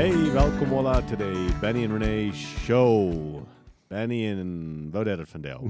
Hey, 0.00 0.30
welkom 0.32 0.72
alla 0.72 1.02
to 1.02 1.16
the 1.16 1.54
Benny 1.60 1.84
and 1.84 1.92
Renee 1.92 2.32
show. 2.32 3.46
Benny 3.88 4.26
en 4.26 4.90
wat 4.90 5.06
is 5.06 5.18
het 5.18 5.28
vandaag? 5.28 5.60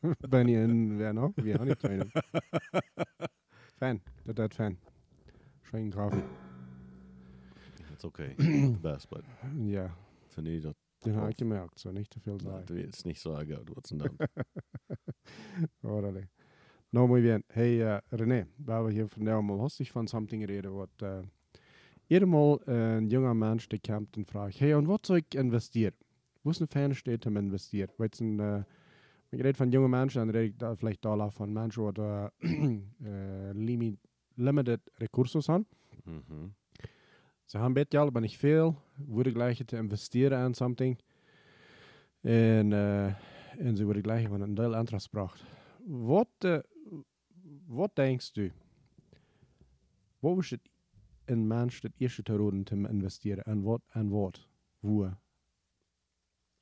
Ben 0.30 0.48
je 0.48 0.58
een, 0.58 0.98
ja 0.98 1.12
nog? 1.12 1.32
Wie 1.34 1.54
har 1.56 1.66
ni 1.66 1.74
training? 1.74 2.12
Fan, 3.78 4.00
är 4.26 4.40
ett 4.40 4.54
fan. 4.54 4.76
Shane 5.62 5.90
Coffee. 5.90 6.22
It's 7.92 8.04
okay, 8.04 8.34
the 8.72 8.78
best, 8.80 9.08
but 9.08 9.24
Ja, 9.58 9.90
för 10.28 10.42
nu 10.42 10.60
då, 10.60 10.74
den 11.04 11.14
jag 11.14 11.28
inte 11.28 11.44
märkt 11.44 11.78
så 11.78 11.92
nicht 11.92 12.12
zu 12.12 12.20
viel 12.20 12.40
sein. 12.40 12.64
det 12.66 12.74
är 12.74 13.06
inte 13.06 13.20
så 13.20 13.30
gott. 13.30 13.70
What's 13.70 13.92
in 13.92 13.98
them? 13.98 14.18
Órale. 15.82 16.28
No, 16.90 17.06
muy 17.06 17.20
bien. 17.20 17.42
Hey, 17.48 17.82
uh, 17.82 18.00
René, 18.10 18.46
we 18.56 18.92
hier 18.92 19.08
vandaag 19.16 19.44
mal 19.44 19.58
hostig 19.58 19.94
van 19.94 20.08
something 20.08 20.46
reden, 20.46 20.72
wat 20.72 21.02
uh, 21.02 21.24
eenmaal 22.08 22.68
een 22.68 23.08
junger 23.08 23.36
mens 23.36 23.68
die 23.68 23.80
komt 23.80 24.16
en 24.16 24.26
vraagt, 24.26 24.58
hey, 24.58 24.72
en 24.72 24.84
wat 24.84 25.06
zou 25.06 25.18
ik 25.18 25.34
investeren? 25.34 25.96
Wo 26.42 26.50
ist 26.50 26.60
ein 26.60 26.68
Fan 26.68 26.94
steht 26.94 27.26
om 27.26 27.36
investeren? 27.36 27.94
Weet 27.96 28.18
je, 28.18 28.24
uh, 28.24 28.62
ik 29.28 29.40
rede 29.40 29.56
van 29.56 29.70
jonge 29.70 29.88
mensen, 29.88 30.20
dan 30.20 30.30
red 30.30 30.44
ik 30.44 30.58
da 30.58 30.76
vielleicht 30.76 31.02
dollar 31.02 31.30
van 31.30 31.52
mensen 31.52 31.82
wat 31.82 31.98
uh, 31.98 32.26
uh, 32.38 33.50
limi 33.52 33.98
limited 34.34 34.80
recursos 34.94 35.46
haben. 35.46 35.66
Mhm. 36.04 36.48
Hebben 37.46 37.72
beetje 37.72 37.98
geld, 37.98 38.12
maar 38.12 38.22
niet 38.22 38.36
veel. 38.36 38.82
Worden 39.06 39.32
gleich 39.32 39.64
te 39.64 39.76
investeren 39.76 40.46
in 40.46 40.54
something. 40.54 40.98
En, 42.20 42.70
uh, 42.70 43.04
en 43.58 43.76
ze 43.76 43.84
worden 43.84 44.02
gleich 44.02 44.30
een 44.30 44.54
deel 44.54 44.74
interest 44.74 45.04
gebracht. 45.04 45.44
Uh, 46.44 46.58
wat 47.66 47.90
denkst 47.94 48.34
du? 48.34 48.52
Wat 50.18 50.34
was 50.34 50.50
het 50.50 50.68
een 51.28 51.46
mens 51.46 51.80
het 51.80 51.92
eerste 51.96 52.22
te 52.22 52.36
roden 52.36 52.62
te 52.64 52.74
investeren? 52.74 53.44
En 53.44 53.62
wat? 53.62 53.80
En 53.88 54.08
wat? 54.08 54.48
Hoe? 54.78 55.16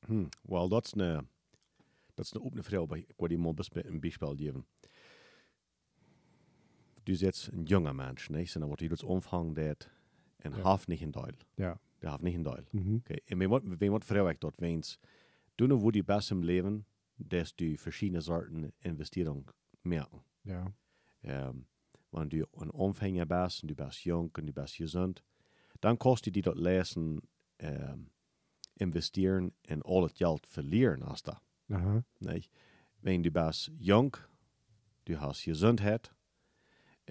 Hm. 0.07 0.25
Well, 0.43 0.69
dat 0.69 0.85
is 2.15 2.33
een 2.35 2.41
opene 2.43 2.63
vraag, 2.63 2.87
maar 2.87 2.99
ik 2.99 3.13
wil 3.17 3.29
die 3.29 3.39
mal 3.39 3.55
bespe- 3.55 3.87
een 3.87 4.01
Beispiel 4.01 4.35
geven. 4.37 4.67
Du 6.95 7.13
bist 7.13 7.21
jetzt 7.23 7.53
ein 7.53 7.67
junger 7.67 7.95
Mensch, 7.95 8.31
nicht? 8.31 8.57
Und 8.57 8.63
dann 8.63 8.71
wird 8.81 8.91
das 8.91 9.03
Umfang 9.05 9.55
dat 9.55 9.89
en 10.39 10.53
Ja. 10.53 10.63
half 10.65 10.87
nicht 10.89 11.03
in 11.03 11.13
Deil. 11.13 11.35
Ja. 11.57 11.79
Der 12.01 12.11
half 12.11 12.21
nicht 12.23 12.35
in 12.35 12.43
Deil. 12.45 12.65
Mhm. 12.73 12.97
Okay. 12.97 13.21
En 13.27 13.39
wenn 13.39 13.79
wenn 13.81 13.93
wat 13.93 14.05
vraag 14.05 14.39
dort 14.39 14.61
wens, 14.61 14.99
du 15.57 15.67
noch 15.67 15.81
wo 15.83 15.91
die 15.91 16.03
best 16.03 16.31
im 16.31 16.43
Leben, 16.43 16.85
dass 17.19 17.55
du 17.55 17.77
verschiedene 17.77 18.21
Sorten 18.21 18.73
Investierung 18.81 19.51
merken. 19.83 20.21
Ja. 20.43 20.73
Ähm, 21.23 21.67
wenn 22.17 22.29
du 22.29 22.47
ein 22.59 22.71
Umfänger 22.71 23.27
bist 23.27 23.63
und 23.63 23.69
du 23.69 23.75
bist 23.75 24.05
jung 24.05 24.31
und 24.37 24.47
du 24.47 24.53
bist 24.53 24.79
gesund, 24.79 25.23
dann 25.81 25.99
kostet 25.99 26.35
die 26.35 26.43
dort 26.43 26.59
lesen, 26.59 27.21
ähm, 27.59 28.11
investieren 28.77 29.53
en 29.63 29.83
al 29.83 30.03
het 30.03 30.17
geld 30.17 30.47
verlieren 30.47 31.03
als 31.03 31.23
dat. 31.23 31.41
Aha. 31.69 32.05
Nee. 32.19 32.49
Wenn 33.01 33.23
du 33.23 33.31
bist 33.31 33.71
jung, 33.77 34.17
du 35.05 35.21
hast 35.21 35.45
Gesundheit, 35.45 36.13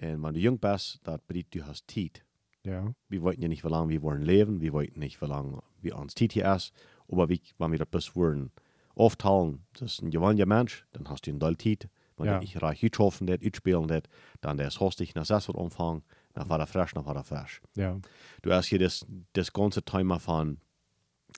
und 0.00 0.22
wenn 0.22 0.34
du 0.34 0.40
jung 0.40 0.58
bist, 0.58 1.00
das 1.04 1.20
bedeutet, 1.26 1.54
du 1.54 1.66
hast 1.66 1.90
Zeit. 1.90 2.24
Ja. 2.62 2.92
Wir 3.08 3.22
wollten 3.22 3.42
ja 3.42 3.48
nicht, 3.48 3.64
wie 3.64 3.68
lange 3.68 3.88
wir 3.88 4.02
wollen 4.02 4.22
leben, 4.22 4.60
wir 4.60 4.72
wollten 4.72 5.00
nicht, 5.00 5.20
wie 5.20 5.26
lange 5.26 5.62
wir 5.80 5.96
uns 5.96 6.14
Zeit 6.14 6.32
hier 6.32 6.52
ist, 6.54 6.72
aber 7.08 7.28
wie, 7.28 7.40
wenn 7.58 7.70
wir 7.70 7.78
das 7.78 7.88
bis 7.88 8.16
wollen 8.16 8.50
aufteilen, 8.94 9.64
das 9.74 9.94
ist 9.94 10.02
ein 10.02 10.10
gewandter 10.10 10.46
Mensch, 10.46 10.86
dann 10.92 11.08
hast 11.08 11.26
du 11.26 11.30
ein 11.30 11.40
Teil 11.40 11.56
Zeit. 11.56 11.88
Wenn 12.16 12.26
Ja. 12.26 12.34
du 12.34 12.40
nicht 12.40 12.60
reich 12.62 12.82
utschaffen 12.82 13.26
das, 13.26 13.40
utspielen 13.42 13.88
das, 13.88 14.02
dann 14.40 14.56
das 14.56 14.80
hast 14.80 15.00
dich 15.00 15.14
nach 15.14 15.26
das 15.26 15.48
wird 15.48 15.56
umfangen, 15.56 16.02
dann 16.34 16.48
war 16.48 16.58
er 16.58 16.66
frisch, 16.66 16.92
dann 16.94 17.04
war 17.06 17.16
er 17.16 17.24
frisch. 17.24 17.60
Ja. 17.76 17.98
Du 18.42 18.52
hast 18.52 18.66
hier 18.66 18.78
das, 18.78 19.06
das 19.34 19.52
ganze 19.52 19.82
Thema 19.82 20.18
von, 20.18 20.58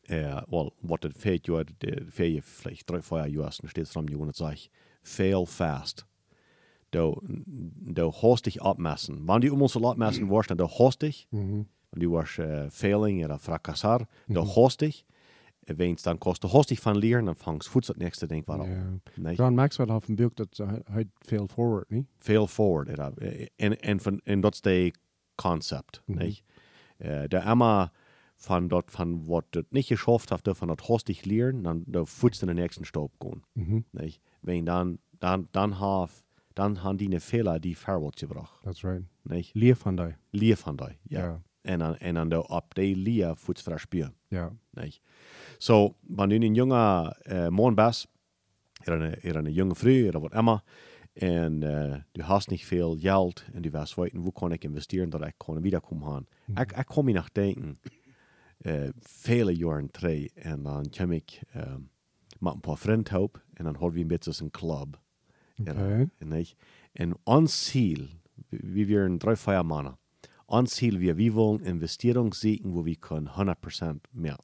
äh, 0.07 0.41
well, 0.49 0.71
was 0.81 1.01
das 1.01 1.13
fehlt, 1.17 1.49
ja, 1.49 1.65
der 1.65 2.07
fehlt 2.07 2.45
vielleicht 2.45 2.89
drei, 2.89 3.03
vier 3.03 3.27
Jahre, 3.27 3.53
dann 3.61 3.69
steht 3.71 3.85
es 3.85 3.93
dran, 3.93 4.09
und 4.09 4.37
sagt, 4.37 4.71
fail 5.03 5.45
fast. 5.47 6.07
Du, 6.91 7.21
du 7.27 8.13
hast 8.23 8.47
dich 8.47 8.63
abmessen. 8.63 9.27
Wenn 9.29 9.41
du 9.43 9.53
um 9.53 9.61
uns 9.63 9.77
abmessen 9.77 10.31
warst, 10.31 10.51
dann 10.51 10.59
du 10.59 10.69
hast 10.69 11.03
dich, 11.03 11.27
Mhm. 11.31 11.67
und 11.91 12.03
du 12.03 12.13
warst 12.13 12.39
äh, 12.39 12.71
failing 12.71 13.25
oder 13.25 13.39
fracassar, 13.39 14.07
du 14.29 14.43
hast 14.57 14.81
dich, 14.81 15.05
es 15.69 16.03
dann 16.03 16.19
kostet, 16.19 16.51
du 16.51 16.57
hast 16.57 16.71
dich 16.71 16.81
von 16.81 16.97
lernen, 16.97 17.27
dann 17.27 17.35
fangst 17.37 17.75
du 17.75 17.81
das 17.81 17.97
nächste 17.97 18.27
Ding 18.27 18.47
war 18.47 18.67
Ja. 18.67 18.99
Nee, 19.17 19.35
John 19.35 19.55
Maxwell 19.55 19.89
hat 19.89 20.09
een 20.09 20.17
boek 20.17 20.37
dat 20.37 20.57
hij 20.85 21.09
veel 21.21 21.49
forward, 21.49 21.91
niet? 21.91 22.07
fail 22.19 22.47
forward. 22.47 22.89
Äh, 23.19 23.47
en, 23.57 23.81
en, 23.81 24.01
van, 24.01 24.21
en 24.25 24.41
dat 24.41 24.55
is 24.55 24.61
de 24.61 24.93
concept. 25.37 26.03
Mhm. 26.07 26.35
Äh, 26.99 27.29
der 27.29 27.45
Emma 27.47 27.93
von 28.37 28.69
dort, 28.69 28.91
von 28.91 29.27
was 29.27 29.45
du 29.51 29.63
nicht 29.71 29.89
geschafft 29.89 30.31
hast, 30.31 30.49
von 30.57 30.69
dort 30.69 30.89
hast 30.89 31.09
dich 31.09 31.27
lernen, 31.27 31.65
dann 31.65 31.85
du 31.87 32.05
futzt 32.07 32.43
in 32.43 32.49
den 32.49 32.57
nächsten 32.57 32.85
Stopp 32.85 33.19
gehen. 33.21 33.43
Mhm. 33.55 33.85
Nicht? 33.93 34.21
Wenn 34.43 34.65
dann, 34.65 34.99
dann, 35.19 35.49
dann, 35.53 35.81
haf, 35.81 36.25
dann 36.55 36.83
haben 36.83 36.99
die 36.99 37.07
eine 37.07 37.21
Fehler, 37.21 37.59
die 37.59 37.75
verwirrt 37.75 38.17
gebracht. 38.17 38.61
That's 38.63 38.85
right. 38.85 39.05
Nicht? 39.25 39.55
Leer 39.55 39.77
van 39.77 39.97
die. 39.97 40.15
Leer 40.33 40.57
von 40.57 40.77
dir. 40.77 40.97
Ja. 41.09 41.21
Ja. 41.21 41.43
En 41.63 41.79
dan 42.15 42.29
de, 42.29 42.95
leer 42.97 43.37
futzt 43.37 43.63
verspielen. 43.63 44.15
Ja. 44.31 44.53
Nicht? 44.73 45.03
So, 45.59 45.97
wenn 46.03 46.31
du 46.31 46.37
ein 46.37 46.55
junger 46.55 47.17
äh, 47.25 47.51
Mann 47.51 47.77
bist, 47.77 48.09
oder 48.87 48.95
eine, 48.95 49.19
oder 49.25 49.39
eine 49.41 49.51
junge 49.51 49.75
Frau 49.75 50.09
oder 50.09 50.23
was 50.23 50.33
immer, 50.33 50.63
und 51.21 51.63
äh, 51.63 52.01
du 52.13 52.29
hast 52.29 52.51
nicht 52.51 52.65
viel 52.65 52.97
Geld 52.97 53.45
und 53.53 53.67
du 53.67 53.73
weißt, 53.73 53.99
weiten, 53.99 54.25
wo 54.25 54.31
kann 54.31 54.53
ich 54.53 54.65
investieren, 54.65 55.11
dass 55.11 55.29
ich 55.29 55.39
kann 55.39 55.65
wiederkommen 55.65 56.05
kann. 56.05 56.27
Ich, 56.65 56.79
ich 56.79 56.87
kann 56.87 57.05
mich 57.05 57.15
nach 57.17 57.29
denken, 57.29 57.81
äh, 58.61 58.93
viele 59.01 59.53
Jahre 59.53 59.89
drei, 59.89 60.31
und 60.45 60.65
dann 60.65 60.91
komme 60.93 61.17
ich 61.17 61.43
äh, 61.55 61.79
mit 62.41 62.55
ein 62.55 62.63
paar 62.63 62.77
Freunden 62.77 63.11
help, 63.11 63.41
und 63.59 63.65
dann 63.65 63.81
haben 63.81 63.95
wir 63.95 64.05
ein 64.05 64.09
bisschen 64.09 64.35
einen 64.41 64.53
Club. 64.53 64.99
Okay. 65.61 66.09
Und, 66.21 66.33
ich, 66.35 66.57
und 66.97 67.15
uns 67.25 67.65
Ziel, 67.65 68.11
wir 68.51 69.05
in 69.07 69.19
drei, 69.19 69.35
vier 69.35 69.65
Uns 70.51 70.77
Ziel, 70.77 70.99
wir, 70.99 71.19
wir 71.19 71.35
wollen 71.35 71.61
Investierung 71.61 72.33
sehen, 72.33 72.73
wo 72.73 72.87
wir 72.87 72.97
können 72.97 73.29
100% 73.29 74.01
mehr. 74.15 74.39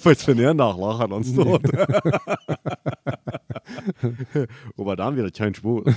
Falls 0.00 0.26
wir 0.26 0.34
nicht 0.34 0.54
nachlachen, 0.54 1.12
uns 1.12 1.32
dort. 1.36 1.64
Aber 4.76 4.96
dann 4.96 5.16
wieder 5.16 5.30
kein 5.30 5.54
Spur. 5.54 5.84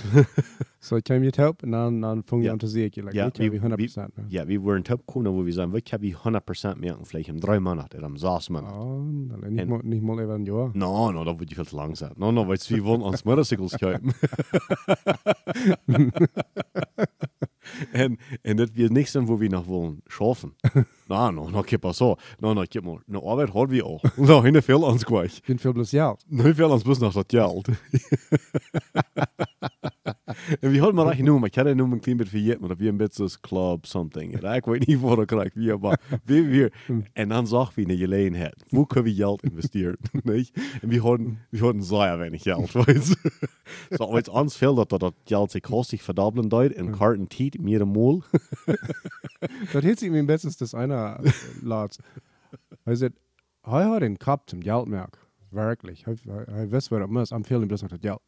Så 0.86 1.02
kan 1.02 1.22
vi 1.22 1.32
ta 1.32 1.48
upp 1.48 1.64
en 1.64 1.74
annan 1.74 2.24
sig. 2.68 2.98
Like, 2.98 3.18
Ja, 3.18 3.24
ja, 3.26 3.30
vi, 3.38 3.50
vi- 3.50 3.58
100 3.58 3.78
vi- 3.80 3.86
procent. 3.88 4.14
Ja, 4.30 4.46
wir 4.48 4.60
wollen 4.64 4.84
top 4.84 5.06
kommen, 5.08 5.34
wo 5.34 5.44
wir 5.46 5.54
sagen, 5.54 5.74
wir 5.74 5.82
können 5.82 6.14
100% 6.14 6.76
mehr, 6.80 6.98
vielleicht 7.04 7.30
in 7.30 7.40
drei 7.40 7.60
Monaten 7.60 7.98
oder 7.98 8.08
im 8.08 8.18
sechs 8.18 8.50
Monaten. 8.50 9.30
Ja, 9.30 9.36
eller 9.36 9.50
nicht, 9.50 9.62
En- 9.62 9.70
mal, 9.70 9.82
nicht 9.84 10.04
mal 10.04 10.20
über 10.24 10.36
ein 10.36 10.46
Jahr. 10.46 10.70
No, 10.76 11.12
no, 11.12 11.24
dat 11.24 11.36
wordt 11.38 11.50
je 11.50 11.56
veel 11.56 11.66
te 11.66 11.76
lang 11.76 11.98
zijn. 11.98 12.12
No, 12.18 12.32
no, 12.32 12.46
weet 12.46 12.66
je, 12.68 12.76
we 12.76 12.82
willen 12.84 13.02
ons 13.02 13.24
motorcycles 13.24 13.76
kopen. 13.78 14.14
en, 17.92 18.18
en 18.42 18.56
dat 18.56 18.70
weer 18.74 18.92
niks 18.92 19.12
zijn, 19.12 19.26
wo 19.26 19.38
we 19.38 19.48
nog 19.48 19.66
willen 19.66 20.02
schaffen. 20.06 20.56
no, 21.08 21.32
no, 21.32 21.50
no, 21.50 21.62
kip 21.62 21.86
zo. 21.94 22.16
No, 22.40 22.54
no, 22.54 22.64
kip 22.68 22.84
maar. 22.84 23.02
No, 23.08 23.20
arbeid 23.22 23.50
hadden 23.50 23.76
we 23.76 23.84
al. 23.84 24.02
No, 24.16 24.42
hin 24.44 24.62
veel 24.62 24.82
ons 24.84 25.04
kwijt. 25.04 25.32
Ich 25.32 25.42
bin 25.44 25.60
viel 25.60 25.72
bloß 25.74 25.90
Geld. 25.90 26.24
Nu 26.28 26.54
veel 26.54 26.70
ons 26.72 26.84
bus 26.84 26.98
nog 26.98 27.14
dat 27.14 27.32
geld. 27.32 27.68
en 30.60 30.72
we 30.72 30.78
hadden 30.78 30.96
maar 30.96 31.12
echt 31.12 31.22
noemen. 31.22 31.48
Ik 31.48 31.56
had 31.56 31.66
het 31.66 31.76
noemen 31.76 31.96
een 31.96 32.02
klein 32.02 32.18
beetje 32.18 32.38
vergeten, 32.38 32.60
maar 32.60 32.70
dat 32.70 32.78
we 32.78 32.88
een 32.88 32.98
beetje 32.98 33.24
als 33.24 33.40
club 33.40 33.86
something. 33.86 34.42
En 34.42 34.54
ik 34.54 34.66
weet 34.66 34.88
niet 34.88 35.00
wat 35.00 35.20
ik 35.20 35.28
krijg. 35.28 35.54
Wie, 35.54 35.78
maar 35.78 36.00
wie 36.24 36.44
weer. 36.44 36.74
En 37.14 37.30
dan 37.30 37.48
zag 37.48 37.76
we 37.76 37.90
een 37.90 37.98
gelegenheid. 37.98 38.64
Hoe 38.70 38.88
kunnen 38.88 39.12
we 39.12 39.18
geld 39.18 39.44
investeren? 39.44 39.98
nee? 40.24 40.50
En 40.82 40.90
we 40.90 41.00
hadden, 41.00 41.40
we 41.50 41.60
hadden 41.60 41.84
zeer 41.84 42.18
weinig 42.18 42.42
geld. 42.42 42.72
Weet 42.86 43.08
je? 43.08 43.32
Zo, 43.90 44.04
als 44.04 44.30
ons 44.30 44.58
veel 44.58 44.76
dat 44.76 44.90
dat 44.90 45.14
geld 45.24 45.52
zich 45.52 45.62
kostig 45.62 46.02
verdoppeln 46.02 46.50
deed. 46.50 46.74
En 46.74 46.98
karten 46.98 47.28
tiet 47.28 47.62
meer 47.62 47.82
een 47.82 47.88
mol. 47.88 48.24
Das 49.72 49.84
hält 49.84 50.00
sich 50.00 50.10
mir 50.10 50.26
bestens 50.26 50.58
das 50.58 50.74
einer 50.74 51.20
Lads. 51.62 52.00
Hij 52.84 53.84
hat 53.84 54.02
den 54.02 54.18
Kopf 54.18 54.46
zum 54.48 54.62
Geldmerk. 54.62 55.25
Wirklich. 55.56 56.04
Hij, 56.04 56.16
hij, 56.28 56.44
hij 56.52 56.70
wist 56.70 56.88
wat 56.88 57.00
het 57.00 57.10
moest. 57.10 57.32
Am 57.32 57.46
veel 57.46 57.66
bloß 57.66 57.82
noch 57.82 57.90
das 57.92 58.00
Geld. 58.02 58.22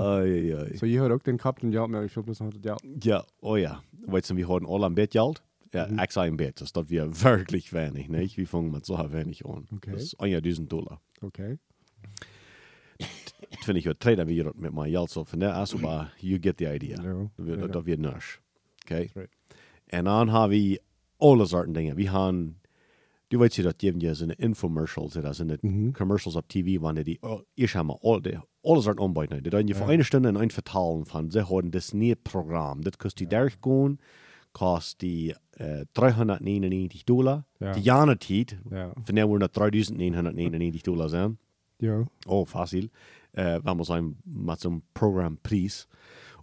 Ai, 0.00 0.52
ai. 0.54 0.76
So, 0.76 0.86
je 0.86 1.00
hat 1.00 1.10
auch 1.10 1.22
den 1.22 1.38
Geldmerk. 1.38 2.06
Ich 2.06 2.16
will 2.16 2.22
bloß 2.24 2.40
noch 2.40 2.50
das 2.52 2.60
Geld. 2.62 3.04
Ja, 3.04 3.24
oh 3.40 3.58
ja. 3.58 3.82
Weet 4.06 4.26
je, 4.26 4.34
we 4.34 4.44
hadden 4.44 4.68
al 4.68 4.84
een 4.84 4.94
beetje 4.94 5.18
geld. 5.18 5.42
Ja, 5.70 6.02
ik 6.02 6.10
zei 6.10 6.28
een 6.30 6.36
beetje. 6.36 6.52
Dus 6.54 6.72
dat 6.72 6.88
we 6.88 7.08
wirklich 7.22 7.70
weinig, 7.70 8.08
niet? 8.08 8.34
We 8.34 8.46
vangen 8.46 8.70
met 8.70 8.86
zo 8.86 9.08
weinig 9.08 9.46
aan. 9.46 9.66
Okay. 9.74 9.92
Dat 9.92 10.00
is 10.02 10.14
1000 10.40 10.70
dollar. 10.70 10.98
Okay. 11.20 11.58
Dat 13.48 13.64
vind 13.64 13.76
ik 13.76 13.84
wel 13.84 13.94
trader 13.98 14.26
wie 14.26 14.42
dat 14.42 14.56
met 14.56 14.72
mijn 14.74 14.90
geld 14.90 15.10
zo 15.10 15.24
van 15.24 15.38
daar 15.38 15.62
is, 15.62 15.74
maar 15.74 16.14
you 16.18 16.38
get 16.40 16.56
the 16.56 16.74
idea. 16.74 17.02
Ja, 17.02 17.12
Dat 17.12 17.46
weer- 17.46 17.58
ja. 17.58 17.66
Dat 17.66 17.84
weer 17.84 17.98
nurs. 17.98 18.40
Oké. 18.82 18.98
That's 19.00 19.12
right. 19.12 19.36
En 19.86 20.04
dan 20.04 20.28
hebben 20.28 20.48
we 20.58 20.80
alle 21.16 21.46
soorten 21.46 21.72
dingen. 21.72 21.94
We 21.96 22.08
gaan, 22.08 22.59
du 23.30 23.38
je 23.54 23.62
dat 23.62 23.74
geven 23.76 24.00
je 24.00 24.14
zijn 24.14 24.34
infomercials, 24.36 25.12
dat 25.12 25.36
zijn 25.36 25.48
de 25.48 25.58
Mhm. 25.60 25.90
commercials 25.92 26.36
op 26.36 26.48
tv, 26.48 26.78
wanneer 26.78 27.04
die, 27.04 27.18
oh, 27.20 27.40
eerst 27.54 27.74
hebben 27.74 27.94
we 27.94 28.00
al 28.00 28.22
de 28.22 28.40
alles 28.62 28.88
aanbieden. 28.88 29.42
Dat 29.42 29.68
je 29.68 29.74
voor 29.74 29.90
Ja. 29.90 29.98
een 29.98 30.04
stunde 30.04 30.28
een 30.28 30.50
vertalen 30.50 31.06
van, 31.06 31.30
ze 31.30 31.40
hadden 31.40 31.70
dit 31.70 31.92
niet 31.92 32.22
programma. 32.22 32.82
Dit 32.82 32.96
kost 32.96 33.16
die 33.16 33.26
durchgaan, 33.26 33.98
kost 34.52 34.98
die 34.98 35.34
uh, 35.60 35.80
399 35.92 37.04
dollar. 37.04 37.44
Ja. 37.58 37.72
Die 37.72 37.82
tijd, 38.18 38.56
Ja. 38.70 38.92
van 39.02 39.14
nu 39.14 39.36
naar 39.36 39.50
3999 39.50 40.80
dollar 40.82 41.08
zijn. 41.08 41.38
Ja. 41.76 42.04
Oh, 42.26 42.46
fácil. 42.46 42.88
Uh, 43.32 43.44
wenn 43.62 43.76
man 43.76 43.84
sein, 43.84 44.16
mit 44.24 44.60
so 44.60 44.68
einem 44.68 44.82
Programmpreis. 44.92 45.86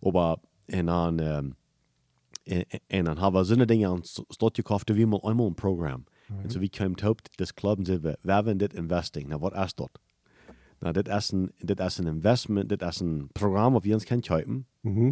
Aber, 0.01 0.39
und 0.67 0.85
dann, 0.87 1.19
ähm, 1.19 1.55
en, 2.43 2.63
en 2.87 3.05
dan 3.05 3.17
hebben 3.17 3.41
we 3.41 3.45
zo'n 3.47 3.65
dingen 3.65 3.89
aan 3.89 3.99
slot 4.03 4.55
gekauft, 4.55 4.89
wie 4.95 5.05
mal 5.05 5.21
einmal 5.23 5.47
ein 5.47 5.53
Programm. 5.55 6.03
En 6.43 6.49
zo 6.51 6.59
wie 6.59 6.69
komt 6.77 7.03
op 7.03 7.19
das 7.35 7.53
Club 7.53 7.77
zeggen 7.81 8.17
we, 8.21 8.31
hebben 8.31 8.57
dit 8.57 8.73
investing. 8.73 9.27
Nou, 9.27 9.39
wat 9.39 9.55
is 9.55 9.75
dat? 9.75 9.99
Nou, 10.79 10.93
dit 10.93 11.07
is 11.07 11.31
een, 11.31 11.51
dit 11.57 11.79
is 11.79 11.97
een 11.97 12.07
investment, 12.07 12.69
dit 12.69 12.81
is 12.81 12.99
een 12.99 13.29
programma 13.31 13.71
wat 13.71 13.83
we 13.83 13.93
ons 13.93 14.03
kunnen 14.05 14.25
kopen. 14.25 14.65
Mhm. 14.81 15.11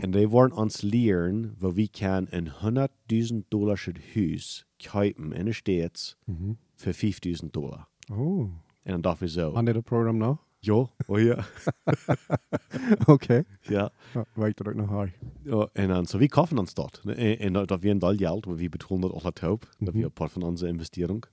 En 0.00 0.10
die 0.10 0.28
worden 0.28 0.56
ons 0.56 0.80
leren, 0.80 1.54
waar 1.58 1.72
we 1.72 1.88
kan 1.88 2.26
een 2.30 2.48
100.000 2.48 3.48
dollar 3.48 3.86
huis 4.14 4.66
kopen 4.92 5.32
in 5.32 5.44
de 5.44 5.52
States 5.52 6.16
Mhm. 6.24 6.52
voor 6.74 6.92
5.000 6.92 7.52
dollar. 7.52 7.88
Oh. 8.12 8.40
En 8.82 8.92
dan 8.92 9.00
dacht 9.00 9.18
we 9.18 9.28
zo, 9.28 9.54
Aan 9.54 9.64
dit 9.64 9.84
programma 9.84 10.24
nou? 10.24 10.36
Ja, 10.66 10.88
oh 11.06 11.18
ja, 11.18 11.44
Oké. 13.06 13.44
ja. 13.60 13.90
Ja, 14.14 14.24
weet 14.34 14.56
dat 14.56 14.68
ook 14.68 14.74
nog 14.74 14.90
high. 15.02 15.12
Ja, 15.42 15.68
en 15.72 15.90
wie 16.18 16.28
kaufen 16.28 16.58
uns 16.58 16.74
dort. 16.74 17.00
Ne? 17.04 17.14
En, 17.14 17.38
en 17.38 17.52
dat, 17.52 17.68
dat 17.68 17.80
wir 17.82 17.90
ein 17.90 17.98
Teil 18.00 18.16
Geld, 18.16 18.46
aber 18.46 18.58
wir 18.58 18.68
betonen 18.70 19.02
das 19.02 19.12
auch 19.12 19.30
taub. 19.32 19.66
Mhm. 19.78 19.84
Dat 19.86 19.94
wir 19.94 20.06
ein 20.06 20.12
paar 20.12 20.28
von 20.28 20.42
unserer 20.42 20.68
Investierung. 20.70 21.26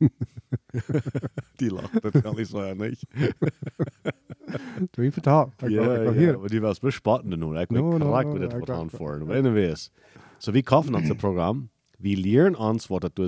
die 1.60 1.70
lacht, 1.70 2.04
das 2.04 2.24
kann 2.24 2.38
ich 2.38 2.48
so 2.48 2.62
ja 2.64 2.74
nicht. 2.76 3.06
Je 4.98 5.12
vertaal. 5.12 5.52
Ik 5.62 5.70
Ja, 5.70 6.04
ja, 6.04 6.12
hier. 6.12 6.36
aber 6.36 6.48
die 6.50 6.62
was 6.62 6.80
bespatten 6.80 7.40
nun. 7.40 7.56
Ich 7.58 7.70
No, 7.70 7.90
bin 7.90 8.00
no, 8.00 8.06
korrekt 8.06 8.28
no, 8.28 8.34
mit 8.34 8.42
no, 8.42 8.48
das 8.50 8.60
ik 8.60 8.66
vertan 8.66 8.88
dacht- 8.88 8.98
vor. 8.98 9.22
Aber 9.22 9.34
anyways. 9.36 9.92
So 10.40 10.54
wie 10.54 10.64
kaufen 10.64 10.96
uns 10.96 11.08
das 11.08 11.18
Programm. 11.18 11.70
Wir 12.00 12.18
lernen 12.18 12.56
uns, 12.56 12.90
was 12.90 13.00
du 13.14 13.28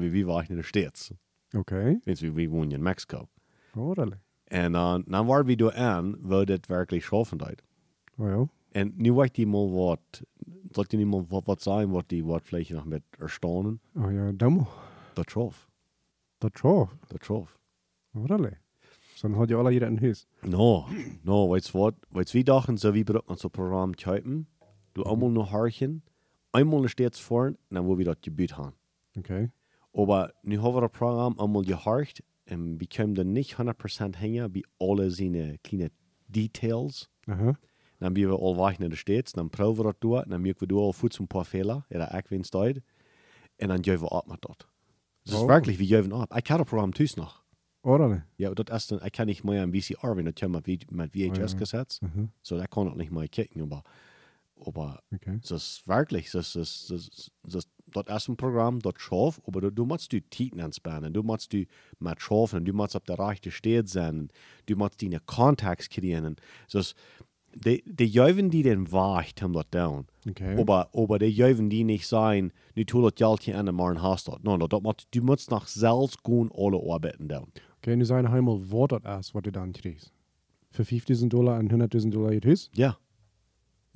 wie 0.00 0.12
wir 0.12 0.26
waren 0.26 0.46
in 0.48 0.56
den 0.56 0.64
States. 0.64 1.12
Oké. 1.54 2.00
Wenn 2.04 2.20
wir, 2.20 2.36
wir 2.36 2.50
wohnen 2.50 2.70
in 2.70 2.82
Mexiko. 2.82 3.28
Orderlijk. 3.74 4.20
En 4.46 4.72
dan, 4.72 5.04
dan 5.06 5.26
waren 5.26 5.46
wir 5.46 5.56
da 5.56 5.68
an, 5.68 6.16
wo 6.20 6.44
das 6.44 6.68
wirklich 6.68 7.04
schaffen 7.04 7.38
deed. 7.38 7.62
Ja. 8.16 8.46
En 8.72 8.92
nu 8.96 9.12
weet 9.12 9.34
die 9.34 9.46
mal 9.46 9.70
wat, 9.70 10.22
die 10.90 11.06
mal 11.06 11.24
wat, 11.28 11.46
wat 11.46 11.62
zijn, 11.62 11.90
wat 11.90 12.08
die 12.08 12.24
wat 12.24 12.42
vielleicht 12.44 12.70
noch 12.70 12.84
mit 12.84 13.02
erstaunen. 13.18 13.80
Oh 13.94 14.12
ja, 14.12 14.32
demo. 14.32 14.68
Dat 15.14 15.26
trof. 15.26 15.68
Dat 16.38 16.54
trof. 16.54 16.96
Dat 17.06 17.20
trof. 17.20 17.58
Orderlijk. 18.14 18.60
Så 19.14 19.28
dan 19.28 19.36
had 19.36 19.48
je 19.48 19.56
alle 19.56 19.70
hier 19.70 19.82
in 19.82 19.92
het 19.92 20.02
huis. 20.02 20.26
No, 20.42 20.86
no, 21.22 21.48
weißt 21.48 21.72
du 21.72 21.78
was? 21.78 21.94
Weißt 22.10 22.34
du, 22.34 22.38
wie 22.38 22.44
dachten, 22.44 22.76
so 22.76 22.92
wie 22.92 23.06
wir 23.06 23.22
das 23.26 23.40
so 23.40 23.48
Programm 23.48 23.94
kaufen? 23.94 24.46
Du 24.92 25.04
einmal 25.04 25.30
noch 25.30 25.52
horchen, 25.52 26.02
einmal 26.52 26.88
steht's 26.88 27.18
vorn, 27.18 27.56
dann 27.70 27.86
wo 27.86 27.96
wir 27.96 28.04
das 28.04 28.20
Gebiet 28.20 28.56
haben. 28.56 28.74
Oké. 29.16 29.50
Aber 29.92 30.32
nu 30.42 30.60
haben 30.60 30.74
wir 30.74 30.82
das 30.82 30.90
Programm 30.90 31.38
einmal 31.38 31.62
gehorcht 31.64 32.22
und 32.50 32.78
wir 32.80 32.86
können 32.88 33.14
dann 33.14 33.32
nicht 33.32 33.54
100% 33.58 34.16
hängen, 34.16 34.54
wie 34.54 34.64
alle 34.78 35.10
seine 35.10 35.58
kleinen 35.62 35.90
Details. 36.26 37.08
Aha. 37.26 37.58
Dan 37.98 38.12
ben 38.12 38.28
we 38.28 38.36
al 38.38 38.56
weg 38.56 38.78
naar 38.78 38.88
de 38.88 38.96
States, 38.96 39.32
dan 39.32 39.48
proeven 39.48 39.76
we 39.76 39.82
dat 39.82 40.00
door, 40.00 40.24
dan 40.28 40.40
merken 40.40 40.68
we 40.68 40.74
al 40.74 40.92
voet 40.92 41.18
een 41.18 41.26
paar 41.26 41.44
Fehler, 41.44 41.84
ja, 41.88 42.12
ik 42.14 42.26
wens 42.28 42.48
tijd, 42.48 42.80
en 43.56 43.68
dan 43.68 43.84
geven 43.84 44.00
we 44.00 44.10
op 44.10 44.26
met 44.26 44.40
dat. 44.40 44.66
Dus 45.22 45.34
Oh. 45.34 45.46
wirklich, 45.46 45.76
wir 45.78 45.86
geven 45.86 46.12
op. 46.12 46.34
Ik 46.36 46.46
heb 46.46 46.58
het 46.58 46.66
programma 46.66 46.92
thuis 46.92 47.14
nog. 47.14 47.44
Orderlijk. 47.80 48.24
Ja, 48.36 48.50
dat 48.50 48.70
is 48.70 48.86
dan, 48.86 49.04
ik 49.04 49.12
kan 49.12 49.26
niet 49.26 49.42
meer 49.42 49.62
een 49.62 49.72
VCR, 49.72 50.14
wenn 50.14 50.24
dat 50.24 50.38
je 50.38 50.48
met, 50.48 50.64
V- 50.64 50.90
met 50.90 51.10
VHS 51.12 51.50
ja. 51.52 51.58
gesetzt, 51.58 52.02
Aha. 52.02 52.28
so 52.40 52.56
da 52.56 52.66
kann 52.66 52.86
ich 52.88 52.94
nicht 52.94 53.10
mehr 53.10 53.28
kicken, 53.28 53.62
aber, 53.62 53.82
aber 54.64 55.02
Oké. 55.14 55.38
das 55.40 55.50
ist 55.50 55.88
wirklich, 55.88 56.30
das 56.30 56.56
ist, 56.56 56.90
das, 56.90 57.30
das, 57.44 57.68
das 58.04 58.22
ist 58.22 58.28
ein 58.28 58.36
Programm, 58.36 58.80
das 58.80 58.94
schafft, 58.98 59.40
aber 59.46 59.60
du, 59.60 59.70
du 59.70 59.84
musst 59.84 60.12
die 60.12 60.22
Titen 60.22 60.60
anspannen, 60.60 61.12
du 61.12 61.22
musst 61.22 61.52
die 61.52 61.68
mit 61.98 62.20
schaffen, 62.20 62.64
du 62.64 62.72
musst 62.72 62.96
auf 62.96 63.04
der 63.04 63.18
rechten 63.18 63.50
Stelle 63.50 63.86
sein, 63.86 64.30
du 64.66 64.76
musst 64.76 65.02
deine 65.02 65.20
Kontakte 65.20 65.88
kriegen. 65.88 66.36
Das, 66.72 66.94
die, 67.54 67.82
die 67.86 68.06
Jäuven, 68.06 68.50
die 68.50 68.62
den 68.62 68.92
Wacht 68.92 69.40
haben 69.40 69.52
das 69.52 69.64
down. 69.70 70.06
Oké. 70.28 70.58
Aber, 70.58 70.90
aber 70.92 71.18
die 71.18 71.26
Jäuven, 71.26 71.70
die 71.70 71.84
nicht 71.84 72.06
sein, 72.06 72.52
nu 72.74 72.84
tu 72.84 73.00
das 73.02 73.14
Geld 73.14 73.42
hier 73.42 73.58
an, 73.58 73.74
morgen 73.74 74.02
hast 74.02 74.28
du 74.28 74.32
das. 74.32 74.40
Nein, 74.42 74.60
das 74.60 75.06
du 75.10 75.22
musst 75.22 75.50
nach 75.50 75.66
selbst 75.66 76.22
gehen, 76.22 76.50
alle 76.54 76.78
arbeiten 76.78 77.28
down. 77.28 77.52
Oké, 77.78 77.94
nu 77.94 78.04
zijn 78.04 78.30
we 78.30 78.36
eenmaal 78.36 78.60
wat 78.68 78.88
dat 78.88 79.18
is 79.18 79.32
wat 79.32 79.44
je 79.44 79.50
dan 79.50 79.72
krijgt. 79.72 80.12
Voor 80.70 80.84
5000 80.84 81.30
dollar 81.30 81.58
en 81.58 81.88
100.000 82.02 82.08
dollar 82.08 82.32
het 82.32 82.44
huis? 82.44 82.68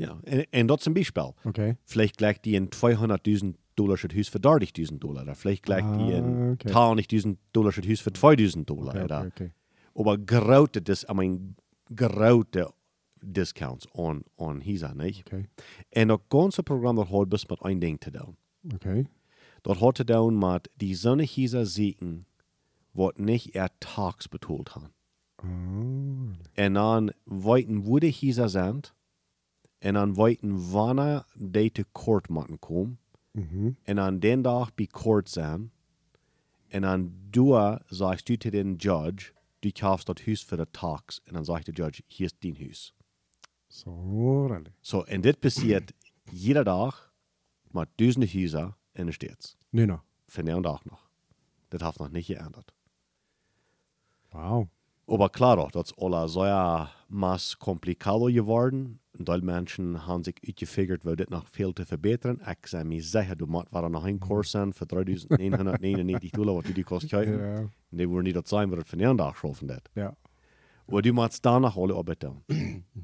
Ja. 0.00 0.20
Ja, 0.26 0.38
und, 0.38 0.46
und 0.60 0.68
das 0.68 0.80
zum 0.80 0.94
Beispiel. 0.94 1.32
Oké. 1.44 1.76
Vielleicht 1.84 2.16
gleich 2.18 2.40
die 2.40 2.54
in 2.54 2.68
200.000 2.70 3.54
Dollar 3.76 3.96
statt 3.96 4.14
Hus 4.14 4.28
für 4.28 4.38
30.000 4.38 4.98
Dollar. 4.98 5.22
Oder 5.22 5.34
vielleicht 5.34 5.62
gleich 5.62 5.84
die 5.84 6.12
in 6.12 6.24
Ah, 6.24 6.52
okay. 6.52 6.68
20.000 6.68 7.36
Dollar 7.52 7.72
statt 7.72 7.86
Hus 7.86 8.00
für 8.00 8.10
2.000 8.10 8.64
Dollar. 8.64 8.94
Oké, 8.94 9.04
oder? 9.04 9.26
oké. 9.26 9.50
Aber 9.94 10.18
grote, 10.18 10.80
dis, 10.82 11.04
I 11.10 11.14
mean, 11.14 11.56
grote 11.94 12.72
discounts 13.22 13.86
on, 13.92 14.24
on 14.36 14.60
Hisa, 14.60 14.94
nicht? 14.94 15.26
Oké. 15.26 15.48
En 15.90 16.08
dat 16.08 16.20
ganze 16.28 16.62
Programm 16.62 16.96
dat 16.96 17.08
hat 17.08 17.28
bis 17.28 17.46
mit 17.48 17.62
ein 17.64 17.80
Ding 17.80 17.98
zu 18.04 18.10
tun. 18.10 18.36
Oké. 18.74 19.04
Dat 19.62 19.78
hat 19.80 19.96
zu 19.96 20.04
tun 20.04 20.38
mit 20.38 20.68
die 20.80 20.94
Sonne 20.94 21.24
Hisa 21.24 21.64
siegen, 21.64 22.24
wat 22.92 23.18
nicht 23.18 23.54
er 23.54 23.68
tags 23.78 24.28
betont 24.28 24.74
haben. 24.74 24.90
Oh. 25.42 26.32
En 26.54 26.74
dan 26.74 27.12
weten 27.24 27.84
wo 27.84 27.98
die 27.98 28.10
Hisa 28.12 28.48
sind. 28.48 28.94
En 29.80 29.94
dan 29.94 30.14
weten 30.14 30.70
wanneer 30.70 31.24
die 31.34 31.72
te 31.72 31.84
kort 31.92 32.28
moeten 32.28 32.58
komen. 32.58 32.98
Mhm. 33.30 33.70
En 33.82 34.00
aan 34.00 34.18
den 34.18 34.42
dag 34.42 34.74
bij 34.74 34.86
kort 34.86 35.30
zijn. 35.30 35.72
En 36.68 36.82
dan 36.82 37.12
du 37.30 37.78
sagst 37.88 38.26
du 38.26 38.36
zu 38.38 38.50
den 38.50 38.76
Judge, 38.76 39.32
du 39.60 39.70
kaufst 39.72 40.08
das 40.08 40.26
Haus 40.26 40.42
für 40.42 40.56
den 40.56 40.72
Tax. 40.72 41.20
Und 41.26 41.34
dann 41.34 41.44
sagt 41.44 41.66
der 41.66 41.74
Judge, 41.74 42.02
hier 42.06 42.26
ist 42.26 42.36
dein 42.40 42.56
Haus. 42.56 42.94
Zo, 43.68 43.90
orderlijk. 43.90 44.74
So, 44.80 45.04
und 45.04 45.24
das 45.24 45.36
passiert 45.36 45.94
jeder 46.32 46.64
Tag 46.64 47.12
mit 47.72 47.88
tausende 47.96 48.26
Häuser 48.26 48.76
in 48.94 49.06
den 49.06 49.12
States. 49.12 49.56
Nu 49.70 49.86
nog. 49.86 50.00
Von 50.28 50.46
der 50.46 50.62
Tag 50.62 50.84
noch. 50.86 51.08
Das 51.70 51.82
hat 51.82 51.98
noch 51.98 52.10
nicht 52.10 52.26
geändert. 52.26 52.72
Wauw. 54.30 54.68
Aber 55.06 55.28
klar 55.28 55.56
doch, 55.56 55.70
das 55.70 55.90
ist 55.90 55.98
alles 55.98 56.32
sehr 56.32 56.90
maß 57.10 57.58
komplikater 57.58 58.30
geworden. 58.32 59.00
Die 59.14 59.40
Menschen 59.42 60.06
haben 60.06 60.24
sich 60.24 60.36
ausgefigert, 60.48 61.04
weil 61.04 61.16
das 61.16 61.28
noch 61.28 61.46
viel 61.48 61.74
zu 61.74 61.84
verbessern. 61.84 62.40
Ich 62.50 62.68
sei 62.70 62.84
mir 62.84 63.02
sicher, 63.02 63.34
du 63.36 63.46
musst 63.46 63.72
war 63.72 63.88
noch 63.88 64.04
ein 64.04 64.20
Kurs 64.20 64.52
sein 64.52 64.72
für 64.72 64.84
3.999 64.86 66.32
Dollar, 66.34 66.56
was 66.56 66.64
du 66.64 66.72
die 66.72 66.82
kostet. 66.84 67.10
kaufen. 67.10 67.38
Ja. 67.38 67.68
Die 67.90 68.08
wollen 68.08 68.22
nicht 68.24 68.36
das 68.36 68.48
sein, 68.48 68.70
was 68.70 68.78
das 68.80 68.88
von 68.88 68.98
der 68.98 69.16
Tag 69.16 69.36
schaffen 69.36 69.68
wird. 69.68 69.90
Ja. 69.94 70.16
Aber 70.86 71.02
du 71.02 71.12
musst 71.12 71.44
danach 71.44 71.76
alle 71.76 71.94
Arbeit 71.94 72.20
tun. 72.20 72.42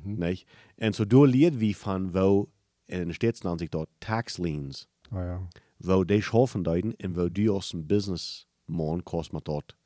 Nicht? 0.04 0.46
Und 0.80 0.94
so 0.94 1.04
du 1.04 1.24
lied 1.24 1.60
wie 1.60 1.74
von, 1.74 2.14
wo 2.14 2.48
in 2.86 3.00
den 3.00 3.14
Städten 3.14 3.46
nennt 3.48 3.60
sich 3.60 3.70
dort 3.70 3.90
Tax 4.00 4.38
Liens, 4.38 4.88
Oh 5.12 5.16
ja. 5.18 5.46
wo 5.78 6.04
die 6.04 6.22
schaffen 6.22 6.64
deuten 6.64 6.94
und 6.94 7.16
wo 7.16 7.28
du 7.28 7.54
aus 7.54 7.70
dem 7.70 7.86
Business 7.86 8.46
machen, 8.66 9.04
kostet 9.04 9.32
man 9.34 9.42
dort 9.44 9.76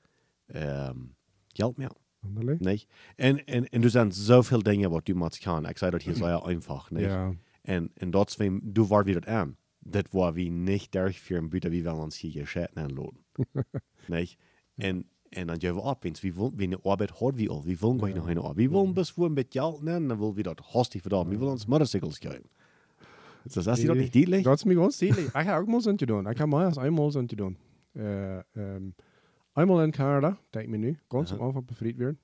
ähm, 0.49 1.15
Geld 1.55 1.79
mehr. 1.79 1.91
Orderlijk. 2.23 2.61
Nicht? 2.61 2.89
Und, 3.19 3.43
und, 3.53 3.73
und 3.73 3.83
du 3.83 3.89
sind 3.89 4.15
so 4.15 4.43
viele 4.43 4.63
Dinge, 4.63 4.91
was 4.91 5.05
du 5.05 5.15
machst 5.15 5.41
kann. 5.43 5.67
Ich 5.71 5.79
sage 5.79 5.93
das 5.93 6.05
hier 6.05 6.15
sehr 6.15 6.45
einfach. 6.45 6.91
Nicht? 6.91 7.07
Ja. 7.07 7.35
Und, 7.67 7.91
und 8.01 8.13
dort 8.13 8.31
zwem, 8.31 8.61
du 8.63 8.91
war 8.91 9.07
wieder 9.07 9.27
an. 9.29 9.57
Das 9.81 10.05
war 10.13 10.37
wie 10.37 10.51
nicht 10.51 10.95
durchführen, 10.95 11.51
bitte, 11.51 11.73
wie 11.73 11.85
wir 11.85 11.95
uns 11.95 12.17
hier 12.17 12.43
geschäten 12.43 12.83
anladen. 12.83 13.19
nicht? 14.09 14.39
Und, 14.77 15.07
und 15.37 15.47
dann 15.47 15.59
gehen 15.59 15.77
wir 15.77 15.83
wir 16.03 16.37
wollen, 16.37 16.53
wenn 16.57 16.75
eine 16.75 16.85
Arbeit 16.85 17.21
hat, 17.21 17.39
wie 17.39 17.49
all, 17.49 17.65
wir 17.65 17.81
wollen 17.81 17.99
gleich 17.99 18.15
noch 18.15 18.27
eine 18.27 18.41
Arbeit. 18.41 18.57
Wir 18.57 18.73
wollen 18.73 18.95
bis 18.95 19.17
wir 19.17 19.31
mit 19.31 19.51
Geld 19.51 19.83
nehmen, 19.83 20.09
dann 20.09 20.19
wollen 20.19 20.37
wir 20.37 20.45
das 20.45 20.57
hastig 20.75 21.03
verdammt. 21.03 21.31
Wir 21.31 21.41
wollen 21.41 21.53
uns 21.53 21.67
Motorcycles 21.67 22.19
gehen. 22.19 22.45
Ist 23.45 23.57
das, 23.57 23.67
ist 23.67 23.89
das 23.89 23.97
nicht 23.97 24.15
deutlich? 24.15 24.45
Dat 24.45 24.59
is 24.59 24.65
me 24.65 24.75
gewoon 24.75 24.91
stelig. 24.91 25.27
Ik 25.27 25.31
ga 25.33 25.59
ook 25.59 25.67
maar 25.67 25.81
zo'n 25.81 25.97
te 25.97 26.07
doen. 26.07 26.27
Ik 26.27 26.37
ga 26.37 26.47
maar 26.47 26.67
eens 26.67 26.77
eenmaal 26.77 27.11
zo'n 27.11 27.27
te 27.27 27.37
doen. 27.37 27.57
Uh, 27.93 28.39
eenmaal 29.55 29.83
in 29.83 29.93
me 30.71 30.77
nu, 30.77 30.99
ganz 31.09 31.33
am 31.33 31.41
Anfang 31.41 31.65
befreit 31.67 31.99
werden. 31.99 32.19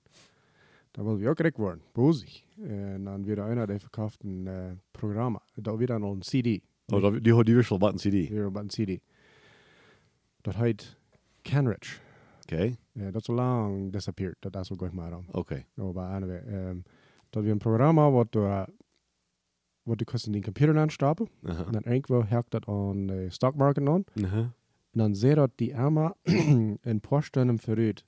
Da 0.92 1.04
will 1.04 1.18
wir 1.18 1.30
auch 1.30 1.34
direkt 1.36 1.58
worden, 1.58 1.82
bosig. 1.92 2.44
En 2.62 3.04
dan 3.04 3.24
weer 3.26 3.44
einer, 3.44 3.66
der 3.66 3.80
verkauft 3.80 4.24
ein 4.24 4.46
uh, 4.46 4.76
Programm. 4.92 5.38
Da 5.56 5.78
dann 5.86 6.00
noch 6.00 6.12
ein 6.14 6.22
CD. 6.22 6.62
Oh, 6.90 7.00
da- 7.00 7.10
die 7.20 7.34
hat 7.34 7.46
die 7.46 7.62
schon 7.62 7.78
button 7.78 7.98
CD. 7.98 8.30
Weer 8.30 8.50
een 8.54 8.68
CD. 8.68 9.00
Dat 10.42 10.54
heet 10.54 10.96
Canrich. 11.42 12.00
Okay, 12.42 12.76
Uh, 12.96 13.12
dat 13.12 13.20
is 13.22 13.28
al 13.28 13.34
lang 13.34 13.92
disappeared. 13.92 14.36
Dat 14.40 14.56
is 14.56 14.72
ook 14.72 14.78
goed 14.78 14.92
maar 14.92 15.12
aan. 15.12 15.26
okay. 15.32 15.66
Aber 15.76 16.02
anyway, 16.02 16.68
um, 16.68 16.82
dat 17.30 17.42
weer 17.42 17.52
een 17.52 17.58
programma 17.58 18.10
wat 18.10 18.32
du, 18.32 18.38
uh, 18.40 18.62
wat 19.82 19.98
du 19.98 20.04
kannst 20.04 20.26
in 20.26 20.32
den 20.32 20.42
Computer 20.42 20.78
aanstappen. 20.78 21.28
Aha. 21.42 21.64
En 21.66 21.72
dan 21.72 21.82
irgendwo 21.82 22.22
hakt 22.22 22.50
dat 22.50 22.66
aan 22.66 23.06
de 23.06 23.30
stock 23.30 23.54
market 23.54 23.88
aan. 23.88 24.04
Aha. 24.24 24.52
Dat 24.96 25.58
die 25.58 25.74
arme 25.74 26.14
in 26.82 27.00
paar 27.00 27.22
Stunden 27.22 27.58
vooruit 27.58 28.04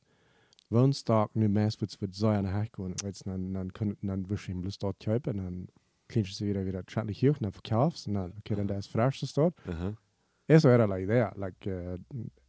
woensdag 0.70 1.34
nu 1.34 1.48
meest 1.48 1.80
wird 1.80 2.00
wird 2.00 2.14
so 2.14 2.28
eine 2.28 2.50
herkommen 2.50 2.94
weil 3.02 3.12
dann 3.24 3.54
dann 3.54 3.72
können 3.72 3.96
dann 4.02 4.28
wisch 4.30 4.48
ihm 4.48 4.60
bloß 4.60 4.78
dort 4.78 5.00
kaufen 5.00 5.36
dann 5.36 5.68
klingst 6.08 6.40
du 6.40 6.46
wieder 6.46 6.64
wieder 6.64 6.82
schadlich 6.86 7.18
hier 7.18 7.34
dann 7.40 7.52
verkaufst 7.52 8.06
dann 8.06 8.32
okay 8.38 8.54
dann 8.54 8.68
der 8.68 8.78
ist 8.78 8.90
frisch 8.90 9.20
dort. 9.34 9.54
Uh-huh. 9.66 9.94
ist 10.46 10.62
so 10.62 10.68
like 10.68 11.06
der 11.06 11.32
like 11.36 11.66
uh, 11.66 11.98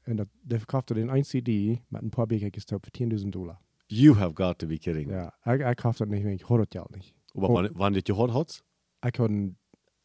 en 0.04 0.18
dat 0.18 0.30
de 0.44 0.58
verkaufte 0.58 0.94
den 0.94 1.10
ein 1.10 1.24
CD 1.24 1.82
mit 1.90 2.02
ein 2.02 2.12
paar 2.12 2.28
Bücher 2.28 2.50
gestoppt 2.50 2.86
für 2.86 2.92
10.000 2.92 3.32
Dollar. 3.32 3.60
You 3.90 4.16
have 4.16 4.34
got 4.34 4.60
to 4.60 4.68
be 4.68 4.78
kidding. 4.78 5.08
Me. 5.08 5.14
ja 5.14 5.54
ich, 5.54 5.62
ich 5.62 5.78
kaufte 5.78 6.06
das 6.06 6.12
nicht 6.12 6.24
mehr 6.24 6.34
ich 6.34 6.48
hol 6.48 6.60
das 6.60 6.70
Geld 6.70 6.92
nicht. 6.96 7.14
Aber 7.36 7.50
wann, 7.50 7.70
wann 7.74 7.94
je 7.94 8.02
gehört 8.02 8.34
hat? 8.34 8.64
ich 9.06 9.14
kann 9.14 9.58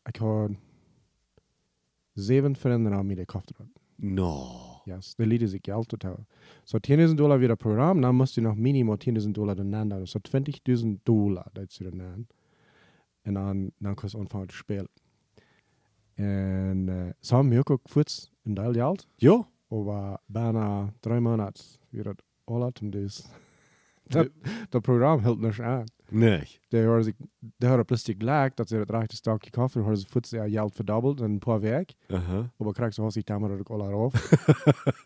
ich 0.06 0.12
kann 0.12 0.58
sieben 2.14 2.54
Freunde 2.56 2.92
an 2.96 3.06
mir 3.06 3.26
kaufte 3.26 3.54
das 3.54 3.83
No. 3.96 4.82
Yes, 4.86 5.14
det 5.14 5.26
lider 5.26 5.46
sig 5.48 5.60
Geld 5.62 5.88
total. 5.88 6.24
Så 6.64 6.78
10.000 6.78 7.16
dollar 7.16 7.40
wieder 7.40 7.56
Programm, 7.56 8.02
dann 8.02 8.14
musst 8.14 8.36
du 8.36 8.40
noch 8.42 8.54
Minimum 8.54 8.96
10.000 8.96 9.32
dollar 9.32 9.54
den. 9.54 10.06
Så 10.06 10.18
20.000 10.18 10.98
dollar, 11.04 11.50
das 11.54 11.78
du 11.78 11.90
den. 11.90 12.26
Und 13.26 13.34
dann, 13.34 13.72
dann 13.80 13.96
kannst 13.96 14.14
du 14.14 14.18
anfangen 14.18 14.48
zu 14.48 14.56
spielen. 14.56 14.88
Und 16.16 16.88
äh, 16.88 17.14
så 17.20 17.36
har 17.36 17.60
också 17.60 17.78
fått 17.88 18.30
en 18.44 18.54
del 18.54 18.72
Geld. 18.72 19.06
Jo. 19.18 19.46
Aber 19.70 20.20
bijna 20.28 20.92
drei 21.00 21.20
Monate 21.20 21.60
wieder 21.90 22.14
alle 22.46 22.72
zum 22.74 22.90
das. 22.90 23.28
Das, 24.10 24.26
das 24.70 24.82
Programm 24.82 25.20
hält 25.20 25.40
nicht 25.40 25.60
an. 25.60 25.86
Nee. 26.14 26.42
Der 26.70 26.88
hat 26.90 27.04
sich, 27.04 27.14
der 27.58 27.70
hat 27.70 27.86
plötzlich 27.86 28.18
gelegt, 28.18 28.60
dass 28.60 28.70
er 28.70 28.86
das 28.86 28.96
rechte 29.00 29.16
Stock 29.16 29.40
gekauft 29.40 29.74
hat 29.74 29.82
und 29.82 29.90
hat 29.90 29.96
sich 29.96 30.08
fått 30.08 30.26
sein 30.26 30.50
Geld 30.50 30.74
verdoppelt 30.74 31.20
und 31.20 31.34
ein 31.34 31.40
paar 31.40 31.60
weg. 31.60 31.94
Uh-huh. 32.10 32.48
Aber 32.58 32.72
kriegst 32.72 32.98
du 32.98 33.10
sich 33.10 33.24
damit 33.24 33.50
auch 33.50 33.70
alle 33.74 33.90
rauf. 33.90 34.12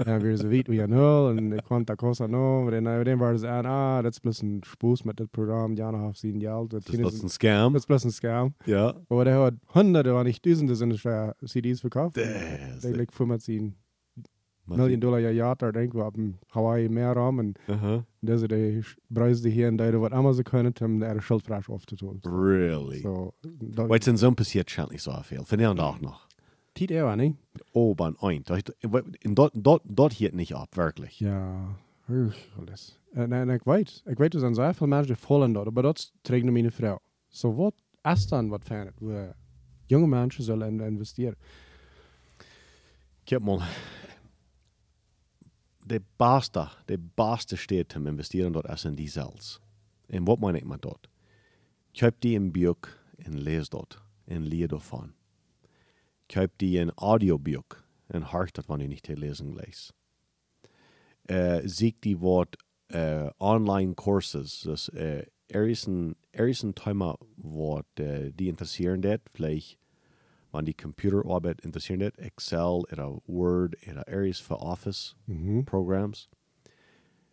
En 0.05 0.23
weer 0.23 0.37
zo 0.37 0.49
wit 0.49 0.69
wie 0.69 0.77
je 0.81 0.87
nul. 0.87 1.31
En 1.31 1.53
ik 1.53 1.65
kwam 1.65 1.85
daar 1.85 1.97
kost 1.97 2.21
aan 2.21 2.35
om. 2.35 2.73
En 2.73 2.85
dan 2.85 3.05
den 3.05 3.39
ze 3.39 3.49
aan, 3.49 3.67
ah, 3.67 4.03
dat 4.03 4.13
is 4.13 4.19
plus 4.19 4.43
een 4.43 4.63
spoes 4.67 5.03
met 5.03 5.17
dit 5.17 5.31
programma. 5.31 5.75
Jana 5.75 6.05
heeft 6.07 6.19
zien 6.19 6.41
geld. 6.41 6.71
Dat 6.71 6.87
Das 6.87 7.13
ist 7.15 7.23
ein 7.23 7.29
Scam. 7.31 7.75
is 7.75 7.85
plus 7.85 8.05
een 8.05 8.13
scam. 8.13 8.55
Ja. 8.65 8.95
Aber 9.09 9.25
der 9.25 9.39
hat 9.39 9.55
hunderte, 9.75 10.15
wenn 10.15 10.25
nicht 10.27 10.45
Dutzende 10.45 10.75
sind 10.75 10.99
für 11.01 11.35
CDs 11.45 11.81
verkauft. 11.81 12.17
Das 12.17 12.81
Der 12.83 12.97
legt 12.97 13.15
15 13.15 13.27
Martin. 13.29 13.75
Millionen 14.69 15.01
Dollar 15.01 15.19
ja 15.21 15.31
Jahr, 15.31 15.57
da 15.57 15.67
irgendwo 15.69 16.03
ab 16.03 16.17
in 16.17 16.39
Hawaii 16.55 16.89
mehr. 16.89 17.17
Und 17.17 17.59
Uh-huh. 17.69 18.03
das 18.23 18.43
ist 18.43 18.51
der 18.51 18.83
Preis, 19.13 19.43
die 19.43 19.51
hier 19.51 19.69
in 19.69 19.77
Deutschland, 19.79 20.03
was 20.05 20.13
Amazon 20.13 20.45
können, 20.45 20.75
um 20.81 21.01
der 21.01 21.21
Schildfrasch 21.21 21.69
aufzutun. 21.69 22.21
Really? 22.25 23.01
So, 23.03 23.35
Weil 23.43 23.99
es 24.01 24.07
in 24.07 24.17
so 24.17 24.31
passiert 24.33 24.71
schon 24.71 24.89
nicht 24.91 25.03
so 25.03 25.13
viel. 25.23 25.43
Der 25.59 25.71
und 25.71 25.81
auch 25.81 26.01
noch. 26.01 26.27
Tiet 26.75 26.91
er, 26.91 27.17
ne? 27.17 27.35
Oben 27.73 28.17
ein. 28.21 28.43
Dort, 28.45 28.73
dort, 29.55 29.83
dort 29.85 30.13
hielt 30.13 30.35
nicht 30.35 30.55
ab, 30.55 30.77
wirklich. 30.77 31.19
Ja, 31.21 31.77
alles. 32.59 32.99
En, 33.15 33.33
en 33.33 33.49
ik 33.51 33.63
weet, 33.65 34.03
ik 34.07 34.19
weet, 34.19 34.35
er 34.35 34.41
zijn 34.41 34.55
zoveel 34.55 34.87
mensen 34.87 35.07
die 35.15 35.17
vallen 35.27 35.53
dat, 35.53 35.71
maar 35.73 35.83
dat 35.83 36.13
trekt 36.23 36.45
naar 36.45 36.53
mijn 36.53 36.73
vrouw. 36.73 36.99
Zo 37.29 37.55
wat 37.55 37.75
is 38.03 38.27
dan 38.27 38.49
wat 38.49 38.65
van 38.65 38.77
het, 38.77 39.35
jonge 39.87 40.07
mensen 40.07 40.45
zullen 40.45 40.69
in- 40.69 40.81
investeren? 40.81 41.37
Kijk 43.25 43.43
mal. 43.43 43.59
De 43.59 43.65
beste, 46.19 46.71
de 46.89 46.97
beste 46.97 47.57
steht 47.57 47.93
zum 47.93 48.07
Investieren 48.07 48.53
dort 48.53 48.69
ist 48.69 48.85
in 48.85 48.97
die 48.97 49.09
Sels. 49.09 49.61
Und 50.09 50.27
was 50.27 50.39
meine 50.39 50.59
ich 50.59 50.65
mit 50.65 50.85
dort? 50.85 51.09
Kauf 51.99 52.13
die 52.23 52.37
ein 52.37 52.53
Buch 52.53 52.89
und 53.27 53.35
lese 53.35 53.71
dort 53.71 54.01
und 54.27 54.45
lehr 54.45 54.69
davon. 54.69 55.15
Kauf 56.29 56.51
die 56.61 56.79
ein 56.79 56.93
Audiobuch 56.97 57.77
und 58.09 58.33
hört 58.33 58.69
wenn 58.69 58.81
ich 58.81 58.89
nicht 58.89 59.09
die 59.09 59.15
Lesung 59.15 59.57
lese. 59.57 59.93
Äh, 61.25 61.67
sieg 61.67 62.01
die 62.03 62.21
Wort 62.21 62.57
äh, 62.89 63.31
Online-Courses, 63.39 64.63
das 64.65 64.89
er 64.89 66.47
ist 66.47 66.63
ein 66.63 66.75
Thema, 66.75 67.19
was 67.37 67.85
äh, 67.99 68.31
die 68.33 68.49
interessieren 68.49 69.03
det, 69.03 69.23
vielleicht 69.33 69.79
wenn 70.53 70.65
die 70.65 70.75
Computerarbeit 70.75 71.61
interessieren 71.61 72.01
det, 72.01 72.19
Excel 72.19 72.83
oder 72.93 73.21
Word 73.27 73.77
oder 73.91 74.07
Areas 74.09 74.39
für 74.41 74.59
Office 74.61 75.15
Mhm. 75.27 75.65
Programs. 75.65 76.29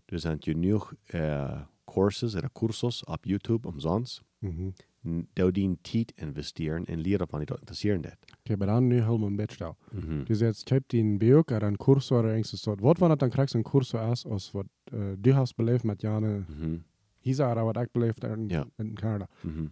Du 0.08 0.18
sind 0.20 0.42
genug 0.44 0.96
äh, 1.14 1.64
Courses 1.86 2.36
oder 2.36 2.50
Kursos 2.50 3.04
auf 3.06 3.20
YouTube 3.26 3.66
umsonst. 3.66 4.22
Mhm. 4.42 4.74
N- 5.04 5.28
Da 5.36 5.52
die 5.52 5.78
Zeit 5.84 6.12
investieren 6.18 6.84
und 6.86 7.06
lernen, 7.06 7.28
wenn 7.32 7.40
die 7.40 7.46
dort 7.46 7.60
interessieren 7.62 8.02
det. 8.02 8.18
Okay, 8.44 8.56
maar 8.58 8.68
dan 8.68 8.88
nu 8.88 9.02
helemaal 9.02 9.28
een 9.28 9.36
beetje 9.36 9.56
stil. 9.56 9.76
Mhm. 9.92 10.24
Dus 10.26 10.40
jetzt 10.40 10.66
koopt 10.66 10.90
die 10.90 11.02
een 11.02 11.18
boek 11.18 11.52
oder 11.52 11.64
een 11.64 11.78
kurs 11.78 12.12
oder 12.12 12.30
irgendwas 12.30 12.62
so. 12.62 12.76
Wat 12.80 12.98
wanneer 12.98 13.18
dan 13.18 13.30
krijg 13.30 13.52
je 13.52 13.58
een 13.58 13.64
kurs 13.64 13.94
aus, 13.94 14.26
als 14.26 14.52
wat 14.52 14.66
uh, 14.94 15.14
du 15.18 15.32
hast 15.34 15.56
beleefd 15.56 15.84
met 15.84 16.02
Jane, 16.02 16.44
Mhm. 16.48 16.78
Hisa 17.20 17.52
oder 17.52 17.64
wat 17.64 17.78
ik 17.78 17.92
beleefd 17.92 18.24
in, 18.24 18.50
Ja. 18.50 18.66
in 18.78 18.94
Canada. 18.96 19.28
Mhm. 19.42 19.56
Dan 19.56 19.72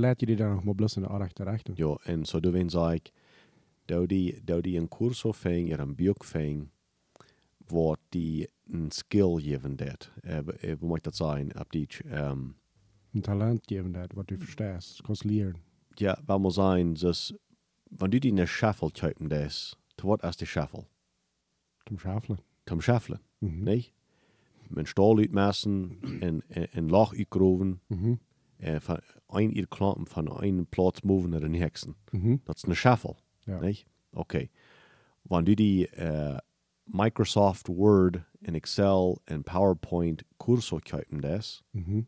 laat 0.00 0.20
je 0.20 0.26
die 0.26 0.36
dan 0.36 0.54
nog 0.54 0.64
maar 0.64 0.74
bloß 0.74 0.96
in 0.96 1.02
de 1.02 1.08
aardige 1.08 1.44
richting. 1.44 1.78
Ja, 1.78 1.96
und 2.12 2.26
so 2.26 2.40
du 2.40 2.52
wenn 2.52 2.68
sag, 2.68 3.00
da 3.86 4.06
die, 4.06 4.40
da 4.44 4.60
die 4.60 4.76
ein 4.78 4.88
Kurso 4.88 5.32
fäng 5.32 5.72
oder 5.72 5.82
ein 5.82 5.96
Buch 5.96 6.24
fäng, 6.24 6.70
wo 7.68 7.96
die 8.12 8.48
ein 8.72 8.90
Skill 8.90 9.36
geben 9.42 9.76
det. 9.76 10.10
Wo 10.80 10.86
möchte 10.88 11.10
das 11.10 11.18
sein? 11.18 11.52
Ab 11.52 11.70
die, 11.72 11.88
ähm, 12.10 12.54
Een 13.14 13.22
talent 13.22 13.66
geven 13.68 13.92
dat, 13.92 14.14
wat 14.16 14.28
du 14.30 14.36
verstehst. 14.36 15.02
Kannst 15.04 15.24
leren. 15.24 15.58
ja, 15.98 16.16
weil 16.26 16.38
man 16.40 16.50
sein, 16.50 16.94
dass, 16.94 17.32
wenn 17.90 18.10
du 18.10 18.18
die 18.18 18.32
eine 18.32 18.46
Schaffel 18.46 18.90
kaufen 18.90 19.28
das, 19.28 19.76
zu 19.96 20.08
was 20.08 20.20
ist 20.30 20.40
die 20.40 20.46
Schaffel? 20.46 20.86
Zum 21.86 21.98
Schaffeln. 21.98 22.38
Zum 22.66 22.80
Schaffeln, 22.80 23.20
Mhm. 23.40 23.62
nicht? 23.64 23.92
Mit 24.70 24.88
Stahl 24.88 25.18
uitmessen 25.18 26.00
en, 26.22 26.42
en, 26.48 26.72
en 26.72 26.88
Loch 26.88 27.12
uitgroven, 27.14 27.80
Mhm. 27.88 28.18
En 28.64 28.80
van 28.80 29.00
een 29.28 29.52
ihr 29.56 29.68
klampen 29.68 30.06
van 30.06 30.42
een 30.42 30.66
plaats 30.66 31.00
moven 31.02 31.30
naar 31.30 31.40
de 31.40 31.48
nächsten. 31.48 31.94
Mhm. 32.10 32.36
Dat 32.44 32.56
is 32.56 32.62
een 32.62 32.76
Schaffel, 32.76 33.16
Ja. 33.38 33.60
nicht? 33.60 33.86
Okay. 34.12 34.50
Wenn 35.22 35.44
du 35.44 35.54
die 35.54 35.86
äh, 35.88 36.38
Microsoft 36.84 37.68
Word 37.68 38.16
en 38.42 38.54
Excel 38.54 39.20
en 39.24 39.42
PowerPoint 39.42 40.24
Kurso 40.36 40.78
kaufen 40.82 41.20
das, 41.20 41.62
Mhm. 41.70 42.00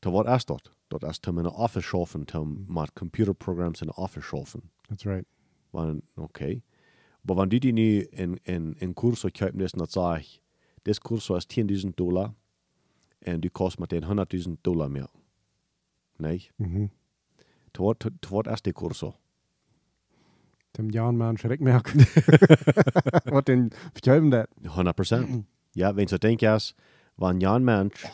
wat 0.00 0.26
is 0.26 0.44
dat? 0.44 0.70
Dat 0.88 1.02
is 1.02 1.20
om 1.28 1.38
in 1.38 1.46
office 1.46 1.86
schaffen, 1.86 2.24
om 2.34 2.64
met 2.68 2.92
computerprogramms 2.92 3.80
in 3.80 3.86
een 3.88 3.96
office 3.96 4.26
schaffen. 4.26 4.70
That's 4.88 5.04
right. 5.04 5.24
Wann, 5.70 6.02
okay. 6.14 6.62
Aber 7.22 7.36
wenn 7.36 7.48
du 7.48 7.58
die 7.58 7.72
nu 7.72 8.00
in, 8.10 8.36
in, 8.44 8.74
in 8.78 8.94
Kurso 8.94 9.28
kaufen 9.32 9.58
das, 9.58 9.72
dann 9.72 9.86
sag 9.88 10.20
ich, 10.20 10.40
das 10.82 11.00
Kurso 11.00 11.36
ist 11.36 11.50
10.000 11.50 11.94
Dollar 11.96 12.34
und 13.26 13.40
du 13.44 13.50
kostet 13.50 13.80
mit 13.80 13.90
den 13.92 14.04
100.000 14.04 14.58
Dollar 14.62 14.88
mehr. 14.88 15.08
Nicht? 16.18 16.52
Mhm. 16.58 16.90
To 17.72 17.86
wat, 17.86 17.98
to 17.98 18.30
wat 18.30 18.46
ist 18.46 18.66
der 18.66 18.72
Kurso? 18.72 19.14
Dem 20.76 20.90
Jan 20.90 21.16
man 21.16 21.36
schrik 21.38 21.60
merken. 21.60 22.00
Wat 23.24 23.46
den 23.48 23.70
verkaufen 23.92 24.30
dat? 24.30 24.48
100%. 24.62 25.44
ja, 25.74 25.96
wenn 25.96 26.06
du 26.06 26.18
denkst, 26.18 26.74
wenn 27.16 27.44
ein 27.44 27.64
Mensch 27.64 28.06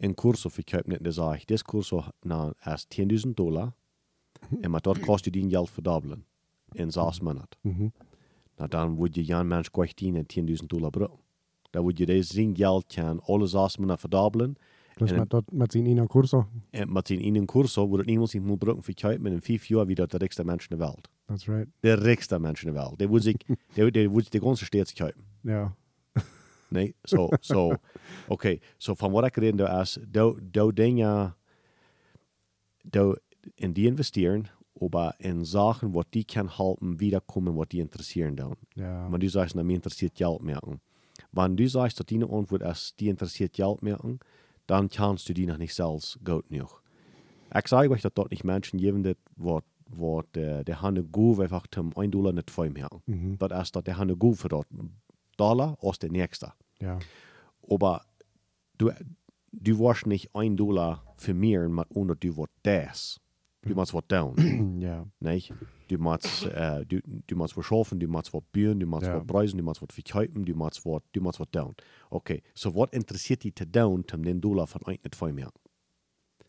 ein 0.00 0.14
Kurso 0.14 0.48
verkauft, 0.48 0.84
dann 0.88 1.12
sag 1.12 1.38
ich, 1.38 1.46
das 1.46 1.64
Kurso 1.64 2.04
na, 2.22 2.54
ist 2.64 2.92
10.000 2.92 3.34
Dollar 3.34 3.74
mit 4.50 4.86
dort 4.86 5.02
kostet 5.02 5.34
die 5.34 5.48
Geld 5.48 5.68
verdoppeln 5.68 6.24
in 6.74 6.90
sechs 6.90 7.20
Monaten. 7.20 7.58
Mhm. 7.62 7.92
Na, 8.56 8.66
dan 8.66 8.96
würde 8.96 9.24
je 9.24 9.34
een 9.34 9.48
mens 9.48 9.70
kwijt 9.70 10.00
en 10.00 10.26
10.000 10.26 10.66
dollar 10.66 10.90
brug. 10.90 11.10
Dan 11.70 11.82
moet 11.82 11.98
je 11.98 12.06
deze 12.06 12.32
zijn 12.32 12.56
geld 12.56 12.86
kan 12.94 13.20
alle 13.22 13.46
zes 13.46 13.76
maanden 13.76 13.98
verdubbelen. 13.98 14.56
Plus 14.98 15.10
En- 15.10 15.18
met 15.18 15.30
dat 15.30 15.44
met 15.52 15.72
zijn 15.72 15.86
ina 15.86 16.06
kurso. 16.06 16.48
En 16.70 16.92
met 16.92 17.10
in 17.10 17.34
een 17.34 17.46
kurso 17.46 17.96
het 17.96 18.06
niemand 18.06 18.30
zich 18.30 18.40
moet 18.40 18.58
brugen 18.58 18.82
voor 18.82 18.94
kijken 18.94 19.22
met 19.22 19.32
in 19.32 19.42
vijf 19.42 19.66
jaar 19.66 19.86
wieder 19.86 20.08
de 20.08 20.16
rijkste 20.16 20.44
mens 20.44 20.66
in 20.68 20.76
de 20.76 20.84
wereld. 20.84 21.08
That's 21.26 21.46
right. 21.46 21.66
De 21.80 21.92
rijkste 21.92 22.38
mens 22.38 22.62
in 22.62 22.66
de 22.66 22.78
wereld. 22.78 22.98
Die 22.98 23.08
wordt 23.08 23.24
zich, 23.24 23.36
die, 23.74 23.90
die 23.90 24.08
wordt 24.10 24.32
de 24.32 24.40
ganze 24.40 24.64
steeds 24.64 24.92
kijken. 24.92 25.22
Ja. 25.40 25.74
Nee, 26.70 26.94
so, 27.02 27.28
so, 27.40 27.74
okay. 28.28 28.60
So 28.76 28.94
van 28.94 29.12
wat 29.12 29.24
ik 29.26 29.36
reden 29.36 29.56
daar 29.56 29.80
is, 29.80 29.98
do, 30.08 30.38
do 30.50 30.72
dingen, 30.72 31.36
do 32.82 33.14
in 33.54 33.72
die 33.72 33.86
investeren, 33.86 34.46
aber 34.80 35.14
in 35.18 35.44
Sachen, 35.46 35.92
wat 35.92 36.06
die 36.10 36.24
kan 36.24 36.48
helpen, 36.48 36.96
wiederkommen, 36.96 37.54
wat 37.54 37.70
die 37.70 37.80
interessieren 37.80 38.34
dan. 38.34 38.56
Ja. 38.68 39.10
Wenn 39.10 39.20
du 39.20 39.28
sagst, 39.28 39.54
na, 39.54 39.62
mir 39.62 39.74
interessiert 39.74 40.14
Geld 40.14 40.42
merken. 40.42 40.80
Wenn 41.30 41.56
du 41.56 41.68
sagst, 41.68 41.98
dass 41.98 42.06
deine 42.06 42.28
Antwort 42.28 42.62
ist, 42.62 42.94
die 42.98 43.08
interessiert 43.08 43.52
Geld 43.56 43.82
merken, 43.82 44.18
dann 44.68 44.88
kannst 44.88 45.28
du 45.28 45.34
die 45.34 45.46
noch 45.46 45.58
nicht 45.58 45.74
selbst 45.74 46.20
gut 46.24 46.48
genug. 46.48 46.82
Ich 47.58 47.66
sage 47.66 47.90
euch, 47.90 48.02
dass 48.02 48.12
dort 48.14 48.30
nicht 48.30 48.44
Menschen 48.44 48.78
geben, 48.78 49.02
die, 49.02 49.16
wo, 49.34 49.62
wo 49.86 50.22
der, 50.34 50.62
der 50.62 50.82
Hanne 50.82 51.02
Gu 51.02 51.40
einfach 51.40 51.66
zum 51.70 51.96
1 51.96 52.12
Dollar 52.12 52.32
nicht 52.32 52.50
voll 52.50 52.70
merken. 52.70 53.02
Mhm. 53.06 53.38
Das 53.38 53.68
ist, 53.68 53.76
dass 53.76 53.84
der 53.84 53.96
Hanne 53.96 54.16
Gu 54.16 54.34
für 54.34 54.50
dort 54.50 54.68
Dollar 55.38 55.76
aus 55.80 55.98
der 55.98 56.12
nächste. 56.12 56.52
Ja. 56.80 56.98
Aber 57.68 58.04
du, 58.76 58.92
du 59.52 59.78
warst 59.78 60.06
nicht 60.06 60.34
1 60.34 60.56
Dollar 60.56 61.02
für 61.16 61.32
mir, 61.32 61.68
ohne 61.88 62.14
du 62.16 62.36
warst 62.36 62.52
das. 62.62 63.20
Du 63.68 63.74
musst 63.74 63.94
was 63.94 64.04
down. 64.08 64.80
ja. 64.80 65.06
nicht? 65.20 65.54
Du 65.88 65.96
musst, 65.98 66.44
äh, 66.44 66.84
du, 66.84 67.00
du 67.26 67.36
musst 67.36 67.56
was 67.56 67.64
schaffen, 67.64 67.98
du 67.98 68.06
musst 68.08 68.32
was 68.34 68.42
bühen, 68.52 68.78
du 68.78 68.86
musst 68.86 69.06
Ja. 69.06 69.16
was 69.18 69.26
preisen, 69.26 69.56
du 69.58 69.64
musst 69.64 69.80
was 69.80 69.88
verkaufen, 69.94 70.44
du 70.44 70.54
musst 70.54 70.84
was, 70.84 71.00
du 71.12 71.20
musst 71.20 71.40
was 71.40 71.50
down. 71.50 71.74
Okay, 72.10 72.42
so 72.54 72.74
was 72.74 72.90
interessiert 72.92 73.42
die 73.42 73.54
zu 73.54 73.66
down, 73.66 74.04
um 74.12 74.22
den 74.22 74.40
Dollar 74.40 74.66
von 74.66 74.82
euch 74.84 75.02
nicht 75.02 75.14
zu 75.14 75.26
mehr? 75.26 75.50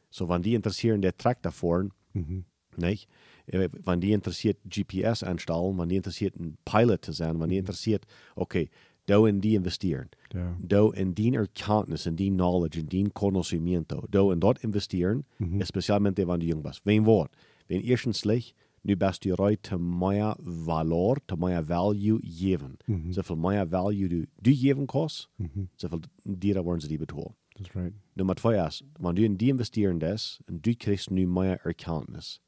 So, 0.09 0.27
wenn 0.27 0.41
die 0.41 0.55
interessieren, 0.55 1.01
der 1.01 1.15
Traktor 1.15 1.51
fahren, 1.51 1.93
Mhm. 2.13 2.45
nicht? 2.77 3.07
Äh, 3.45 3.69
Wenn 3.85 4.01
die 4.01 4.11
interessiert 4.13 4.57
GPS 4.65 5.23
einstellen, 5.23 5.77
wenn 5.77 5.89
die 5.89 5.97
interessiert 5.97 6.35
ein 6.35 6.57
Pilot 6.65 7.05
zu 7.05 7.11
sein, 7.11 7.39
wenn 7.39 7.49
die 7.49 7.57
interessiert, 7.57 8.05
okay, 8.35 8.69
da 9.09 9.25
in 9.27 9.41
die 9.41 9.55
investieren, 9.55 10.09
Ja. 10.33 10.55
da 10.61 10.89
in 10.93 11.15
die 11.15 11.33
Erkenntnis, 11.33 12.05
in 12.05 12.15
die 12.15 12.29
Knowledge, 12.29 12.79
in 12.81 12.87
die 12.89 13.03
Conocimiento, 13.13 14.05
da 14.11 14.31
in 14.31 14.39
dort 14.39 14.63
investieren, 14.63 15.25
especialmente 15.59 16.27
wenn 16.27 16.39
du 16.39 16.45
jung 16.45 16.61
bist. 16.63 16.81
Wenn 16.85 17.05
Wort, 17.05 17.31
wenn 17.67 17.81
erstenslich, 17.83 18.53
nu 18.83 18.95
bist 18.95 19.25
du 19.25 19.29
bereit, 19.35 19.65
zu 19.67 19.77
mehr 19.79 20.35
Valor, 20.39 21.17
zu 21.27 21.35
mehr 21.37 21.67
Value 21.67 22.19
geben. 22.21 22.77
So 23.11 23.23
viel 23.23 23.35
mehr 23.35 23.69
Value 23.71 24.07
du, 24.09 24.25
du 24.41 24.51
geben 24.51 24.87
kannst, 24.87 25.29
so 25.77 25.89
viel 25.89 26.01
dir 26.25 26.63
wollen 26.65 26.79
sie 26.79 26.87
die 26.87 26.97
betonen. 26.97 27.35
That's 27.55 27.75
right. 27.75 27.93
Nummer 28.15 28.35
zwei 28.37 28.55
ist, 28.65 28.85
wenn 28.99 29.15
du 29.15 29.25
in 29.25 29.37
die 29.37 29.49
investieren 29.49 29.99
das, 29.99 30.41
und 30.47 30.65
du 30.65 30.73
kriegst 30.75 31.11
nu 31.11 31.27
mehr 31.27 31.59
Erkenntnis, 31.65 32.39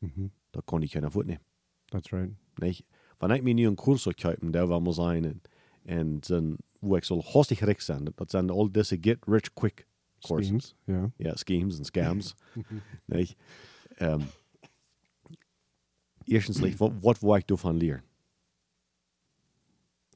da 0.53 0.61
kann 0.61 0.81
ich 0.83 0.91
keiner 0.93 1.09
nehmen. 1.25 1.39
That's 1.91 2.13
right. 2.13 2.31
Nicht? 2.61 2.85
Wenn 3.19 3.31
ich 3.31 3.43
mir 3.43 3.53
nu 3.53 3.67
einen 3.67 3.75
Kurs 3.75 4.07
kaufen, 4.17 4.53
der 4.53 4.69
will 4.69 4.79
mal 4.79 4.93
sein, 4.93 5.41
und, 5.85 5.97
und 5.99 6.29
dann, 6.29 6.57
wo 6.81 6.95
ich 6.97 7.05
soll 7.05 7.21
hostig 7.21 7.63
reich 7.63 7.81
sein, 7.81 8.09
das 8.15 8.31
sind 8.31 8.51
all 8.51 8.69
diese 8.69 8.97
get 8.97 9.19
rich 9.27 9.53
quick 9.55 9.85
courses. 10.25 10.47
Schemes. 10.49 10.75
Ja. 10.87 11.11
Ja, 11.17 11.37
schemes 11.37 11.77
und 11.77 11.85
scams. 11.85 12.35
nicht? 13.07 13.37
Ähm, 13.97 14.23
erstens, 16.27 16.61
was, 16.61 16.91
was 17.01 17.21
will 17.23 17.37
ich 17.39 17.45
davon 17.45 17.77
lernen? 17.77 18.03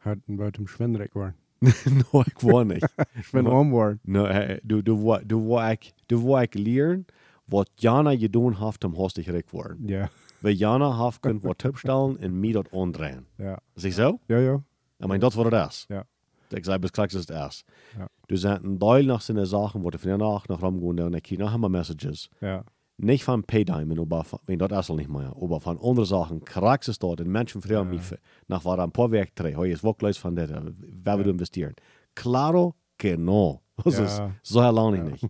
Hat 0.01 0.19
ein 0.27 0.37
Wort 0.37 0.57
im 0.59 0.67
Schwendreck 0.67 1.15
war. 1.15 1.33
no, 1.61 2.23
ich 2.27 2.43
will 2.43 2.65
nicht. 2.65 2.85
Schwend 3.23 3.47
arm 3.47 3.71
war. 3.73 3.97
no, 4.03 4.25
äh, 4.27 4.59
du, 4.63 4.81
du, 4.81 5.03
wa- 5.03 5.21
du, 5.23 5.39
will 5.47 5.73
ich, 5.79 5.93
du 6.07 6.21
will 6.23 6.43
ich 6.43 6.53
lernen, 6.53 7.05
was 7.47 7.65
Jana 7.79 8.15
gedaan 8.15 8.59
hat, 8.59 8.83
um 8.85 8.97
hostig 8.97 9.29
reich 9.29 9.51
worden. 9.51 9.87
Ja. 9.87 10.09
Weil 10.41 10.53
Jana 10.53 10.97
hat 10.97 11.21
können 11.23 11.43
was 11.43 11.57
tipstellen 11.57 12.17
und 12.17 12.39
mir 12.39 12.53
dort 12.53 12.71
andrehen. 12.73 13.25
Ja. 13.37 13.59
Is 13.75 13.83
dat 13.83 13.93
zo? 13.93 14.19
Ja, 14.27 14.39
ja. 14.39 14.63
Ich 14.99 15.07
meine, 15.07 15.19
das 15.19 15.35
war 15.37 15.49
das. 15.49 15.85
Ja. 15.89 16.05
Ik 16.51 16.63
zei, 16.65 16.77
bestraks 16.79 17.13
is 17.13 17.19
het 17.21 17.29
erst. 17.29 17.65
Ja. 17.97 18.07
Du 18.27 18.37
zijn 18.37 18.63
een 18.63 18.77
deel 18.77 19.03
nach 19.05 19.21
seine 19.21 19.45
Sachen, 19.45 19.81
wo 19.83 19.89
du 19.89 19.97
von 19.97 20.09
danach 20.11 20.47
nach 20.47 20.61
rumgehen 20.61 20.99
und 21.05 21.15
ich 21.31 21.37
noch 21.39 21.51
einmal 21.53 21.69
Messages. 21.69 22.29
Ja. 22.39 22.63
Nicht 22.97 23.23
von 23.25 23.43
Paydiamond, 23.43 23.99
aber 23.99 24.23
wenn 24.45 24.57
das 24.59 24.71
erst 24.71 24.89
nicht 24.91 25.09
mehr, 25.09 25.33
aber 25.41 25.59
von 25.59 25.77
anderen 25.79 26.05
Sachen. 26.05 26.45
Krax 26.45 26.87
ist 26.87 27.03
dort, 27.03 27.19
und 27.19 27.27
Menschen 27.29 27.61
fragen 27.61 27.89
mich, 27.89 28.13
nach 28.47 28.63
was 28.63 28.79
ein 28.79 28.91
paar 28.91 29.11
Werk 29.11 29.35
drei, 29.35 29.53
hey, 29.53 29.71
ist 29.73 29.83
wirklich 29.83 30.17
von 30.19 30.35
der, 30.35 30.71
wer 31.03 31.17
will 31.19 31.27
investieren? 31.27 31.73
Claro 32.13 32.75
que 32.97 33.17
no. 33.17 33.61
Das 33.83 33.97
Ja. 33.97 34.03
ist 34.05 34.21
so 34.43 34.61
lange 34.61 35.03
nicht. 35.03 35.27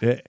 Äh, 0.00 0.22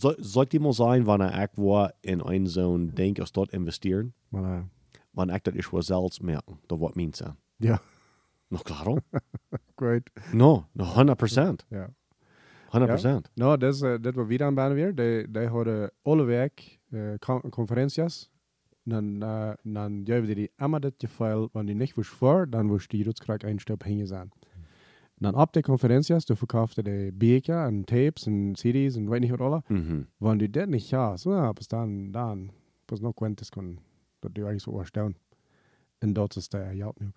so, 0.00 0.14
sollte 0.18 0.58
mal 0.58 0.72
sein, 0.72 1.06
wenn 1.06 1.20
er 1.20 1.38
irgendwo 1.42 1.86
in 2.02 2.20
ein 2.22 2.46
so 2.46 2.76
ein 2.76 2.92
Ding 2.96 3.20
aus 3.20 3.30
dort 3.30 3.52
investieren, 3.52 4.14
wenn 4.32 5.28
ich 5.30 5.42
das 5.42 5.54
ich 5.54 5.66
selbst 5.86 6.22
merken, 6.22 6.58
das 6.66 6.80
wird 6.80 6.96
meins 6.96 7.18
sein. 7.18 7.36
Ja. 7.56 7.80
Noch 8.48 8.62
claro? 8.62 8.96
Great. 9.76 10.10
No, 10.32 10.68
no, 10.72 10.84
100 10.84 11.16
procent. 11.16 11.66
Ja. 11.68 11.88
100 12.68 12.92
procent. 12.92 13.30
Nou, 13.34 13.58
dat, 13.58 13.74
is, 13.74 13.80
eh, 13.80 13.94
dat 14.00 14.14
was 14.14 14.26
weer 14.26 14.42
aan 14.42 14.54
bijna 14.54 14.74
weer. 14.74 14.94
Die, 14.94 15.30
die 15.30 15.46
hadden 15.46 15.90
alle 16.02 16.24
week 16.24 16.78
uh, 16.90 17.14
conferenties. 17.50 18.30
Dan, 18.82 19.22
uh, 19.22 19.50
dan 19.62 20.00
geven 20.04 20.34
die 20.34 20.50
allemaal 20.56 20.80
dat 20.80 20.92
geval, 20.98 21.48
wanneer 21.52 21.74
die 21.74 21.82
niet 21.82 21.94
was 21.94 22.06
voor, 22.06 22.50
dan 22.50 22.68
was 22.68 22.86
die 22.86 23.04
rotskraak 23.04 23.42
een 23.42 23.58
stap 23.58 23.82
heen 23.82 24.06
zijn. 24.06 24.30
Dan 25.14 25.34
op 25.34 25.52
de 25.52 25.62
conferenties, 25.62 26.24
dan 26.24 26.36
verkaufte 26.36 26.82
die 26.82 27.12
Bücher 27.12 27.64
en 27.64 27.84
tapes 27.84 28.26
en 28.26 28.52
CD's 28.52 28.96
en 28.96 29.08
weet 29.08 29.20
niet 29.20 29.30
wat 29.30 29.40
alle. 29.40 29.62
Mhm. 29.66 30.36
Die 30.36 30.50
dat 30.50 30.68
niet 30.68 30.88
ja, 30.88 31.16
so, 31.16 31.34
ja, 31.34 31.52
pas 31.52 31.68
dan, 31.68 32.10
dan, 32.10 32.50
pas 32.84 33.00
nog 33.00 33.14
kwentes 33.14 33.48
kon, 33.48 33.78
dat 34.18 34.34
die 34.34 34.44
eigenlijk 34.44 34.60
zo 34.60 34.70
overstaan. 34.70 35.14
En 35.98 36.12
dat 36.12 36.36
is 36.36 36.48
de 36.48 36.70
geld 36.74 37.00
nu. 37.00 37.10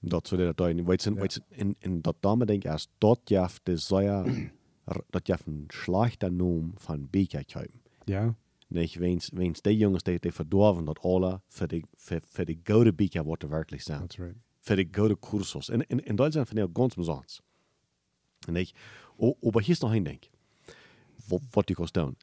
Dat 0.00 0.28
zou 0.28 0.42
dat 0.44 0.56
doen. 0.56 0.84
Weet 0.84 1.02
je, 1.02 1.10
Ja. 1.10 1.20
weet 1.20 1.32
je, 1.34 1.40
in, 1.48 1.76
in 1.78 2.00
dat 2.00 2.16
dame 2.20 2.46
denk 2.46 2.64
ik, 2.64 2.70
als 2.70 2.88
dat 2.98 3.20
jeft 3.24 3.60
de 3.62 3.76
zeer, 3.76 4.52
dat 5.10 5.26
jeft 5.26 5.46
een 5.46 5.64
slechte 5.68 6.30
noem 6.30 6.72
van 6.76 7.08
Beker 7.10 7.44
kuipen. 7.44 7.80
Ja, 8.04 8.34
Nicht, 8.68 8.94
wens, 8.94 9.30
wens 9.34 9.60
die 9.60 9.76
jongens 9.76 10.02
die, 10.02 10.18
die 10.20 10.32
verdorven 10.32 10.84
dat 10.84 10.98
alle 10.98 11.40
voor 11.48 11.66
de, 11.66 11.82
voor, 11.96 12.20
voor 12.24 12.44
de 12.44 12.58
gouden 12.62 12.94
Beker 12.96 13.24
wat 13.24 13.42
er 13.42 13.48
werkelijk 13.48 13.82
zijn. 13.82 14.00
that's 14.00 14.16
right. 14.18 14.36
für 14.60 14.76
die 14.76 14.88
gute 14.92 15.16
Kursus. 15.16 15.68
In, 15.68 15.86
in, 15.88 15.98
in 16.04 16.16
Deutschland 16.16 16.48
finde 16.48 16.64
ich 16.64 16.72
ganz 16.74 16.94
besonders. 16.94 17.40
Und 18.48 18.56
ich, 18.56 18.74
oh, 19.16 19.36
aber 19.42 19.60
hier 19.60 19.72
ist 19.72 19.82
noch 19.82 19.90
ein 19.92 20.04
Ding, 20.04 20.20
was 21.28 21.64
du 21.66 21.74
kannst 21.74 21.94
tun. 21.94 22.16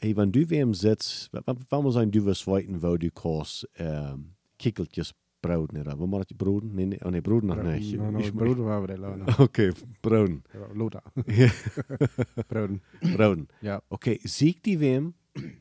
Hey, 0.00 0.14
wenn 0.16 0.32
du 0.32 0.48
wem 0.50 0.74
sitzt, 0.74 1.30
wenn 1.32 1.44
wir 1.82 1.92
sagen, 1.92 2.10
du 2.10 2.24
wirst 2.24 2.46
weiten, 2.46 2.82
wo 2.82 2.96
du 2.96 3.10
kannst 3.10 3.66
ähm, 3.76 4.34
Kickeltjes 4.58 5.14
brauden, 5.46 5.80
oder? 5.80 5.98
Wo 5.98 6.06
man 6.06 6.20
das 6.22 6.36
brauden? 6.36 6.74
Nee, 6.74 6.86
nee, 6.86 6.98
oh, 7.04 7.10
nee, 7.10 7.20
brauden 7.20 7.48
noch 7.48 7.62
nicht. 7.62 7.96
No, 7.96 8.10
no, 8.10 8.18
Ich- 8.18 8.32
broeder 8.32 8.64
waren 8.64 8.82
we 8.82 8.86
dat 8.86 9.16
nou. 9.16 9.42
Okay, 9.44 9.72
brauden. 10.02 10.42
Lothar. 10.74 11.02
Broden. 12.48 12.80
brauden. 13.16 13.48
Ja. 13.60 13.80
Okay, 13.88 14.18
sieg 14.24 14.62
die 14.62 14.78
wem, 14.80 15.14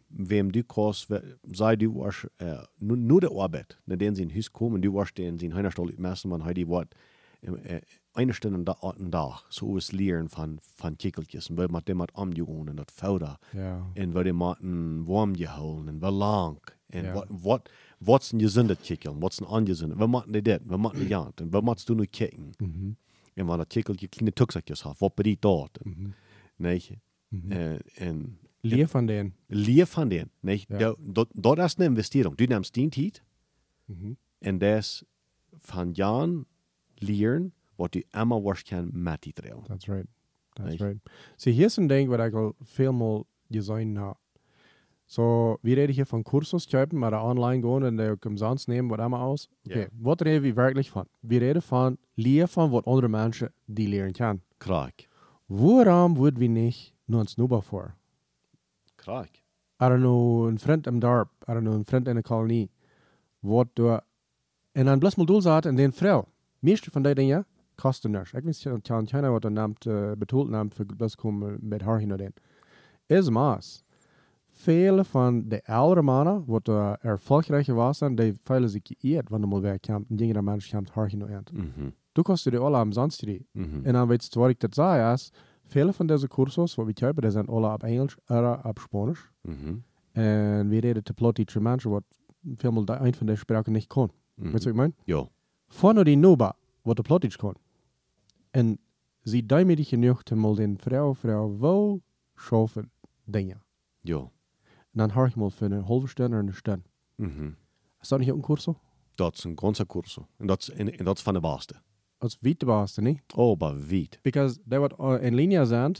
wem 0.09 0.51
du 0.51 0.61
we- 1.07 1.37
sei 1.51 1.75
du 1.75 1.95
warst, 1.95 2.27
äh, 2.37 2.57
nur, 2.79 2.97
nur 2.97 3.21
der 3.21 3.31
Arbeit, 3.31 3.77
na 3.85 3.95
den 3.95 4.15
sie 4.15 4.23
in 4.23 4.33
Hus 4.33 4.51
kommen, 4.51 4.81
du 4.81 4.93
warst 4.93 5.17
den 5.17 5.37
sie 5.39 5.45
in 5.47 5.53
einer 5.53 5.71
Stelle 5.71 5.93
messen, 5.97 6.29
man 6.29 6.43
hat 6.45 6.55
die 6.57 6.67
Wort, 6.67 6.93
äh, 7.41 7.81
eine 8.13 8.33
Stunde 8.33 8.63
da, 8.63 8.73
einen 8.81 9.11
Tag, 9.11 9.43
so 9.49 9.75
ist 9.77 9.91
Lehren 9.91 10.29
von, 10.29 10.59
von 10.75 10.97
Kickeltjes, 10.97 11.49
und 11.49 11.57
weil 11.57 11.67
man 11.69 11.83
dem 11.85 12.01
hat 12.01 12.15
amgehauen, 12.15 12.69
und 12.69 12.77
das 12.77 12.85
Fauder, 12.93 13.39
Ja. 13.53 13.91
und 13.97 14.13
weil 14.13 14.23
dem 14.25 14.43
hat 14.43 14.59
warm 14.61 15.33
gehauen, 15.33 15.89
und 15.89 16.01
wie 16.01 16.11
lang, 16.19 16.59
und 16.93 17.03
Ja. 17.05 17.15
wat, 17.29 17.69
wat, 18.05 18.21
was 18.21 18.33
ein 18.33 18.39
gesundet 18.39 18.81
Kickeln, 18.83 19.21
was 19.21 19.39
ein 19.41 19.45
ungesundet, 19.47 19.97
wir 19.99 20.07
machen 20.07 20.33
die 20.33 20.41
das, 20.41 20.59
wir 20.65 20.77
machen 20.77 20.99
die 20.99 21.07
Jagd, 21.07 21.41
und 21.41 21.51
wir 21.53 21.61
machst 21.61 21.87
du 21.89 21.95
nur 21.95 22.05
kicken, 22.07 22.51
Mhm. 22.59 22.95
und 23.37 23.47
wenn 23.47 23.57
das 23.57 23.67
Kickeltje 23.69 24.07
kleine 24.07 24.33
Tuxakjes 24.33 24.83
hat, 24.85 24.99
was 25.01 25.11
bei 25.15 25.23
die 25.23 25.37
dort, 25.39 25.83
Mhm. 25.85 26.13
nicht, 26.57 26.97
äh, 27.49 27.79
und, 28.09 28.37
Leer 28.65 28.87
van 28.93 29.07
den. 29.07 29.33
Leer 29.49 29.85
van 29.87 30.09
den. 30.09 30.29
Nee, 30.41 30.63
Ja. 30.69 30.77
dat, 30.77 30.97
dat, 31.01 31.27
dat 31.33 31.57
is 31.57 31.75
een 31.77 31.85
investering. 31.85 32.35
Du 32.37 32.45
neemt 32.45 32.73
die 32.73 32.89
tijd 32.89 33.23
Mhm. 33.85 34.13
en 34.39 34.57
dat 34.57 35.03
van 35.61 35.91
Jan 35.91 36.45
leren 36.95 37.53
wat 37.75 37.91
du 37.91 38.03
immer 38.11 38.41
worst 38.41 38.67
kan 38.69 38.89
met 38.93 39.21
die 39.21 39.33
trail. 39.33 39.61
That's 39.67 39.85
right. 39.87 40.07
That's 40.53 40.69
Right. 40.69 40.81
right. 40.81 40.99
See, 41.35 41.51
hier 41.53 41.65
is 41.65 41.75
een 41.77 41.87
ding 41.87 42.07
wat 42.09 42.19
ik 42.19 42.33
al 42.33 42.55
veel 42.61 42.93
meer 42.93 43.23
gezien 43.49 43.95
heb. 43.95 44.17
So, 45.13 45.59
wir 45.61 45.77
reden 45.77 45.93
hier 45.93 46.07
von 46.07 46.23
Kursus 46.23 46.67
kaufen, 46.67 46.97
maar 46.97 47.13
online 47.23 47.61
gehen 47.61 47.83
und 47.83 47.97
der 47.97 48.17
umsonst 48.25 48.67
nehmen, 48.67 48.89
was 48.89 48.99
immer 48.99 49.21
aus. 49.21 49.47
Ja. 49.63 49.75
Okay, 49.75 49.87
was 49.91 50.17
reden 50.25 50.43
wir 50.43 50.55
wirklich 50.55 50.89
von? 50.89 51.05
Wir 51.21 51.39
reden 51.39 51.61
von 51.61 51.99
leer 52.15 52.47
von, 52.47 52.71
was 52.71 52.87
andere 52.87 53.09
Menschen 53.09 53.49
die 53.67 53.85
lehren 53.85 54.13
können. 54.13 54.41
Kraak. 54.57 55.07
Waarom 55.47 56.17
würden 56.17 56.39
wir 56.39 56.49
nicht 56.49 56.95
nur 57.05 57.21
ein 57.21 57.27
Snowball 57.27 57.61
vor? 57.61 57.93
Kraak. 58.97 59.29
I 59.79 59.85
don't 59.85 59.99
know, 59.99 60.47
een 60.47 60.57
vriend 60.57 60.87
im 60.87 60.99
dorp, 60.99 61.29
I 61.47 61.51
don't 61.51 61.61
know, 61.61 61.75
een 61.75 61.85
vriend 61.85 62.07
in 62.07 62.15
de 62.15 62.23
kolonie, 62.23 62.71
wat 63.41 63.67
door, 63.73 64.01
en 64.71 64.85
dan 64.85 64.99
bloß 64.99 65.15
mal 65.15 65.25
doel 65.25 65.41
zat 65.41 65.65
en 65.65 65.75
den 65.75 65.93
vrouw. 65.93 66.25
Meeste 66.59 66.91
van 66.91 67.03
die 67.03 67.13
dingen 67.13 67.45
kosten 67.75 68.11
niks. 68.11 68.33
Ik 68.33 68.43
weet 68.43 68.65
niet, 68.65 69.07
keiner 69.09 69.31
wat 69.31 69.49
naamt, 69.49 69.85
uh, 69.85 70.11
betoeld 70.17 70.49
naamt 70.49 70.73
voor 70.73 70.85
bloß 70.85 71.15
komen 71.15 71.57
met 71.61 71.81
haar 71.81 71.99
hin 71.99 72.17
den. 72.17 72.33
Is 73.05 73.29
maas. 73.29 73.83
Vele 74.63 75.03
van 75.03 75.47
de 75.47 75.65
oudere 75.65 76.01
mannen, 76.01 76.43
wat 76.45 76.67
uh, 76.67 76.93
erfolgreicher 76.99 77.75
waren, 77.75 78.15
die 78.15 78.33
veilen 78.43 78.69
zich 78.69 78.81
geëerd, 78.83 79.29
wanneer 79.29 79.47
mal 79.49 79.61
wer 79.61 79.79
komt, 79.79 80.09
en 80.09 80.15
jongere 80.15 80.41
mensen 80.41 80.77
komt 80.77 80.89
haar 80.89 81.07
hin 81.07 81.27
en 81.27 81.43
Mhm. 81.51 81.89
Du 82.11 82.21
kostet 82.21 82.51
die 82.53 82.61
alle 82.61 82.79
umsonst 82.79 83.25
die. 83.25 83.47
Mhm. 83.51 83.85
En 83.85 83.93
dan 83.93 84.07
weet 84.07 84.27
je 84.33 84.39
wat 84.39 84.49
ik 84.49 84.59
dat 84.59 84.73
zei, 84.73 85.13
is, 85.13 85.31
vele 85.65 85.93
van 85.93 86.05
deze 86.05 86.27
cursus, 86.27 86.75
wat 86.75 86.85
we 86.85 86.93
kopen, 86.93 87.21
die 87.21 87.31
zijn 87.31 87.47
alle 87.47 87.73
op 87.73 87.83
Engels, 87.83 88.15
oder 88.27 88.65
op 88.65 88.79
Spanisch. 88.79 89.29
Mhm. 89.41 89.75
En 90.11 90.69
we 90.69 90.79
reden 90.79 91.03
te 91.03 91.13
plot 91.13 91.35
die 91.35 91.59
mensen 91.59 91.89
wat 91.89 92.03
veel 92.55 92.85
de 92.85 92.93
een 92.93 93.13
van 93.13 93.25
de 93.25 93.35
spraken 93.35 93.71
niet 93.71 93.87
kon. 93.87 94.11
Mhm. 94.35 94.51
Weet 94.51 94.63
je 94.63 94.73
wat 94.73 94.79
ik 94.79 94.81
meen? 94.81 94.95
Ja. 95.03 95.27
Voor 95.67 96.03
die 96.03 96.17
Nova, 96.17 96.55
wat 96.81 96.95
de 96.95 97.01
plot 97.01 97.23
iets 97.23 97.35
kon. 97.35 97.53
En 98.51 98.79
sie 99.21 99.45
die 99.45 99.83
genoeg 99.83 100.23
te 100.23 100.35
mal 100.35 100.55
den 100.55 100.77
vrouw, 100.77 101.15
vrouw, 101.15 101.57
wo 101.57 102.01
schaffen 102.35 102.91
dingen. 103.25 103.61
Ja. 104.01 104.31
En 104.95 105.07
dan 105.07 105.31
mal 105.35 105.49
voor 105.49 105.67
een 105.71 105.81
halve 105.83 106.07
stunde 106.07 106.37
en 106.37 106.47
een 106.47 106.53
stunde. 106.53 106.83
Mhm. 107.15 107.49
Is 108.01 108.07
dat 108.07 108.19
niet 108.19 108.29
ook 108.29 108.35
een 108.35 108.41
cursus? 108.41 108.73
Dat 109.15 109.33
is 109.37 109.43
een 109.43 109.59
ganze 109.59 109.85
Kurs. 109.85 110.17
En 110.37 110.47
dat 110.47 110.61
is, 110.61 110.69
en, 110.69 110.97
en 110.97 111.05
dat 111.05 111.17
is 111.17 111.23
van 111.23 111.33
de 111.33 111.39
beste. 111.39 111.73
Als 112.17 112.37
witte 112.41 112.65
baas, 112.65 112.97
niet? 112.97 113.21
Oh, 113.35 113.59
maar 113.59 113.77
wiet. 113.87 114.19
Because 114.21 114.59
they 114.67 114.79
wat 114.79 114.93
uh, 114.99 115.23
in 115.23 115.35
linie 115.35 115.65
zijn, 115.65 115.95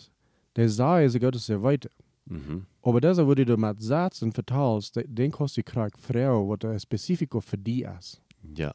die 0.51 0.69
zei 0.69 1.07
ze 1.09 1.19
gaat 1.19 1.35
ze 1.41 1.59
weten. 1.59 1.91
Mhm. 2.23 2.57
Aber 2.81 3.01
das, 3.01 3.17
wo 3.17 3.33
du 3.33 3.57
mit 3.57 3.83
Sätzen 3.83 4.31
vertalst, 4.31 4.93
de- 4.93 5.13
den 5.13 5.31
kannst 5.31 5.55
du 5.57 5.63
kriegen 5.63 5.99
Frau, 5.99 6.47
was 6.47 6.63
ein 6.71 6.79
Spezifiko 6.79 7.39
für 7.41 7.57
die 7.57 7.85
ist. 7.99 8.21
Ja. 8.55 8.69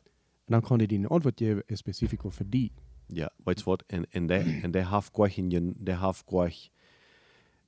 Und 0.46 0.52
dann 0.52 0.62
kann 0.62 0.80
ich 0.80 0.88
dir 0.88 0.98
eine 0.98 1.10
Antwort 1.10 1.36
geben, 1.36 1.62
ein 1.68 1.76
Spezifiko 1.76 2.30
für 2.30 2.44
die. 2.44 2.70
Ja, 3.08 3.30
weet 3.44 3.58
je 3.60 3.64
wat? 3.66 3.84
En, 3.86 4.04
en, 4.12 4.26
de, 4.26 4.34
en 4.62 4.70
de 4.72 4.84
heeft 4.90 5.12
gleich 5.14 5.38
in 5.38 5.50
je, 5.50 5.72
de 5.76 5.96
heeft 5.96 6.24
gleich, 6.26 6.70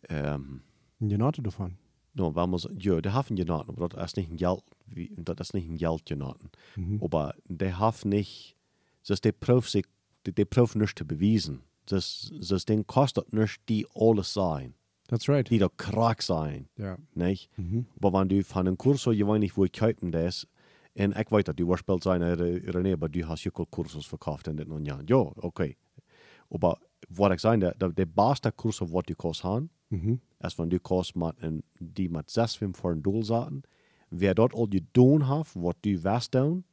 ähm, 0.09 0.63
Und 0.99 1.17
Note 1.17 1.43
davon. 1.43 1.77
No, 2.14 2.35
wenn 2.35 2.51
man 2.51 2.59
so, 2.59 2.70
ja, 2.79 3.01
de 3.01 3.12
haben 3.12 3.37
genoten, 3.37 3.70
aber 3.70 3.88
das 3.88 4.12
ist 4.12 4.16
nicht 4.16 4.31
ein 4.31 4.37
Geld, 4.37 4.62
wie, 4.87 5.11
das 5.16 5.49
ist 5.49 5.55
nicht 5.55 5.68
ein 5.68 5.77
Geld 5.77 6.05
genoten. 6.07 6.51
Mhm. 6.77 7.01
Aber 7.03 7.35
de 7.49 7.73
haben 7.73 8.09
nicht, 8.09 8.57
das 9.07 9.20
de 9.20 9.33
Prof 9.33 9.68
sich, 9.68 9.85
de, 10.27 10.33
de 10.33 10.44
Prof 10.44 10.75
nicht 10.75 10.99
zu 10.99 11.07
beweisen. 11.07 11.62
Das, 11.87 12.31
das 12.40 12.64
Ding 12.64 12.87
kostet 12.87 13.33
nicht 13.33 13.61
die 13.68 13.87
alles 13.94 14.33
sein, 14.33 14.75
That's 15.09 15.29
right. 15.29 15.49
die 15.51 15.59
da 15.59 15.68
krank 15.77 16.23
sein, 16.23 16.68
Ja. 16.77 16.96
nicht? 17.14 17.51
Mhm. 17.59 17.87
Aber 18.01 18.12
wenn 18.20 18.29
du 18.29 18.44
von 18.44 18.66
einem 18.66 18.79
Kurs 18.79 19.03
so, 19.03 19.11
weiß 19.11 19.38
nicht, 19.40 19.57
wo 19.57 19.64
ich 19.64 19.73
kaufen 19.73 20.12
das, 20.12 20.46
ik 20.94 21.31
weet 21.31 21.46
dat 21.46 21.57
du 21.57 21.66
warspelt 21.66 22.03
zijn 22.03 22.23
René, 22.23 22.92
aber 22.92 23.09
du 23.09 23.27
hast 23.27 23.44
ja 23.44 23.51
Kursus 23.51 24.07
verkauft 24.07 24.49
in 24.49 24.57
dit 24.57 24.68
Jahr. 24.87 25.03
Ja, 25.07 25.16
okay. 25.37 25.77
Aber 26.51 26.79
wat 27.09 27.31
ik 27.33 27.38
zei, 27.38 27.59
de, 27.59 27.75
de, 27.79 27.92
de 27.94 28.07
beste 28.07 28.53
Kurse 28.53 28.85
wat 28.90 29.07
du 29.07 29.14
kannst 29.14 29.42
haben, 29.42 29.70
Mhm. 29.90 30.14
als 30.40 30.57
wenn 30.59 30.68
du 30.68 30.79
kannst 30.79 31.14
mit 31.14 31.35
een, 31.38 31.62
die 31.79 32.09
met 32.11 32.31
zes, 32.31 32.57
fünf 32.57 32.76
voor 32.79 32.90
een 32.92 33.03
doel 33.03 33.24
zaten, 33.24 33.62
wer 34.09 34.35
dort 34.35 34.53
al 34.55 34.66
je 34.70 34.83
doen 34.92 35.22
heeft, 35.37 35.55
wat 35.55 35.76
du 35.81 36.00
west 36.00 36.33
doen, 36.33 36.64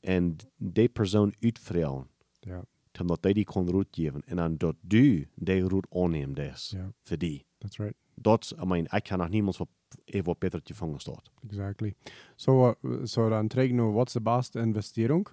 en 0.00 0.36
die 0.56 0.88
persoon 0.88 1.34
uitvrouwen, 1.40 2.06
Ja. 2.40 2.64
omdat 3.00 3.22
die 3.22 3.34
die 3.34 3.44
kon 3.44 3.70
roet 3.70 3.86
geven, 3.90 4.22
en 4.26 4.36
dan 4.36 4.56
dat 4.56 4.76
du 4.80 5.28
die 5.34 5.60
roet 5.60 5.86
aanneemt 5.90 6.36
des, 6.36 6.70
Ja. 6.70 6.92
voor 7.02 7.18
die. 7.18 7.44
That's 7.58 7.76
right. 7.78 7.94
Dat, 8.14 8.54
I 8.62 8.64
mean, 8.66 8.84
ik 8.90 9.02
kan 9.04 9.18
nog 9.18 9.28
niemand 9.28 9.56
wat, 9.56 9.68
even 10.04 10.24
wat 10.26 10.38
beter 10.38 10.60
gevangen 10.64 11.00
staat. 11.00 11.30
Exactly. 11.48 11.94
So, 12.34 12.74
uh, 12.82 13.04
so 13.04 13.28
dann 13.28 13.48
träg 13.48 13.72
nu, 13.72 13.82
what's 13.82 14.12
the 14.12 14.20
beste 14.20 14.60
Investierung 14.60 15.28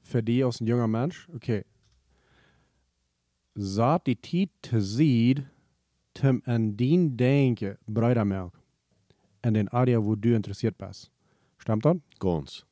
für 0.00 0.22
die 0.22 0.44
als 0.44 0.60
ein 0.60 0.66
junger 0.66 0.88
Mensch? 0.88 1.28
Okay. 1.34 1.62
Saat 3.54 4.04
die 4.06 4.20
Tijd 4.20 4.48
te 4.60 4.80
ziet, 6.20 6.42
tem 6.42 6.42
an 6.44 6.76
dien 6.76 7.16
denken, 7.16 7.76
Bruidermelk. 7.86 8.54
En 9.40 9.54
den 9.54 9.68
Area, 9.68 9.98
wo 9.98 10.14
du 10.14 10.34
interessiert 10.34 10.76
bist. 10.76 11.10
Stimmt 11.58 11.84
das? 11.84 11.96
Ganz. 12.18 12.66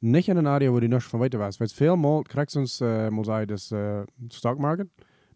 Nicht 0.00 0.28
in 0.28 0.36
den 0.36 0.46
Area, 0.46 0.70
wo 0.72 0.80
du 0.80 0.88
nicht 0.88 1.06
von 1.06 1.20
weiter 1.20 1.38
weißt. 1.38 1.60
Weil 1.60 1.68
viel 1.68 1.96
mal 1.96 2.22
kriegst 2.24 2.56
du 2.56 2.60
uns, 2.60 2.80
äh, 2.80 3.10
mal 3.10 3.24
sagen, 3.24 3.48
das 3.48 3.72
äh, 3.72 4.04
Stockmarket. 4.30 4.90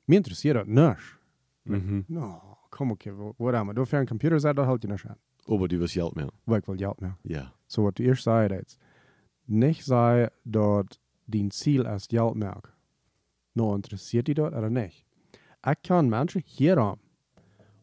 Mir 0.07 0.18
interessiert 0.18 0.57
das 0.57 0.66
nicht. 0.66 1.18
Mhm. 1.64 2.05
No, 2.09 2.40
komm, 2.70 2.92
okay, 2.92 3.12
wo, 3.14 3.52
haben 3.52 3.68
wir? 3.68 3.74
Du 3.74 3.85
für 3.85 3.98
einen 3.98 4.07
Computer 4.07 4.38
seid, 4.38 4.59
das 4.59 4.66
halt 4.66 4.83
dir 4.83 4.88
nicht 4.88 5.07
an. 5.07 5.16
Aber 5.48 5.68
du 5.68 5.79
wirst 5.79 5.94
Geld 5.94 6.16
mehr. 6.16 6.29
Weil 6.44 6.61
ich 6.61 6.68
will 6.68 6.76
Geld 6.76 7.00
mehr. 7.00 7.16
Ja. 7.22 7.52
So 7.66 7.85
wat 7.85 7.98
du 7.98 8.02
eerst 8.02 8.24
zei 8.24 8.48
dat. 8.48 8.79
Nicht 9.46 9.85
sei 9.85 10.31
dort 10.44 11.00
dein 11.26 11.50
Ziel 11.50 11.87
als 11.87 12.09
Geldmerk. 12.09 12.72
No, 13.55 13.74
interessiert 13.74 14.26
die 14.29 14.35
dort 14.35 14.55
oder 14.55 14.70
nicht? 14.70 15.07
Ich 15.66 15.83
kann 15.83 16.09
Menschen 16.09 16.42
hier 16.44 16.76
haben, 16.76 17.00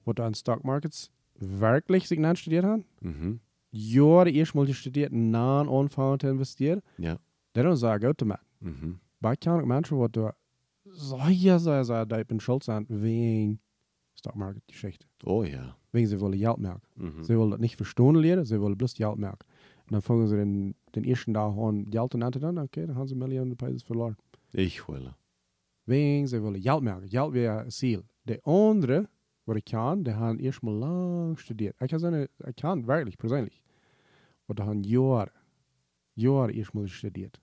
die 0.06 0.22
an 0.22 0.34
Stock 0.34 0.64
Markets 0.64 1.12
wirklich 1.36 2.08
sich 2.08 2.20
studiert 2.38 2.66
haben, 2.66 2.86
Mhm. 3.02 3.40
Jahre 3.72 4.30
erst 4.30 4.54
mal 4.56 4.72
studiert, 4.74 5.12
na 5.14 5.62
anfangen 5.62 6.20
zu 6.20 6.28
investieren, 6.28 6.82
Ja. 6.98 7.18
dann 7.54 7.76
sagen, 7.76 8.06
gut 8.08 8.22
damit. 8.22 8.38
Mhm. 8.60 9.00
Aber 9.22 9.34
ich 9.34 9.40
kann 9.40 9.60
auch 9.62 9.66
Menschen, 9.66 10.00
die 10.00 10.12
da 10.12 10.34
sehr, 10.86 11.60
sehr, 11.60 11.84
sehr 11.86 12.06
deep 12.06 12.32
in 12.32 12.40
Schuld 12.40 12.64
sind, 12.64 12.88
wegen 12.90 13.60
Stock 14.16 14.36
Market 14.36 14.68
Geschichte. 14.68 15.08
Oh 15.26 15.44
ja. 15.44 15.76
Wegen 15.92 16.08
sie 16.08 16.20
wollen 16.20 16.38
Geldmerk. 16.38 16.82
Mhm. 16.96 17.24
Sie 17.24 17.38
wollen 17.38 17.52
das 17.52 17.60
nicht 17.60 17.76
verstehen 17.78 18.16
lernen, 18.16 18.46
sie 18.46 18.60
wollen 18.62 18.78
bloß 18.78 18.94
Geld 18.94 19.18
merken. 19.18 19.46
Und 19.86 19.94
dann 19.94 20.02
fangen 20.02 20.28
sie 20.28 20.36
den, 20.38 20.76
den 20.96 21.04
ersten 21.04 21.34
Tag 21.34 21.58
an, 21.58 21.86
Geld 21.90 22.12
zu 22.12 22.18
dann, 22.40 22.58
okay, 22.60 22.86
dann 22.86 22.96
haben 22.96 23.08
sie 23.08 23.16
Millionen 23.16 23.56
Pesos 23.58 23.82
verloren. 23.84 24.16
Ich 24.52 24.88
will. 24.88 25.14
Wegen 25.86 26.28
sie 26.28 26.42
wollen 26.42 26.62
Geld 26.62 26.82
merken. 26.82 27.08
Geld 27.10 27.34
wäre 27.34 27.62
ein 27.62 27.72
Ziel. 27.72 28.04
Der 28.26 28.40
andere, 28.48 29.08
was 29.46 29.58
ich 29.58 29.66
kann, 29.66 30.04
der 30.04 30.18
haben 30.18 30.40
erstmal 30.40 30.76
lang 30.76 31.38
studiert. 31.38 31.76
Ich 31.82 31.90
kann 31.90 32.00
sagen, 32.00 32.28
ich 32.48 32.56
kann 32.56 32.88
wirklich, 32.88 33.18
persönlich. 33.18 33.62
Und 34.48 34.60
der 34.60 34.66
haben 34.66 34.84
Jahre, 34.84 35.32
Jahre 36.16 36.52
erstmal 36.52 36.88
studiert. 36.88 37.42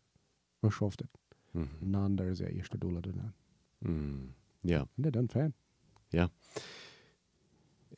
Was 0.61 0.75
schafft 0.75 1.01
das? 1.01 1.09
Mhm. 1.53 1.69
Und 1.81 1.93
dann 1.93 2.17
der 2.17 2.29
ist 2.29 2.41
der 2.41 2.53
erste 2.53 2.79
Dollar 2.79 3.03
dann. 3.03 3.35
Mhm. 3.81 4.35
Ja. 4.63 4.83
Und 4.97 5.03
der 5.05 5.13
dann 5.13 5.29
Fan. 5.29 5.55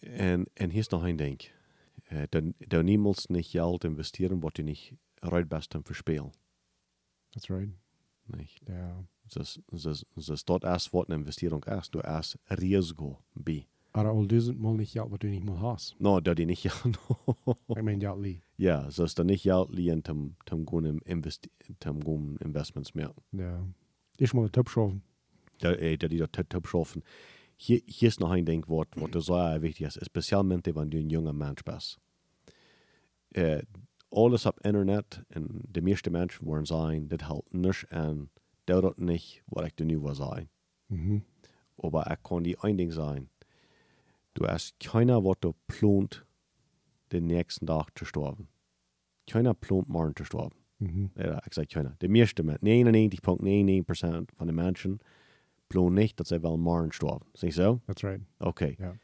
En, 0.02 0.46
en 0.54 0.70
hier 0.70 0.80
is 0.80 0.88
nog 0.88 1.04
een 1.04 1.16
ding. 1.16 1.40
Uh, 2.12 2.22
dan, 2.28 2.54
dan 2.58 2.84
niemals 2.84 3.26
niet 3.26 3.46
geld 3.46 3.84
investeren 3.84 4.40
wat 4.40 4.56
je 4.56 4.62
niet 4.62 4.92
uit 5.14 5.48
best 5.48 5.74
om 5.74 5.84
verspelen. 5.84 6.32
That's 7.28 7.48
right. 7.48 7.72
Niet? 8.24 8.60
Ja. 8.64 9.04
Dus, 9.26 9.58
dus, 9.66 10.04
dus 10.14 10.44
dat 10.44 10.64
is 10.64 10.90
wat 10.90 11.08
een 11.08 11.18
investering 11.18 11.64
is. 11.64 11.90
Du 11.90 12.00
is 12.18 12.36
risico 12.44 13.22
bij. 13.32 13.66
Aber 13.94 14.10
all 14.10 14.26
duizend 14.26 14.58
mal 14.58 14.74
nicht 14.74 14.92
Geld, 14.94 15.10
was 15.10 15.18
du 15.18 15.26
nicht 15.28 15.44
mal 15.44 15.60
hast. 15.60 15.94
No, 16.00 16.20
dat 16.20 16.38
je 16.38 16.44
niet 16.44 16.58
geld. 16.58 16.98
Ich 17.68 17.82
meine, 17.82 17.98
Geld 17.98 18.20
liegt. 18.20 18.42
ja, 18.56 18.88
dus 18.96 19.14
dan 19.14 19.26
niet 19.26 19.40
geld 19.40 19.74
lien 19.74 20.02
om 20.10 20.36
om 20.52 20.68
gewoon 20.68 21.00
investi 21.04 21.48
om 21.88 22.02
gewoon 22.02 22.36
investments 22.38 22.92
meer. 22.92 23.12
Ja. 23.30 23.64
Erstmal 24.16 24.42
einen 24.42 24.52
Tipp 24.52 24.68
schaffen. 24.68 25.02
Dat 25.56 25.76
eh, 25.76 25.98
dat 25.98 26.10
die 26.10 26.30
te 26.30 26.46
te 26.46 26.58
schaffen. 26.62 27.02
Hier, 27.56 27.82
hier 27.84 28.08
is 28.08 28.18
nog 28.18 28.30
een 28.34 28.44
ding 28.44 28.66
wat 28.66 28.86
wat 28.94 29.14
er 29.14 29.22
zo 29.22 29.58
wichtig 29.58 29.86
is, 29.86 29.96
specialmente 30.00 30.72
wanneer 30.72 30.90
du 30.90 30.98
een 30.98 31.08
jonge 31.08 31.32
mens 31.32 31.62
bent. 31.62 31.98
Uh, 33.28 33.58
alles 34.08 34.46
op 34.46 34.60
internet 34.60 35.22
en 35.28 35.48
de 35.68 35.82
meeste 35.82 36.10
mensen 36.10 36.44
worden 36.44 36.66
zijn, 36.66 37.08
dat 37.08 37.20
helpt 37.20 37.52
niks 37.52 37.86
en 37.86 38.30
dat 38.64 38.82
dat 38.82 38.98
niet 38.98 39.42
wat 39.46 39.64
ik 39.64 39.78
er 39.78 39.84
nu 39.84 39.98
wil 39.98 40.14
zijn. 40.14 40.48
Mhm. 40.86 41.18
Aber 41.76 42.02
er 42.06 42.16
kann 42.16 42.42
die 42.42 42.56
ein 42.60 42.76
Ding 42.76 42.92
sein. 42.92 43.28
Du 44.34 44.46
hast 44.46 44.78
keiner, 44.80 45.22
was 45.24 45.36
du 45.40 45.52
plant, 45.66 46.24
den 47.12 47.26
nächsten 47.26 47.66
Tag 47.66 47.90
zu 47.98 48.04
sterben. 48.04 48.48
Keiner 49.28 49.54
plant 49.54 49.88
morgen 49.88 50.14
zu 50.16 50.24
sterben. 50.24 50.56
Mhm. 50.78 51.10
Ja, 51.16 51.40
ich 51.46 51.54
sage 51.54 51.68
keiner. 51.68 51.96
Die 52.00 52.08
Menschen, 52.08 52.50
99,99% 53.30 54.28
von 54.36 54.46
den 54.46 54.56
Menschen, 54.56 55.00
planen 55.68 55.94
nicht, 55.94 56.18
dass 56.18 56.28
sie 56.30 56.42
wollen 56.42 56.60
morgen 56.60 56.92
sterben. 56.92 57.26
Ist 57.34 57.42
nicht 57.44 57.54
so? 57.54 57.80
That's 57.86 58.02
right. 58.04 58.20
Okay. 58.40 58.76
Ja. 58.80 58.94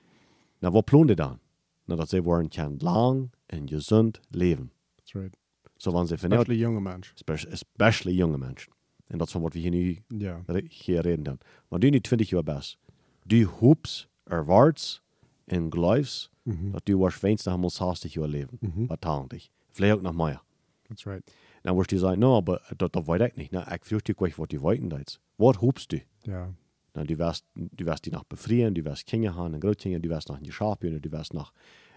Na, 0.61 0.73
was 0.73 0.83
planen 0.85 1.09
die 1.09 1.17
dann? 1.17 1.38
Na, 1.87 1.97
dass 1.97 2.11
sie 2.11 2.25
wollen 2.25 2.51
kann 2.51 2.79
lang 2.81 3.31
und 3.53 3.67
gesund 3.71 4.21
leben. 4.31 4.71
That's 4.97 5.14
right. 5.14 5.35
So, 5.79 5.95
wenn 5.95 6.07
sie 6.07 6.14
Especially 6.17 6.57
junge 6.59 6.81
Mensch. 6.81 7.14
especially 7.17 8.12
junge 8.17 8.38
Menschen. 8.38 8.73
Und 9.11 9.21
das 9.21 9.31
von 9.33 9.43
was 9.43 9.55
wir 9.55 9.62
hier 9.71 10.03
Ja. 10.12 10.45
re- 10.49 10.64
hier 10.69 11.05
reden 11.05 11.25
dan. 11.25 11.38
Maar 11.71 11.79
du 11.81 11.88
niet 11.91 12.05
20 12.07 12.31
jaar 12.31 12.43
best. 12.43 12.79
Du 13.25 13.47
hoops, 13.61 14.09
erwarts 14.27 15.01
en 15.49 15.73
geloofs 15.73 16.31
Mhm. 16.43 16.71
dat 16.71 16.87
du 16.87 16.97
nog 16.97 17.59
maar 17.59 17.71
60 17.71 18.13
jaar 18.13 18.29
leven. 18.29 18.57
Mhm. 18.61 18.87
Wat 18.87 19.01
talentig. 19.01 19.51
Vielleicht 19.71 19.97
auch 19.97 20.03
noch 20.03 20.15
mehr. 20.15 20.43
That's 20.89 21.05
right. 21.07 21.33
Dan 21.63 21.77
wirst 21.77 21.91
du 21.91 21.99
sagen, 21.99 22.19
no, 22.21 22.37
aber 22.37 22.75
dat 22.77 23.07
weet 23.07 23.21
ik 23.21 23.37
niet. 23.37 23.51
Nou, 23.51 23.73
ik 23.73 23.85
fürchte 23.85 24.15
gleich, 24.17 24.37
wat 24.37 24.51
du 24.51 24.61
weiten 24.61 24.89
deits. 24.89 25.21
Wat 25.37 25.57
hoopst 25.57 25.91
du? 25.91 26.01
Ja. 26.23 26.55
Nou, 26.93 27.07
du 27.07 27.17
wirst, 27.19 27.45
du 27.55 27.85
wirst 27.85 28.05
die 28.05 28.13
noch 28.13 28.25
befrieren, 28.25 28.75
du 28.75 28.83
wirst 28.85 29.07
Kinder 29.07 29.35
haben, 29.35 29.55
en 29.55 29.61
Grootkinder, 29.61 30.01
du 30.01 30.09
wirst 30.09 30.29
noch 30.29 30.37
in 30.39 30.45
die 30.45 30.53
Schafhühner, 30.53 31.01
du 31.01 31.11
wirst 31.11 31.33
noch 31.35 31.53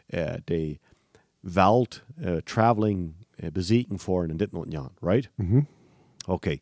äh, 0.07 0.41
die 0.49 0.79
Welt, 1.41 2.03
äh, 2.17 2.41
traveling, 2.41 3.15
äh, 3.37 3.51
besiegen 3.51 3.97
fahren 3.97 4.29
in 4.29 4.37
dit 4.37 4.53
und 4.53 4.73
Jahren, 4.73 4.95
right? 5.01 5.29
Mhm. 5.37 5.65
Okay. 6.27 6.61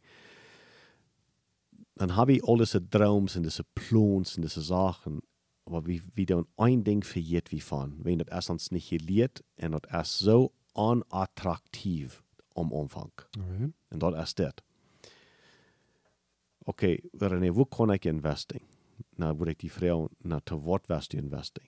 Dan 1.94 2.10
heb 2.12 2.30
je 2.30 2.42
al 2.42 2.58
deze 2.58 2.88
dromes 2.88 3.36
en 3.36 3.42
deze 3.42 3.66
plans 3.74 4.36
en 4.36 4.42
deze 4.42 4.62
zaken. 4.62 5.22
Maar 5.70 5.82
wie, 5.82 6.02
wie 6.14 6.26
dan 6.26 6.48
een 6.56 6.84
ding 6.84 7.06
vergeet 7.06 7.50
wie 7.50 7.64
van. 7.64 7.96
Wenn 8.02 8.18
dat 8.18 8.32
is 8.32 8.50
ons 8.50 8.70
niet 8.70 8.84
geleerd 8.84 9.42
en 9.56 9.72
dat 9.72 9.88
is 9.94 10.18
zo 10.18 10.52
onattractief 10.72 12.24
om 12.54 12.72
omvang. 12.72 13.12
Alright. 13.40 13.72
En 13.88 13.98
dat 14.00 14.16
is 14.16 14.34
dit. 14.34 14.64
Oké, 16.64 16.96
René, 17.12 17.48
hoe 17.48 17.68
kan 17.68 17.92
ik 17.92 18.06
investing? 18.06 18.62
Nou, 19.16 19.36
word 19.38 19.50
ik 19.50 19.60
die 19.60 19.72
vrouw, 19.72 20.10
nou, 20.18 20.42
te 20.44 20.60
wat 20.60 20.88
was 20.88 21.08
die 21.08 21.22
investing? 21.22 21.68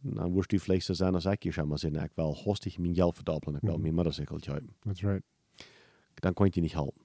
Nou, 0.00 0.30
wordt 0.30 0.50
die 0.50 0.60
vlees 0.60 0.84
te 0.86 0.94
zijn 0.94 1.14
als 1.14 1.24
ik 1.24 1.42
je 1.42 1.52
zou 1.52 1.66
maar 1.66 1.78
zeggen, 1.78 2.02
ik 2.02 2.12
wil 2.14 2.34
hostig 2.36 2.78
mijn 2.78 2.94
geld 2.94 3.14
verdoppelen, 3.14 3.54
ik 3.56 3.62
wil 3.62 3.72
Mhm. 3.72 3.82
mijn 3.82 3.94
motorcycle 3.94 4.38
hebben. 4.42 4.76
That's 4.80 5.02
right. 5.02 5.22
dann 6.14 6.34
könnt 6.34 6.56
ihr 6.56 6.62
nicht 6.62 6.74
helfen. 6.74 7.02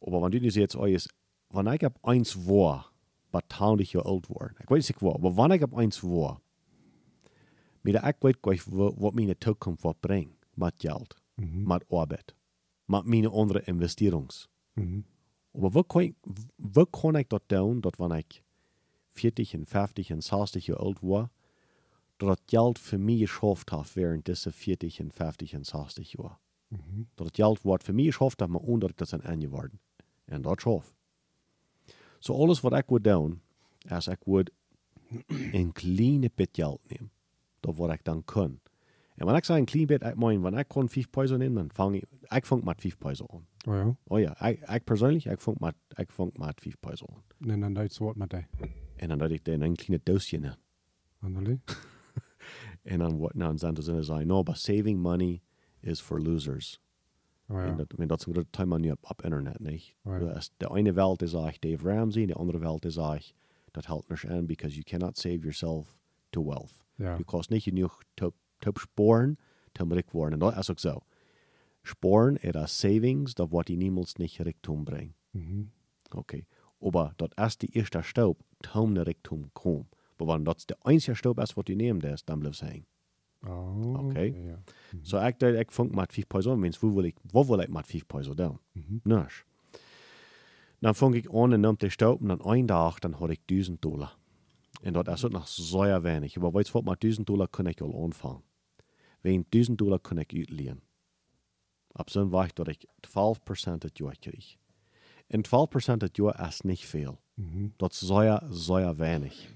Aber 0.00 0.20
wenn 0.20 0.30
du 0.30 0.38
dir 0.40 0.50
jetzt 0.50 0.76
euch, 0.76 1.06
wenn 1.48 1.66
ich 1.72 1.84
ab 1.84 1.98
eins 2.02 2.34
war, 2.46 2.91
tausend 3.48 3.92
Jahre 3.92 4.06
alt 4.08 4.28
war, 4.30 4.50
ich 4.60 4.70
weiß 4.70 4.88
nicht 4.88 5.02
wo, 5.02 5.12
aber 5.14 5.36
wenn 5.36 5.52
ich 5.52 5.62
ab 5.62 5.74
eins 5.74 6.02
war, 6.02 6.40
mit 7.82 7.94
der 7.94 8.08
ich 8.08 8.16
weiß 8.22 8.34
gleich, 8.42 8.62
was 8.66 9.12
meine 9.14 9.38
Zukunft 9.38 9.84
wird 9.84 10.00
bringen, 10.00 10.36
mit 10.54 10.78
Geld, 10.78 11.16
Mhm. 11.36 11.64
mit 11.66 11.90
Arbeit, 11.90 12.34
mit 12.86 13.06
meinen 13.06 13.32
anderen 13.32 13.62
Investierungs. 13.62 14.48
Mhm. 14.74 15.04
Aber 15.54 15.74
wo 15.74 15.82
kann 15.82 16.02
ich, 16.02 16.14
wo 16.58 16.84
kann 16.86 17.16
ich 17.16 17.28
das 17.28 17.40
tun, 17.48 17.80
dass 17.80 17.98
wenn 17.98 18.12
ich 18.18 18.42
40 19.14 19.54
en 19.54 19.66
50 19.66 20.10
en 20.10 20.20
60 20.22 20.66
jaar 20.66 20.78
oud 20.78 20.98
was, 21.02 21.28
dat 22.18 22.28
het 22.28 22.42
geld 22.46 22.78
voor 22.78 22.98
mij 23.00 23.16
geschafft 23.16 23.70
heeft 23.70 23.94
während 23.94 24.24
deze 24.24 24.52
40 24.52 24.98
en 25.00 25.10
50 25.12 25.52
en 25.52 25.64
60 25.64 26.10
jaar. 26.12 26.38
Mhm. 26.68 27.02
Dat 27.14 27.26
het 27.26 27.36
geld 27.36 27.62
wordt 27.62 27.84
voor 27.84 27.94
mij 27.94 28.04
geschafft 28.04 28.40
heeft, 28.40 28.52
maar 28.52 28.60
onder 28.60 28.92
dat 28.94 29.08
zijn 29.08 29.22
aangeworden. 29.24 29.80
En 30.24 30.42
dat 30.42 30.60
schaf. 30.60 30.94
Zo 32.22 32.32
alles 32.32 32.60
wat 32.60 32.76
ik 32.76 32.84
wil 32.86 33.00
doen, 33.00 33.40
is 33.88 34.06
ik 34.06 34.18
wil 34.24 34.42
een 35.52 35.72
kleine 35.72 36.30
bit 36.34 36.48
geld 36.52 36.80
nemen. 36.88 37.10
Dat 37.60 37.76
wat 37.76 37.92
ik 37.92 38.04
dan 38.04 38.24
kan. 38.24 38.60
En 39.14 39.24
wanneer 39.24 39.36
ik 39.36 39.44
zeg 39.44 39.56
een 39.56 39.64
klein 39.64 39.86
bit, 39.86 40.02
ik 40.02 40.16
meen, 40.16 40.40
wanneer 40.40 40.60
ik 40.60 40.68
kon 40.68 40.88
5 40.88 41.10
peso 41.10 41.36
nemen, 41.36 41.54
dan 41.54 41.70
vang 41.72 41.94
ik, 41.94 42.04
ik 42.28 42.46
vang 42.46 42.64
met 42.64 42.80
5 42.80 42.98
peso 42.98 43.26
aan. 43.32 43.46
Oh 43.66 43.74
ja. 43.74 43.96
Oh 44.04 44.20
ja, 44.20 44.48
ik, 44.48 44.68
ik 44.68 44.84
persoonlijk, 44.84 45.24
ik 45.24 45.40
vang 45.40 45.58
met, 45.58 45.74
ik 45.88 46.10
vang 46.10 46.38
met 46.38 46.60
5 46.60 46.76
peso 46.80 47.06
aan. 47.14 47.50
En 47.50 47.60
dan 47.60 47.72
Duits 47.72 47.98
woord 47.98 48.16
met 48.16 48.30
die. 48.30 48.46
En 48.96 49.08
dan 49.08 49.18
dat 49.18 49.30
ik 49.30 49.44
dan 49.44 49.60
een 49.60 49.74
kleine 49.76 50.00
doosje 50.04 50.36
in. 50.36 50.54
Anderlie. 51.20 51.60
En 52.82 52.98
dan 52.98 53.30
dan 53.34 53.58
zijn 53.58 53.76
ze 53.76 54.02
zeggen, 54.02 54.26
no, 54.26 54.42
but 54.42 54.58
saving 54.58 55.00
money 55.00 55.42
is 55.80 56.00
for 56.00 56.22
losers. 56.22 56.80
Oh 57.52 57.58
ja. 57.58 57.64
En 57.64 57.76
dat, 57.76 57.96
men, 57.96 58.08
dat 58.08 58.20
is 58.20 58.26
een 58.26 58.32
grote 58.32 58.50
time 58.50 58.78
nu 58.78 58.90
op, 58.90 59.10
op 59.10 59.22
internet, 59.22 59.58
niet? 59.58 59.94
Oh 60.02 60.12
ja. 60.12 60.32
Dus 60.32 60.50
de 60.56 60.76
ene 60.76 60.92
welt 60.92 61.22
is 61.22 61.32
eigenlijk 61.32 61.62
Dave 61.62 61.94
Ramsey, 61.94 62.26
de 62.26 62.34
andere 62.34 62.58
welt 62.58 62.84
is 62.84 62.96
eigenlijk, 62.96 63.34
dat 63.70 63.86
helpt 63.86 64.08
niet 64.08 64.24
aan, 64.32 64.46
because 64.46 64.72
you 64.74 64.84
cannot 64.84 65.18
save 65.18 65.38
yourself 65.38 65.98
to 66.30 66.44
wealth. 66.44 66.84
Ja. 66.94 67.16
Je 67.16 67.24
kost 67.24 67.50
niet 67.50 67.62
genoeg 67.62 68.02
te, 68.14 68.32
te 68.58 68.70
sporen, 68.74 69.38
te 69.72 69.84
rijk 69.88 70.10
worden. 70.10 70.32
En 70.32 70.38
dat 70.38 70.56
is 70.56 70.70
ook 70.70 70.78
zo. 70.78 70.98
Sporen 71.82 72.36
is 72.36 72.54
als 72.54 72.78
savings, 72.78 73.34
dat 73.34 73.50
wordt 73.50 73.66
die 73.66 73.76
niemals 73.76 74.14
niet 74.14 74.36
rijkdom 74.36 74.84
brengen. 74.84 75.14
Mhm. 75.30 75.62
Okay. 76.16 76.46
Aber 76.80 77.12
dat 77.16 77.38
is 77.38 77.56
die 77.56 77.68
eerste 77.68 78.00
stap, 78.02 78.40
om 78.74 78.92
naar 78.92 79.04
rijkdom 79.04 79.50
komen. 79.52 79.88
Maar 80.16 80.26
wanneer 80.26 80.44
dat 80.44 80.62
de 80.66 80.76
einzige 80.82 81.16
stap 81.16 81.40
is 81.40 81.52
wat 81.52 81.66
je 81.66 81.74
neemt, 81.74 82.04
is, 82.04 82.24
dan 82.24 82.38
blijft 82.38 82.60
heen. 82.60 82.84
Oh. 82.84 82.91
Oké. 83.46 84.20
Ja. 84.20 84.32
ja. 84.44 84.58
Zo 85.02 85.26
ik 85.26 85.38
dacht, 85.38 85.54
ik 85.54 85.72
vang 85.72 85.94
met 85.94 86.12
5 86.12 86.26
peso, 86.26 86.56
mens, 86.56 86.76
hoe 86.76 86.94
wil 86.94 87.04
ik, 87.04 87.16
wat 87.30 87.46
wil 87.46 87.60
ik 87.60 87.68
met 87.68 87.86
5 87.86 88.06
peso 88.06 88.34
doen? 88.34 88.58
Mhm. 88.72 88.96
Niks. 89.02 89.44
Dan 90.78 90.94
vang 90.94 91.14
ik 91.14 91.34
aan 91.34 91.52
en 91.52 91.60
nam 91.60 91.74
de 91.78 91.90
stap, 91.90 92.20
en 92.20 92.26
dan 92.26 92.40
een 92.42 92.66
dag, 92.66 92.98
dan 92.98 93.12
had 93.12 93.30
ik 93.30 93.40
1000 93.44 93.82
dollar. 93.82 94.16
En 94.82 94.92
dat 94.92 95.08
is 95.08 95.24
ook 95.24 95.32
nog 95.32 95.48
zeer 95.48 96.02
weinig. 96.02 96.36
Maar 96.36 96.52
weet 96.52 96.66
je 96.66 96.72
wat, 96.72 96.84
met 96.84 97.00
1000 97.00 97.26
dollar 97.26 97.48
kan 97.48 97.66
ik 97.66 97.80
al 97.80 98.02
aanvangen. 98.02 98.42
Wegen 99.20 99.46
1000 99.48 99.78
dollar 99.78 99.98
kan 99.98 100.18
ik 100.18 100.32
uitlenen. 100.34 100.82
Op 101.92 102.10
zo'n 102.10 102.28
wacht 102.28 102.56
dat 102.56 102.68
ik 102.68 102.84
12% 103.00 103.82
het 103.82 103.98
jaar 103.98 104.18
kreeg. 104.18 104.56
En 105.26 105.42
12% 105.42 106.00
het 106.00 106.16
jaar 106.16 106.46
is 106.48 106.60
niet 106.60 106.80
veel. 106.80 107.20
Mhm. 107.34 107.68
Dat 107.76 107.92
is 107.92 107.98
zeer, 107.98 108.42
zeer 108.50 108.96
weinig. 108.96 109.50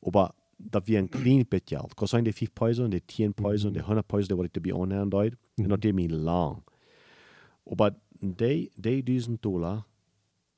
Aber 0.00 0.30
dat 0.70 0.86
wir 0.86 0.98
ein 0.98 1.08
klein 1.08 1.46
bit 1.48 1.68
geld. 1.68 1.94
Kan 1.94 2.08
zijn 2.08 2.24
de 2.24 2.32
5 2.32 2.52
peso, 2.52 2.88
de 2.88 3.04
10 3.04 3.34
peso, 3.34 3.70
de 3.70 3.80
100 3.80 4.06
peso, 4.06 4.26
die 4.26 4.36
wat 4.36 4.44
ik 4.44 4.54
erbij 4.54 4.74
aanhand 4.74 5.10
deed. 5.10 5.36
En 5.54 5.68
dat 5.68 5.80
deed 5.80 5.94
me 5.94 6.08
lang. 6.08 6.62
Aber 7.70 7.94
die, 8.18 8.70
die 8.74 9.02
1000 9.02 9.42
dollar, 9.42 9.84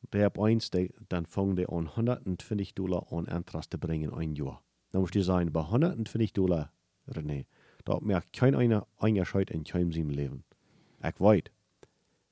die 0.08 0.24
op 0.24 0.36
eens, 0.36 0.70
die, 0.70 0.90
dan 1.06 1.24
vangen 1.28 1.54
die 1.54 1.70
aan 1.70 1.86
120 1.86 2.72
dollar 2.72 3.04
aan 3.10 3.26
interest 3.26 3.70
te 3.70 3.78
brengen 3.78 4.10
in 4.10 4.20
een 4.20 4.34
jaar. 4.34 4.60
Dan 4.88 5.00
moest 5.00 5.14
je 5.14 5.22
zeggen, 5.22 5.52
bij 5.52 5.62
120 5.62 6.30
dollar, 6.30 6.70
René, 7.04 7.44
dat 7.82 8.02
merkt 8.02 8.38
geen 8.38 8.54
eine 8.54 8.86
Unterschied 9.00 9.50
in 9.50 9.62
keinem 9.62 9.92
zijn 9.92 10.14
leven. 10.14 10.44
Ik 11.00 11.18
weet, 11.18 11.50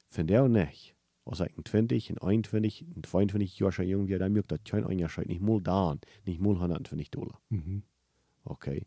van 0.08 0.24
jou 0.24 0.48
niet. 0.48 0.94
Als 1.24 1.40
ik 1.40 1.56
een 1.56 1.62
20, 1.62 2.08
een 2.08 2.28
21, 2.28 2.80
een 2.80 3.00
22 3.00 3.56
jaar 3.56 3.72
schon 3.72 3.86
jong 3.86 4.08
ben, 4.08 4.18
dan 4.18 4.32
merkt 4.32 4.48
dat 4.48 4.58
geen 4.62 4.90
Unterschied. 4.90 5.26
Niet 5.26 5.40
mal 5.40 5.62
dan, 5.62 5.98
niet 6.24 6.40
mal 6.40 6.56
120 6.56 7.08
dollar. 7.08 7.40
Mhm. 7.48 7.78
Okay. 8.42 8.86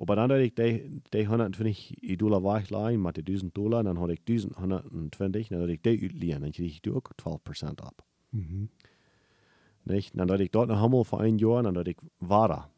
Aber 0.00 0.16
dann 0.16 0.30
hatte 0.30 0.42
ich 0.42 0.54
die, 0.54 1.02
die 1.12 1.26
120 1.26 2.16
Dollar 2.16 2.42
wegleihen 2.42 3.02
mit 3.02 3.18
den 3.18 3.26
1000 3.26 3.54
Dollar, 3.54 3.84
dann 3.84 4.00
hatte 4.00 4.14
ich 4.14 4.20
1120, 4.20 5.50
dann 5.50 5.60
hatte 5.60 5.72
ich 5.72 5.82
die 5.82 6.04
utleihen, 6.06 6.40
dann 6.40 6.52
krieg 6.52 6.66
ich 6.66 6.80
die 6.80 6.90
auch 6.90 7.02
12% 7.02 7.82
ab. 7.82 8.02
Mhm. 8.30 8.70
Nicht? 9.84 10.18
Dann 10.18 10.30
hatte 10.30 10.42
ich 10.42 10.50
dort 10.50 10.68
noch 10.68 10.82
einmal 10.82 11.04
für 11.04 11.20
ein 11.20 11.38
Jahr, 11.38 11.62
dann 11.62 11.76
hatte 11.76 11.90
ich 11.90 11.98
Ware. 12.18 12.68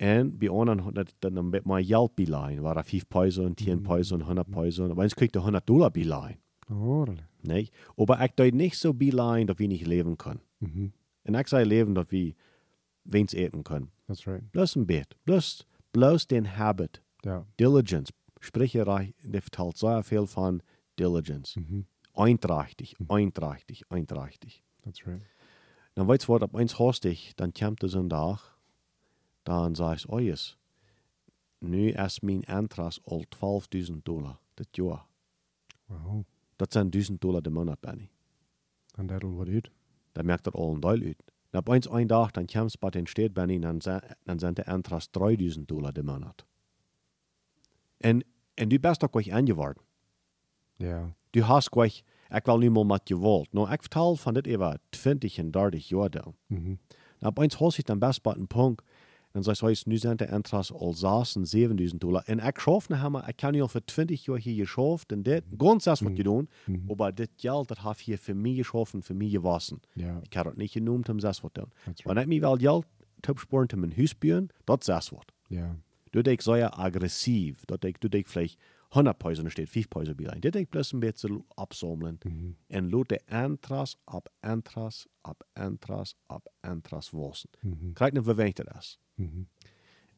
Und 0.00 0.38
bei 0.38 0.50
anderen 0.50 1.06
dann 1.20 1.50
mit 1.50 1.64
meinem 1.64 1.86
Geld 1.86 2.14
beleihen, 2.14 2.62
war 2.62 2.84
5 2.84 3.08
Peso 3.08 3.44
und 3.44 3.58
10 3.58 3.82
Peso 3.82 4.14
und 4.14 4.22
100 4.22 4.50
Peso, 4.50 4.84
aber 4.84 5.04
jetzt 5.04 5.16
kriegt 5.16 5.34
ich 5.34 5.40
100 5.40 5.66
Dollar 5.66 5.90
beleihen. 5.90 6.36
Really? 6.70 7.18
Nicht? 7.42 7.72
Aber 7.96 8.22
ich 8.24 8.32
deut 8.32 8.54
nicht 8.54 8.78
so 8.78 8.92
beleihen, 8.92 9.46
dass 9.46 9.58
wir 9.58 9.68
nicht 9.68 9.86
leben 9.86 10.18
können. 10.18 10.40
Mhm. 10.60 10.92
Und 11.24 11.34
ich 11.34 11.48
sage 11.48 11.64
leben, 11.64 11.94
dass 11.94 12.10
wir 12.10 12.34
wenig 13.04 13.36
eten 13.36 13.64
können. 13.64 13.90
That's 14.06 14.26
right. 14.26 14.50
Bloß 14.52 14.76
ein 14.76 14.86
Bett, 14.86 15.16
bloß, 15.24 15.66
bloß 15.92 16.26
den 16.28 16.56
Habit. 16.56 17.02
Ja. 17.24 17.46
Diligence. 17.58 18.12
Sprecherei, 18.40 19.14
der 19.22 19.42
vertelt 19.42 19.76
sehr 19.76 20.02
viel 20.02 20.26
von 20.26 20.62
Diligence. 20.98 21.56
Mhm. 21.56 21.86
Einträchtig, 22.14 22.96
einträchtig, 23.08 23.84
einträchtig. 23.90 24.64
That's 24.82 25.06
right. 25.06 25.22
Dann 25.94 26.06
weißt 26.06 26.28
du 26.28 26.36
ab 26.36 26.54
eins 26.54 26.78
hast 26.78 27.04
dich, 27.04 27.34
dann 27.36 27.52
kommt 27.52 27.82
es 27.82 27.96
ein 27.96 28.08
Tag, 28.08 28.38
dann 29.44 29.74
sagst 29.74 30.04
du, 30.04 30.12
oh 30.12 30.18
yes, 30.20 30.56
nu 31.60 31.88
ist 31.88 32.22
mein 32.22 32.44
Antrag 32.44 32.94
all 33.04 33.22
12.000 33.22 34.02
Dollar, 34.04 34.38
das 34.54 34.68
Jahr. 34.76 35.08
Wow. 35.88 36.24
Das 36.58 36.68
sind 36.72 36.94
1000 36.94 37.22
Dollar 37.22 37.44
im 37.46 37.52
Monat, 37.54 37.80
Benny. 37.80 38.08
En 38.96 39.06
dat 39.06 39.22
wat 39.22 39.48
uit. 39.48 39.70
Da 40.12 40.22
merkt 40.22 40.46
das 40.46 40.54
all 40.54 40.74
ein 40.74 40.80
Teil 40.80 41.02
aus. 41.08 41.14
Und 41.52 41.58
ab 41.58 41.70
eins 41.70 41.88
ein 41.88 42.08
Tag, 42.08 42.32
dann 42.34 42.46
kommst 42.46 42.74
du 42.76 42.80
bei 42.80 42.90
den 42.90 43.06
Städten, 43.06 43.34
Benny, 43.34 43.60
dann, 43.60 43.80
se- 43.80 44.02
dann 44.24 44.38
sind 44.38 44.58
der 44.58 44.68
Antrag 44.68 45.02
3000 45.12 45.70
Dollar 45.70 45.96
im 45.96 46.06
Monat. 46.06 46.44
Und, 48.04 48.24
und 48.60 48.70
du 48.72 48.78
bist 48.78 49.02
doch 49.02 49.10
gleich 49.10 49.32
angeworden. 49.32 49.80
Ja. 50.78 51.10
Du 51.32 51.46
hast 51.46 51.70
gleich, 51.70 52.04
ich 52.34 52.46
will 52.46 52.58
nicht 52.58 52.70
mal 52.70 52.84
mit 52.84 53.06
gewollt. 53.06 53.52
No, 53.54 53.64
ich 53.64 53.80
vertel 53.82 54.16
von 54.16 54.34
dit 54.34 54.46
über 54.46 54.76
20 54.92 55.40
und 55.40 55.52
30 55.52 55.90
Jahre 55.90 56.10
da. 56.10 56.32
Mhm. 56.48 56.78
Na, 57.20 57.30
bei 57.30 57.44
uns 57.44 57.58
hast 57.60 57.78
ich 57.78 57.84
dann 57.84 58.00
best 58.00 58.22
bei 58.22 58.32
einem 58.32 58.48
Punkt, 58.48 58.84
dann 59.38 59.44
sagst 59.54 59.86
du, 59.86 59.90
nu 59.90 59.96
sind 59.96 60.20
der 60.20 60.30
Entras 60.30 60.72
all 60.72 60.92
6 60.92 61.34
7000 61.34 62.02
Dollar. 62.02 62.24
Und 62.28 62.40
ich 62.40 62.60
schaffe 62.60 62.92
noch 62.92 63.04
einmal, 63.04 63.24
ich 63.28 63.36
kann 63.36 63.54
ja 63.54 63.68
für 63.68 63.84
20 63.84 64.26
Jahre 64.26 64.40
hier 64.40 64.56
geschafft 64.56 65.12
und 65.12 65.24
das, 65.26 65.42
ganz 65.56 65.84
das, 65.84 66.04
was 66.04 66.14
getan, 66.14 66.48
aber 66.88 67.12
das 67.12 67.28
Geld, 67.36 67.70
das 67.70 67.82
habe 67.84 67.96
ich 67.98 68.04
hier 68.04 68.18
für 68.18 68.34
mich 68.34 68.58
geschafft 68.58 68.94
und 68.94 69.02
für 69.04 69.14
mich 69.14 69.32
gewassen. 69.32 69.80
Ja. 69.94 70.20
Ich 70.28 70.36
habe 70.36 70.50
das 70.50 70.58
nicht 70.58 70.74
genommen, 70.74 71.04
um 71.08 71.18
das 71.18 71.44
was 71.44 71.52
tun. 71.52 71.66
That's 71.84 72.04
Wenn 72.04 72.18
ich 72.18 72.26
mir 72.26 72.42
wel 72.42 72.58
Geld 72.58 72.84
topsporen, 73.22 73.68
um 73.74 73.84
ein 73.84 73.96
Haus 73.96 74.14
bauen, 74.14 74.48
das 74.66 74.78
ist 74.80 74.88
das 74.88 75.12
was. 75.12 75.24
Ja. 75.50 75.76
Du 76.10 76.22
denk 76.22 76.42
sehr 76.42 76.76
aggressiv. 76.76 77.64
Du 77.66 77.76
denk, 77.76 78.00
du 78.00 78.08
denk 78.08 78.28
vielleicht 78.28 78.58
100 78.90 79.18
Peso, 79.18 79.42
da 79.42 79.50
steht 79.50 79.68
5 79.68 79.90
Peso 79.90 80.14
bei 80.14 80.30
ein. 80.30 80.40
Du 80.40 80.50
denk 80.50 80.70
bloß 80.70 80.94
ein 80.94 81.00
bisschen 81.00 81.44
absammeln. 81.54 82.18
Mhm. 82.24 82.56
Und 82.92 83.10
de 83.10 83.18
Entras 83.26 83.96
ab 84.06 84.30
Entras 84.40 85.08
ab 85.22 85.44
Entras 85.54 86.16
ab 86.26 86.48
Entras 86.62 87.12
wassen. 87.12 87.50
Mhm. 87.62 87.94
Krijg 87.94 88.14
een 88.14 88.24
verwengte 88.24 88.64
das. 88.64 88.98
Mhm. 89.18 89.46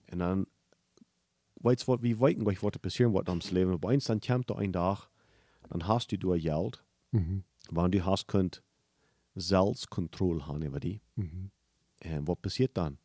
En 0.06 0.18
dan, 0.18 0.46
weet 1.62 1.86
wat, 1.86 2.02
wie 2.02 2.18
wat 2.62 2.74
er 2.74 2.80
passieren 2.80 3.12
wird 3.14 3.28
ums 3.28 3.50
Leben. 3.50 3.78
Bei 3.80 3.94
uns 3.94 4.04
dann 4.04 4.20
kommt 4.20 4.50
da 4.50 4.54
ein 4.56 4.72
Tag, 4.72 5.08
dann 5.68 5.86
hast 5.86 6.10
du 6.12 6.18
durch 6.18 6.42
Geld, 6.42 6.84
Mhm. 7.12 7.44
wann 7.70 7.90
du 7.90 8.04
hast 8.04 8.26
könnt 8.28 8.62
Selbstkontrolle 9.34 10.46
haben 10.46 10.62
über 10.62 10.80
die. 10.80 11.00
Mhm. 11.16 11.50
Und 12.04 12.28
was 12.28 12.36
passiert 12.38 12.76
dann? 12.76 12.98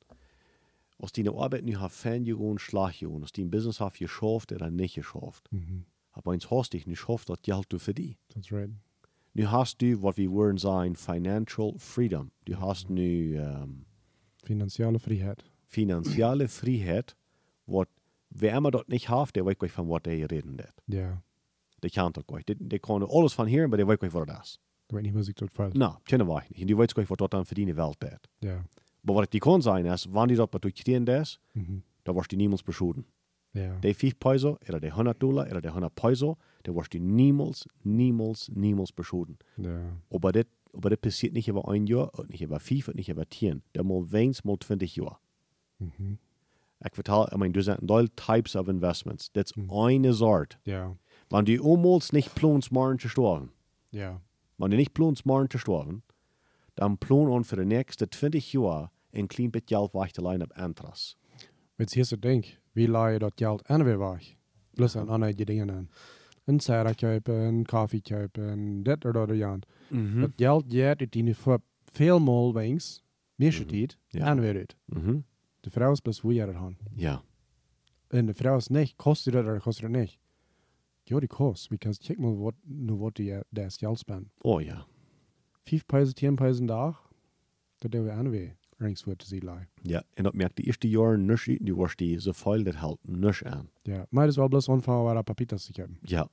Als 0.98 1.12
die 1.12 1.22
eine 1.22 1.34
Arbeit 1.38 1.66
nu 1.66 1.76
hat 1.80 1.92
fan 1.92 2.24
gegangen, 2.24 2.58
schlag 2.60 3.00
gegangen, 3.00 3.24
als 3.24 3.32
die 3.34 3.44
ein 3.44 3.52
Business 3.52 3.80
hat 3.80 3.96
geschafft 3.98 4.52
oder 4.52 4.70
nicht 4.72 4.96
geschafft. 4.96 5.52
Mhm. 5.52 5.86
Aber 6.12 6.32
eins 6.32 6.50
hast 6.50 6.74
dich 6.74 6.88
nicht 6.88 7.00
geschafft, 7.00 7.30
das 7.30 7.42
Geld 7.42 7.66
du 7.70 7.78
für 7.80 7.94
die. 7.94 8.18
That's 8.30 8.52
right. 8.52 8.72
Nu 9.34 9.52
hast 9.52 9.82
du, 9.82 10.02
was 10.02 10.16
wir 10.16 10.32
würden 10.32 10.58
sagen, 10.58 10.96
Financial 10.96 11.74
Freedom. 11.78 12.32
Du 12.46 12.58
hast 12.58 12.90
nu 12.90 13.02
ähm, 13.36 13.86
Finanziële 14.44 15.00
vrijheid. 15.00 15.44
Finanzielle 15.68 16.48
Freiheit, 16.48 17.16
wat 17.66 17.90
wer 18.30 18.58
immer 18.58 18.72
dort 18.72 18.90
nicht 18.90 19.10
hat, 19.10 19.36
der 19.36 19.46
weiß 19.46 19.58
gleich 19.58 19.72
von 19.72 19.90
was 19.90 20.04
der 20.04 20.30
reden 20.32 20.58
det. 20.58 20.74
Ja. 20.88 21.22
Der 21.84 21.90
kann 21.90 22.14
dort 22.14 22.28
gleich. 22.28 22.46
Der, 22.46 22.56
der 22.60 22.80
kann 22.80 23.04
alles 23.04 23.34
von 23.34 23.48
hier, 23.48 23.66
aber 23.66 23.78
der 23.78 23.88
weiß 23.88 24.00
gleich, 24.00 24.14
was 24.14 24.26
das 24.28 24.40
ist. 24.50 24.60
Ik 24.88 24.94
weet 24.96 25.04
niet 25.04 25.14
hoe 25.14 25.24
ik 25.28 25.36
dat 25.38 25.52
valt. 25.52 25.74
Na, 25.74 26.00
kennen 26.06 26.28
wir 26.28 26.44
nicht. 26.50 26.62
Und 26.62 26.68
die 26.68 26.78
weiß 26.78 26.94
gleich, 26.94 27.10
was 27.10 27.18
dort 27.18 27.34
dann 27.34 27.46
für 27.46 27.56
die 27.56 27.76
Welt 27.76 27.98
det. 28.02 28.20
Ja. 28.42 28.64
Aber 29.04 29.16
was 29.16 29.30
die 29.30 29.40
kann 29.40 29.62
sein, 29.62 29.86
ist, 29.86 30.14
wenn 30.14 30.28
die 30.28 30.36
dort 30.36 30.52
bei 30.52 30.60
durchstehen 30.60 31.06
das, 31.06 31.40
Mhm. 31.54 31.82
da 32.04 32.14
wirst 32.16 32.32
du 32.32 32.36
niemals 32.38 32.62
beschulden. 32.64 33.06
Ja. 33.54 33.80
Die 33.80 33.94
5 33.94 34.20
Peso, 34.20 34.58
oder 34.68 34.80
die 34.80 34.92
100 34.92 35.22
Dollar, 35.22 35.48
oder 35.50 35.62
die 35.62 35.70
100 35.70 35.96
Peso, 35.96 36.38
da 36.64 36.76
wirst 36.76 36.94
du 36.94 37.00
niemals, 37.00 37.68
niemals, 37.84 38.50
niemals 38.54 38.92
beschulden. 38.92 39.38
Ja. 39.58 39.80
Aber 40.12 40.32
das, 40.32 40.46
aber 40.74 40.90
das 40.92 41.00
passiert 41.00 41.34
nicht 41.34 41.48
über 41.48 41.68
ein 41.68 41.88
Jahr, 41.88 42.14
und 42.20 42.30
nicht 42.30 42.42
über 42.44 42.60
fünf, 42.60 42.88
und 42.90 42.96
nicht 42.98 43.10
über 43.10 43.28
zehn. 43.30 43.64
Der 43.74 43.84
mal 43.84 44.04
weins, 44.12 44.44
mal 44.44 44.58
20 44.60 44.96
Jahre. 44.98 45.18
Mhm. 45.80 46.18
Ich 46.86 46.94
vertel, 46.94 47.26
ich 47.32 47.38
meine, 47.38 47.54
du 47.54 47.62
sind 47.62 47.90
all 47.92 48.08
types 48.10 48.56
of 48.56 48.68
investments. 48.68 49.32
Das 49.34 49.52
ist 49.52 49.70
eine 49.72 50.14
Sorte. 50.14 50.58
Ja. 50.66 50.96
Wenn 51.30 51.46
die 51.46 51.60
umholst 51.60 52.14
nicht 52.14 52.36
plons 52.36 52.70
morgen 52.72 53.00
zu 53.00 53.08
sterben, 53.10 53.52
Ja. 53.90 54.22
wenn 54.58 54.70
die 54.72 54.78
nicht 54.78 54.94
plons 54.94 55.24
morgen 55.26 55.50
zu 55.50 55.58
sterben, 55.58 56.04
dann 56.76 56.98
plan 56.98 57.32
an 57.32 57.44
für 57.44 57.56
die 57.56 57.66
nächsten 57.66 58.12
20 58.12 58.52
Jahre 58.54 58.90
een 59.12 59.28
klein 59.28 59.50
beetje 59.52 59.76
geld 59.76 59.94
weg 59.94 60.12
te 60.12 60.22
lijn 60.22 60.44
op 60.44 60.52
Antras. 60.54 61.18
Weet 61.78 61.94
je, 61.94 62.04
zo 62.04 62.16
denk, 62.20 62.60
wie 62.74 62.88
laai 62.90 63.18
dat 63.18 63.32
geld 63.36 63.68
aan 63.68 63.84
weer 63.84 63.98
weg? 64.00 64.36
Plus 64.74 64.96
aan 64.96 65.10
andere 65.10 65.34
dingen 65.46 65.72
aan. 65.72 65.90
Een 66.46 66.60
sarah 66.60 66.96
kopen, 66.96 67.34
een 67.34 67.66
koffie 67.66 68.02
kopen, 68.02 68.84
dit 68.84 69.06
of 69.06 69.12
dat 69.12 69.42
aan. 69.42 69.60
Mhm. 69.90 70.20
Dat 70.22 70.32
geld 70.36 70.66
gaat 70.70 71.00
het 71.00 71.16
in 71.16 71.36
voor 71.36 71.60
veel 71.92 72.20
mal 72.20 72.54
wings, 72.54 73.04
meeste 73.36 73.62
Mhm. 73.62 73.70
tijd, 73.72 73.98
Ja. 74.08 74.26
aan 74.26 74.40
weer 74.40 74.56
uit. 74.56 74.76
Mhm. 75.66 75.74
De 75.74 75.80
vrouw 75.80 75.92
is 75.92 76.00
plus 76.00 76.20
hoe 76.20 76.34
je 76.34 76.42
het 76.42 76.56
gaan. 76.56 76.78
Ja. 76.96 77.24
En 78.08 78.26
de 78.26 78.34
vrouw 78.34 78.58
is 78.58 78.68
niet, 78.68 78.96
kost 78.96 79.32
dat 79.32 79.46
of 79.46 79.64
kost 79.64 79.82
het 79.82 79.92
niet? 79.92 80.18
Ja, 81.04 81.20
die 81.20 81.28
kost, 81.28 81.70
because 81.70 82.00
check 82.04 82.18
mal 82.18 82.38
wat, 82.38 82.54
nu 82.64 82.94
wat 82.94 83.16
die 83.16 83.40
das 83.50 83.78
geld 83.78 84.00
spend. 84.00 84.28
Oh 84.42 84.62
ja. 84.62 84.86
Vijf 85.64 85.86
pijzen, 85.86 86.16
tien 86.16 86.36
pijzen 86.36 86.66
dag, 86.66 87.12
dat 87.78 87.92
doen 87.92 88.04
we 88.04 88.12
aan 88.12 88.30
weer. 88.30 88.56
Rings 88.78 89.04
voor 89.04 89.16
te 89.16 89.26
zien 89.26 89.44
laai. 89.44 89.68
Ja, 89.82 90.04
en 90.14 90.24
dat 90.24 90.34
merkt 90.34 90.56
de 90.56 90.64
eerste 90.64 90.90
jaren 90.90 91.26
niks, 91.26 91.46
die 91.46 91.76
was 91.76 91.96
die 91.96 92.22
zo 92.22 92.32
veel, 92.32 92.64
dat 92.64 92.76
helpt 92.76 93.08
niks 93.08 93.44
aan. 93.44 93.70
Ja, 93.82 94.06
maar 94.10 94.28
is 94.28 94.36
wel 94.36 94.48
bloos 94.48 94.68
onvangen 94.68 95.04
waar 95.04 95.24
papitas 95.24 95.66
te 95.66 95.72
hebben. 95.82 95.98
Ja. 96.02 96.30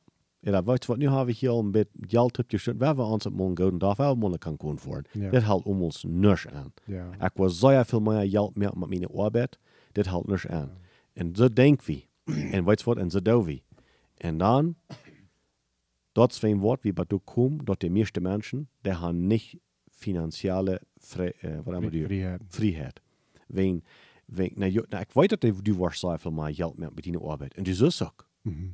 Dat 0.50 0.64
weet 0.64 0.82
je 0.82 0.88
wat, 0.88 0.96
nu 0.98 1.06
hebben 1.06 1.26
we 1.26 1.32
hier 1.32 1.50
al 1.50 1.58
een 1.58 1.70
beetje 1.70 1.98
geld 2.00 2.38
op 2.38 2.50
je 2.50 2.58
schut. 2.58 2.76
We 2.76 2.84
hebben 2.84 3.04
ons 3.04 3.26
op 3.26 3.32
morgen 3.32 3.56
gouden 3.56 3.78
dag 3.78 3.96
wel 3.96 4.14
moeten 4.14 4.38
kan 4.38 4.54
gaan 4.58 4.78
voor. 4.78 5.02
Ja. 5.12 5.30
Dat 5.30 5.42
helpt 5.42 5.66
om 5.66 5.82
ons 5.82 6.04
niks 6.08 6.46
aan. 6.48 6.72
Ja. 6.84 7.10
Ik 7.20 7.32
was 7.34 7.58
zo 7.58 7.82
veel 7.82 8.00
meer 8.00 8.30
geld 8.30 8.56
meer 8.56 8.72
met 8.76 8.88
mijn 8.88 9.06
arbeid. 9.06 9.58
Dat 9.92 10.06
helpt 10.06 10.28
niks 10.28 10.46
aan. 10.46 10.70
En 11.12 11.36
zo 11.36 11.52
denk 11.52 11.82
we. 11.82 12.04
en 12.24 12.64
weet 12.64 12.78
je 12.78 12.84
wat, 12.84 12.96
en 12.96 13.10
zo 13.10 13.22
doen 13.22 13.44
we. 13.44 13.62
En 14.16 14.38
dan, 14.38 14.76
dat 16.12 16.32
is 16.32 16.42
een 16.42 16.58
woord 16.58 16.82
wie 16.82 16.92
bij 16.92 17.04
toe 17.04 17.20
komt, 17.24 17.66
dat 17.66 17.80
de 17.80 17.90
meeste 17.90 18.20
mensen, 18.20 18.68
die 18.80 18.92
hebben 18.92 19.26
niet 19.26 19.54
financiële 19.90 20.80
vrij, 20.96 21.32
uh, 21.40 21.54
wat 21.56 21.72
hebben 21.72 21.90
we 21.90 22.04
Vrijheid. 22.04 22.42
vrijheid. 22.48 23.00
Ween, 23.46 23.84
ween, 24.24 24.52
nou, 24.54 24.72
nou, 24.72 25.02
ik 25.02 25.12
weet 25.12 25.28
dat 25.28 25.40
du, 25.40 25.54
du 25.62 25.74
was 25.74 25.98
zoveel 25.98 26.30
meer 26.30 26.54
geld 26.54 26.78
met 26.78 26.94
met 26.94 27.04
die 27.04 27.18
arbeid. 27.18 27.54
En 27.54 27.62
du 27.62 27.72
zus 27.72 28.02
ook. 28.02 28.28
Mhm. 28.40 28.66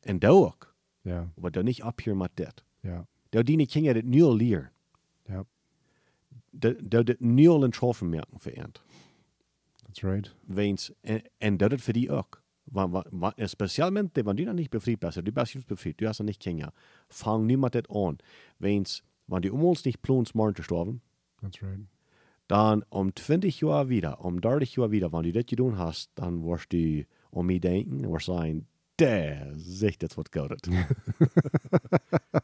En 0.00 0.18
du 0.18 0.26
ook. 0.28 0.69
Ja, 1.02 1.32
Maar 1.34 1.50
dan 1.50 1.64
niet 1.64 1.82
op 1.82 2.00
hier 2.00 2.16
met 2.16 2.30
dit. 2.34 2.64
ja, 2.80 3.06
Du 3.28 3.42
die 3.42 3.56
niet 3.56 3.72
je 3.72 3.92
dit 3.92 4.04
nu 4.04 4.22
al 4.22 4.34
leren. 4.36 4.70
ja. 5.26 5.44
Du 6.50 6.76
du 6.88 7.02
dit 7.04 7.20
nu 7.20 7.48
al 7.48 7.64
in 7.64 7.72
school 7.72 7.94
merken 8.02 8.40
veranderd. 8.40 8.82
That's 9.82 10.00
right. 10.02 10.34
Weens, 10.46 10.90
en, 11.00 11.22
en 11.38 11.56
dat 11.56 11.70
het 11.70 11.82
voor 11.82 11.92
die 11.92 12.10
ook. 12.10 12.42
Want, 12.64 12.92
want, 12.92 13.06
want, 13.10 13.34
specialmente, 13.50 14.22
du 14.34 14.44
nog 14.44 14.54
niet 14.54 14.70
bevrijd 14.70 14.98
bent, 14.98 15.24
du 15.24 15.32
bent 15.32 15.54
niet 15.54 15.66
bevrijd, 15.66 15.98
du 15.98 16.06
hast 16.06 16.18
nog 16.18 16.28
niet 16.28 16.36
Kenia. 16.36 16.72
Fang 17.08 17.56
met 17.56 17.72
dit 17.72 17.88
aan. 17.88 18.16
Weens, 18.56 19.02
want 19.24 19.42
die 19.42 19.52
um 19.52 19.62
ons 19.64 19.82
nicht 19.82 20.00
plons 20.00 20.32
morgen 20.32 20.54
gestorben, 20.56 21.00
That's 21.40 21.60
right. 21.60 21.80
dann 22.46 22.84
um 22.88 23.12
20 23.14 23.58
Jahre 23.60 23.88
wieder, 23.88 24.24
um 24.24 24.40
30 24.40 24.74
Jahre 24.76 24.90
wieder, 24.90 25.10
wenn 25.12 25.22
du 25.22 25.32
das 25.32 25.44
getan 25.46 25.76
hast, 25.76 26.10
dann 26.14 26.42
wirst 26.44 26.72
du 26.72 27.04
um 27.30 27.46
mich 27.46 27.60
denken 27.60 28.04
und 28.04 28.12
wirst 28.12 28.26
sagen, 28.26 28.66
der 29.00 29.52
sich 29.56 29.98
das 29.98 30.16
wird 30.16 30.32
gut. 30.32 30.68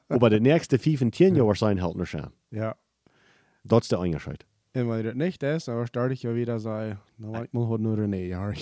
Aber 0.08 0.30
die 0.30 0.40
nächsten 0.40 0.78
15 0.78 1.36
Jahre 1.36 1.52
du 1.52 1.58
sagen, 1.58 1.82
halt 1.82 1.96
nicht 1.96 2.14
an. 2.14 2.32
Ja. 2.50 2.74
Das 3.64 3.82
ist 3.82 3.92
der 3.92 4.00
Unterschied. 4.00 4.46
En 4.76 4.86
wanneer 4.86 5.04
het 5.04 5.16
niet 5.16 5.42
is, 5.42 5.64
dan 5.64 5.86
start 5.86 6.10
ik 6.10 6.18
je 6.18 6.28
weer 6.28 6.58
zei, 6.58 6.96
nou 7.16 7.42
ik 7.42 7.52
moet 7.52 7.80
nur 7.80 7.96
René, 7.96 8.16
ja. 8.16 8.52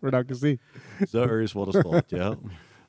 Dat 0.00 0.24
gezien. 0.26 0.60
So 1.08 1.24
ist, 1.24 1.54
was 1.54 1.74
es 1.74 1.80
steht, 1.80 2.10
ja. 2.10 2.38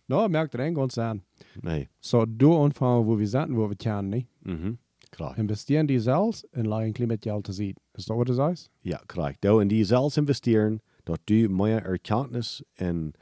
Nou, 0.05 0.29
merkt 0.29 0.53
er 0.53 0.59
een 0.59 0.75
ganz 0.75 0.97
aan. 0.97 1.23
Nee. 1.61 1.89
Zo, 1.99 2.25
door 2.27 2.57
ontvangen 2.57 3.05
wo 3.05 3.15
we 3.15 3.25
zitten, 3.25 3.53
wo 3.53 3.67
we 3.67 3.75
kennen, 3.75 4.09
niet? 4.09 4.27
Mhm. 4.39 4.73
Klar. 5.09 5.37
Investeren 5.37 5.85
die 5.85 5.99
zelfs 5.99 6.49
en 6.49 6.67
laat 6.67 6.81
een 6.81 6.91
klein 6.91 7.09
beetje 7.09 7.29
geld 7.29 7.43
te 7.43 7.51
zien. 7.51 7.75
Is 7.93 8.05
dat 8.05 8.17
wat 8.17 8.27
het 8.27 8.51
is? 8.51 8.69
Ja, 8.79 9.01
klar. 9.05 9.33
Du 9.39 9.61
in 9.61 9.67
die 9.67 9.83
zelfs 9.83 10.17
investieren, 10.17 10.81
dat 11.07 11.19
du 11.25 11.47
mehr 11.49 11.83
Erkenntnis 11.85 12.63
en 12.75 13.13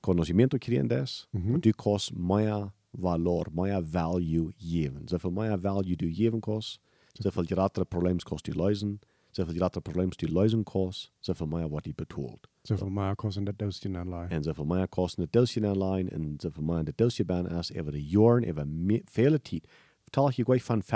conocimiento 0.00 0.58
kriegen 0.58 0.88
das, 0.88 1.28
Mhm. 1.32 1.54
und 1.54 1.64
du 1.64 1.72
kannst 1.72 2.12
mehr 2.16 2.72
valor, 2.92 3.46
mehr 3.52 3.82
value 3.92 4.52
geben. 4.58 5.06
So 5.08 5.18
viel 5.18 5.30
mehr 5.30 5.62
value 5.62 5.96
du 5.96 6.06
geben 6.08 6.40
kannst, 6.40 6.80
so 7.18 7.30
viel 7.30 7.44
größere 7.44 7.84
Probleme 7.84 8.18
kannst 8.24 8.46
du 8.46 8.52
lösen, 8.52 9.00
so 9.32 9.44
viel 9.44 9.54
größere 9.58 9.80
Probleme 9.82 10.12
du 10.16 10.26
lösen 10.26 10.64
kannst, 10.64 11.12
so 11.20 11.34
viel 11.34 11.46
mehr 11.46 11.70
wat 11.70 11.84
die 11.84 11.94
betont. 11.94 12.46
Zoveel 12.62 12.90
maar 12.90 13.14
kosten 13.16 13.44
dat 13.44 13.58
duizend 13.58 13.96
aan 13.96 14.08
laai. 14.08 14.28
En 14.30 14.42
so 14.42 14.52
viel 14.52 14.64
mehr 14.64 14.88
kosten 14.88 15.22
het 15.22 15.32
Dosje 15.32 15.60
online 15.68 16.10
en 16.10 16.36
so 16.40 16.50
viel 16.50 16.64
mehr 16.64 16.84
de 16.84 16.92
Dosje 16.96 17.24
ben 17.24 17.46
is 17.46 17.70
over 17.76 17.92
de 17.92 18.04
jaren, 18.04 18.48
over 18.50 18.66
me- 18.66 19.02
vele 19.04 19.40
tijd. 19.40 19.66
Je 20.10 20.44
gleich 20.44 20.64
van 20.64 20.82
50% 20.82 20.86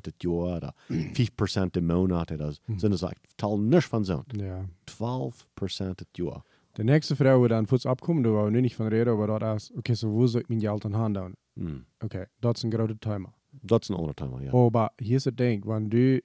het 0.00 0.14
jaar, 0.16 0.32
oder 0.32 0.74
5% 0.88 1.70
de 1.70 1.80
maand, 1.80 2.38
dat 2.38 2.60
zijn 2.76 2.90
dus 2.90 3.00
like, 3.00 3.16
vertel 3.22 3.58
niks 3.60 3.86
van 3.86 4.04
zo'n. 4.04 4.24
Ja. 4.26 4.64
12% 4.84 5.94
het 5.94 6.06
jaar. 6.12 6.42
De 6.72 6.84
nächste 6.84 7.16
vrouw 7.16 7.38
die 7.38 7.48
dan 7.48 7.66
voets 7.66 7.84
opkomt, 7.86 8.22
daar 8.24 8.32
wou 8.32 8.50
nu 8.50 8.60
niet 8.60 8.74
van 8.74 8.86
reden, 8.86 9.16
maar 9.18 9.26
dat 9.38 9.54
is, 9.54 9.70
oké, 9.74 9.94
zo 9.94 10.08
hoe 10.08 10.26
zou 10.26 10.42
ik 10.42 10.48
mijn 10.48 10.60
geld 10.60 10.84
aan 10.84 10.92
hand 10.92 11.14
doen? 11.14 11.34
Mm. 11.52 11.84
Oké, 12.00 12.28
dat 12.38 12.56
is 12.56 12.62
een 12.62 12.72
grote 12.72 12.98
thema. 12.98 13.32
Dat 13.50 13.82
is 13.82 13.88
een 13.88 13.96
ander 13.96 14.14
thema, 14.14 14.40
ja. 14.40 14.68
Maar 14.70 14.90
hier 14.96 15.14
is 15.14 15.24
het 15.24 15.36
ding, 15.36 15.64
wanneer 15.64 15.88
du 15.90 16.22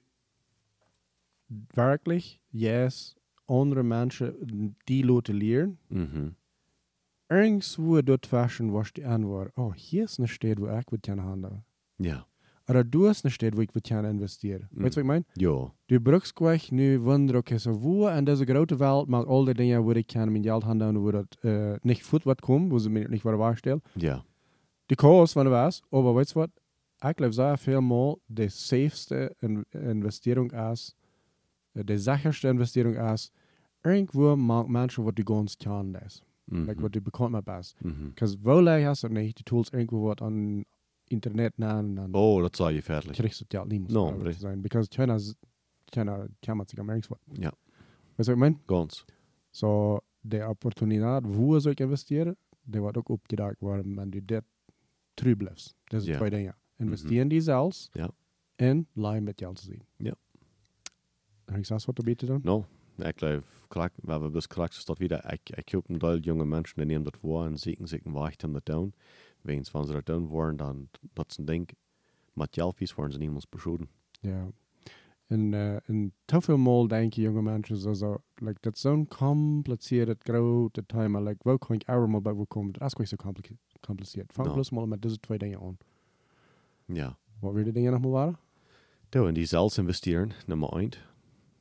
werkelijk, 1.68 2.38
yes, 2.48 3.14
andere 3.44 3.82
mensen 3.82 4.36
die 4.84 5.04
laten 5.04 5.34
leren, 5.34 5.78
Mhm. 5.86 6.28
irgendwo 7.26 8.02
dort 8.02 8.26
fashion 8.26 8.70
was 8.70 8.92
die 8.92 9.06
antwoord, 9.06 9.50
oh, 9.56 9.74
hier 9.74 10.02
is 10.02 10.18
een 10.18 10.28
stad 10.28 10.58
waar 10.58 10.78
ik 10.80 10.90
wat 10.90 11.00
kan 11.00 11.18
handelen. 11.18 11.64
Ja. 12.00 12.26
Oder 12.68 12.84
du 12.84 13.08
hast 13.08 13.24
eine 13.24 13.32
Stadt, 13.32 13.56
wo 13.56 13.62
ich 13.62 13.74
wat 13.74 13.84
kan 13.84 14.04
investeren. 14.04 14.68
Mm. 14.70 14.84
Weißt 14.84 14.96
du, 14.96 15.00
was 15.00 15.02
ich 15.02 15.04
meine? 15.04 15.24
Ja. 15.36 15.72
Du 15.88 16.00
brauchst 16.00 16.36
gleich 16.36 16.70
nu 16.70 17.02
wunderen, 17.02 17.40
okay, 17.40 17.58
so 17.58 17.82
wo 17.82 18.08
in 18.08 18.24
deze 18.24 18.46
grote 18.46 18.78
Welt 18.78 19.08
mag 19.08 19.26
al 19.26 19.44
die 19.44 19.54
dingen, 19.54 19.84
wo 19.84 19.90
ich 19.90 20.06
kann 20.06 20.32
mein 20.32 20.42
Geld 20.42 20.64
handeln, 20.64 21.02
wo 21.02 21.10
das 21.10 21.26
äh, 21.42 21.78
nicht 21.82 22.02
voet 22.02 22.26
wat 22.26 22.42
kommt, 22.42 22.70
wo 22.70 22.78
sie 22.78 22.88
mir 22.88 23.08
nicht 23.08 23.24
wahrstellen. 23.24 23.82
Ja. 23.96 24.24
Die 24.88 24.96
kost 24.96 25.34
van 25.34 25.46
de 25.46 25.52
was, 25.52 25.82
aber 25.90 26.14
weißt 26.14 26.34
du 26.34 26.40
was? 26.40 26.50
Ich 27.02 27.16
glaube 27.16 27.32
sehr 27.32 27.56
viel 27.56 27.80
mal, 27.80 28.16
die 28.28 28.48
safeste 28.48 29.34
in 29.40 29.64
Investierung 29.72 30.50
ist, 30.50 30.94
äh, 31.74 31.84
die 31.84 31.98
sicherste 31.98 32.48
Investierung 32.48 32.94
ist, 32.94 33.32
irgendwo 33.82 34.36
mag 34.36 34.68
Menschen, 34.68 35.04
was 35.04 35.14
du 35.14 35.24
ganz 35.24 35.58
kann, 35.58 35.92
das. 35.92 36.22
Mhm. 36.46 36.66
Like, 36.66 36.82
was 36.82 36.90
du 36.90 37.00
bekommt 37.00 37.32
man 37.32 37.42
best. 37.42 37.76
Mhm. 37.82 38.10
Because 38.10 38.36
wo 38.42 38.60
hast 38.64 39.02
du 39.02 39.08
nicht, 39.08 39.38
die 39.38 39.44
tools 39.44 39.72
irgendwo 39.72 40.08
was 40.08 40.20
an 40.20 40.64
Internet 41.10 41.58
nahen, 41.58 41.96
dann 41.96 42.14
Oh, 42.14 42.40
das 42.40 42.56
sei 42.58 42.72
gefährlich. 42.74 43.16
kriegst 43.18 43.40
du 43.40 43.44
das 43.44 43.48
Geld 43.48 43.68
nicht, 43.68 43.82
muss 43.82 43.92
No, 43.92 44.04
man 44.04 44.12
ehrlich 44.14 44.26
richtig. 44.26 44.42
sein. 44.42 44.62
Because 44.62 44.88
China, 44.88 45.14
is- 45.16 45.36
China 45.92 46.26
kann 46.42 46.56
man 46.56 46.66
sich 46.66 46.78
am 46.78 46.88
irgendwas. 46.88 47.18
Ja. 47.38 47.50
Weißt 47.50 47.56
du, 48.16 48.16
was 48.16 48.28
ich 48.28 48.36
meine? 48.36 48.56
Ganz. 48.66 49.04
So, 49.50 50.00
die 50.22 50.42
Opportuniteit, 50.42 51.22
wo 51.26 51.58
soll 51.58 51.72
ich 51.72 51.80
investieren, 51.80 52.36
die 52.64 52.80
wird 52.80 52.96
auch 52.98 53.10
abgedacht 53.10 53.60
worden, 53.60 53.96
wenn 53.96 54.10
du 54.10 54.22
das 54.22 54.42
treu 55.16 55.34
bleibst. 55.34 55.74
Das 55.88 56.04
sind 56.04 56.12
Ja. 56.12 56.18
zwei 56.18 56.30
Dinge. 56.30 56.54
Investieren 56.78 57.28
die 57.28 57.40
selbst 57.40 57.90
Ja. 57.94 58.08
en 58.56 58.86
leihen 58.94 59.24
met 59.24 59.38
geld 59.40 59.56
te 59.56 59.62
zien. 59.64 59.82
Ja. 59.98 60.14
Heb 61.46 61.56
ik 61.58 61.66
zelfs 61.66 61.84
wat 61.86 61.96
te 61.96 62.02
bieden 62.02 62.26
dan? 62.28 62.40
No. 62.44 62.66
Ik 62.98 63.18
geloof, 63.18 63.64
krak, 63.68 63.92
waar 64.02 64.22
we 64.22 64.28
bis 64.30 64.46
krak, 64.46 64.70
is 64.70 64.84
dat 64.84 64.98
wieder, 64.98 65.32
ik, 65.32 65.50
ik 65.50 65.72
hoop 65.72 65.88
een 65.88 65.98
deel 65.98 66.18
jonge 66.18 66.44
mensen, 66.44 66.76
die 66.76 66.86
nemen 66.86 67.04
dat 67.04 67.16
voor 67.16 67.44
en 67.46 67.56
zieken 67.58 67.88
zich 67.88 68.02
en 68.02 68.12
wachten 68.12 68.48
om 68.48 68.54
dat 68.54 68.64
Weens, 69.42 69.70
van 69.70 69.86
ze 69.86 70.00
doen 70.04 70.26
worden, 70.26 70.56
dan, 70.56 70.88
dat 71.12 71.36
een 71.38 71.44
ding, 71.44 71.68
met 72.32 72.54
jelfies 72.54 72.94
worden 72.94 73.12
ze 73.14 73.18
niemals 73.18 73.48
beschoten. 73.48 73.88
Ja. 74.20 74.48
En, 75.26 75.52
uh, 75.52 75.88
en 75.88 76.12
te 76.24 76.40
veel 76.40 76.56
mal 76.56 76.88
denken 76.88 77.22
jonge 77.22 77.42
mensen 77.42 77.96
zo, 77.96 78.16
like, 78.34 78.58
dat 78.60 78.74
is 78.74 78.80
zo'n 78.80 79.08
compliceerd 79.08 80.22
grote 80.22 80.86
thema. 80.86 81.20
Like, 81.20 81.38
waar 81.42 81.58
kan 81.58 81.76
ik 81.76 81.88
allemaal 81.88 82.20
bij 82.20 82.44
komen? 82.48 82.72
Dat 82.72 82.82
is 82.82 82.90
gewoon 82.92 83.06
zo 83.06 83.16
complice- 83.16 83.56
compliceerd. 83.80 84.32
Vang 84.32 84.48
No. 84.48 84.54
plus 84.54 84.70
mal 84.70 84.86
met 84.86 85.02
deze 85.02 85.20
twee 85.20 85.38
dingen 85.38 85.60
aan. 85.60 85.76
Ja. 86.84 87.18
Wat 87.40 87.52
weer 87.52 87.64
de 87.64 87.72
dingen 87.72 87.92
nog 87.92 88.00
maar 88.00 88.10
waren? 88.10 88.38
Du, 89.08 89.26
in 89.26 89.34
die 89.34 89.44
zelfs 89.44 89.78
investeren, 89.78 90.30
nummer 90.46 90.68
1. 90.68 90.90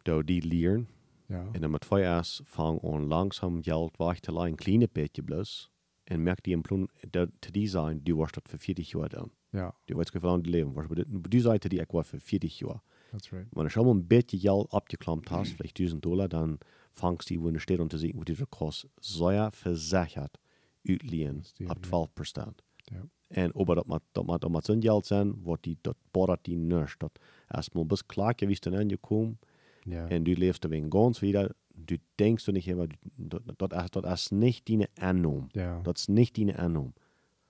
Du, 0.02 0.24
die 0.24 0.46
leren. 0.46 0.88
Ja. 1.26 1.46
En 1.52 1.62
dan 1.62 1.72
met 1.72 1.82
twee 1.82 2.18
is, 2.18 2.42
vang 2.44 2.84
aan 2.84 3.06
langzaam 3.08 3.64
geld 3.64 3.98
weg 3.98 4.20
te 4.20 4.32
leiden, 4.34 4.52
een 4.52 4.64
kleine 4.64 4.90
beetje 4.92 5.24
plus. 5.24 5.72
En 6.10 6.24
merk 6.24 6.44
die 6.44 6.58
plun, 6.62 6.90
dat 7.10 7.30
te 7.40 7.52
die 7.52 7.68
zijn, 7.68 8.00
die 8.04 8.16
was 8.16 8.32
dat 8.32 8.48
voor 8.50 8.60
40 8.60 8.90
jaar 8.92 9.10
dan. 9.10 9.32
Ja, 9.52 9.74
Du 9.86 9.96
weißt 9.96 10.12
gewoon 10.12 10.42
die 10.42 10.52
leven. 10.52 10.74
Was, 10.74 10.86
die 11.30 11.40
Seite, 11.42 11.70
die 11.70 11.80
ik 11.80 11.92
was 11.92 12.08
voor 12.08 12.20
40 12.20 12.58
jaar. 12.60 12.82
that's 13.12 13.32
right. 13.32 13.48
Wenn 13.52 13.64
du 13.64 13.70
schon 13.70 13.86
mal 13.86 13.94
ein 13.96 14.08
bisschen 14.08 14.40
Geld 14.40 14.72
abgeklemmt 14.72 15.30
hast, 15.30 15.52
vielleicht 15.54 15.80
1000 15.80 16.02
Dollar, 16.06 16.28
dann 16.28 16.58
fangst 16.94 17.30
du, 17.30 17.44
wenn 17.44 17.54
du 17.54 17.60
steht 17.60 17.80
und 17.80 17.92
sehen, 17.92 18.18
wo 18.18 18.24
dieser 18.24 18.46
Kost 18.46 18.88
sehr 19.00 19.52
versichert 19.52 20.38
utliehen 20.84 21.44
ab 21.68 21.78
ja. 21.78 21.90
12 21.90 22.14
Prozent. 22.14 22.64
Ja. 22.92 23.02
En 23.30 23.52
aber 23.56 23.76
dat 23.76 23.88
moet, 23.88 24.02
dat 24.12 24.26
moet, 24.26 24.42
dat 24.42 24.50
moet 24.52 24.66
zo'n 24.66 24.82
geld 24.82 25.06
zijn, 25.06 25.44
wat 25.44 25.64
die, 25.64 25.78
dat 25.82 25.96
bordet 26.12 26.40
die 26.44 26.56
niet. 26.58 26.96
Dat 26.98 27.20
bis 27.88 28.06
klar 28.06 28.34
gewicht 28.36 28.64
dan 28.64 28.76
aangekomen 28.76 29.38
Ja. 29.84 30.08
en 30.10 30.24
du 30.24 30.34
lebst 30.36 30.64
er 30.64 30.70
wegen 30.70 30.90
ganz 30.92 31.20
wieder, 31.22 31.56
du 31.86 31.98
denkst 32.16 32.46
du 32.46 32.52
nicht 32.52 32.68
immer, 32.68 32.88
dat, 33.16 33.42
is- 33.74 33.90
dat 33.92 34.32
nicht 34.32 34.68
deine 34.70 34.88
Annahme. 35.00 35.48
ja. 35.52 35.80
Dat 35.82 35.98
is 35.98 36.08
nicht 36.08 36.36
deine 36.38 36.58
Annahme. 36.58 36.94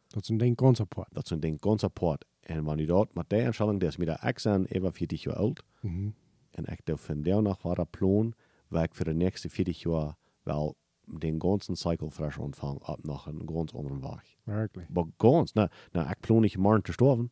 Dat 0.08 0.24
is 0.24 0.30
een 0.30 0.38
ding 0.38 0.58
ganz 0.60 0.80
apart. 0.80 1.08
Dat 1.12 1.24
is 1.26 1.32
een 1.32 1.40
ding 1.40 1.58
ganz 1.62 1.84
apart. 1.84 2.26
En 2.40 2.64
wanneer 2.64 2.86
du 2.88 2.94
dort 2.94 3.14
met 3.14 3.30
die 3.30 3.40
Entscheidung, 3.40 3.80
der 3.80 3.90
ist 3.90 3.98
mit 3.98 4.08
der 4.08 4.24
an, 4.54 4.66
über 4.76 4.92
40 4.94 5.24
Jahre 5.24 5.40
alt, 5.40 5.64
Mhm. 5.82 6.10
En 6.52 6.66
ik 6.66 6.80
doe 6.84 6.98
van 6.98 7.22
daar 7.24 7.42
nog 7.42 7.62
wat 7.62 7.78
een 7.78 7.88
plan, 7.90 8.34
waar 8.68 8.84
ik 8.84 8.96
voor 8.96 9.06
de 9.06 9.14
nächste 9.14 9.50
40 9.50 9.82
jaar 9.82 10.16
wel 10.44 10.76
den 11.20 11.42
ganzen 11.42 11.76
Cycle 11.76 12.10
frisch 12.12 12.38
ontvangen 12.38 12.82
ab 12.82 13.00
nach 13.04 13.26
een 13.26 13.42
ganz 13.54 13.74
anderen 13.74 14.02
Weg. 14.02 14.36
Wirklich. 14.44 14.90
Maar 14.90 15.06
ganz, 15.18 15.54
nou, 15.54 15.70
nou, 15.92 16.10
ik 16.10 16.20
plan 16.20 16.42
niet 16.42 16.58
morgen 16.58 16.84
te 16.84 16.92
sterven. 16.92 17.32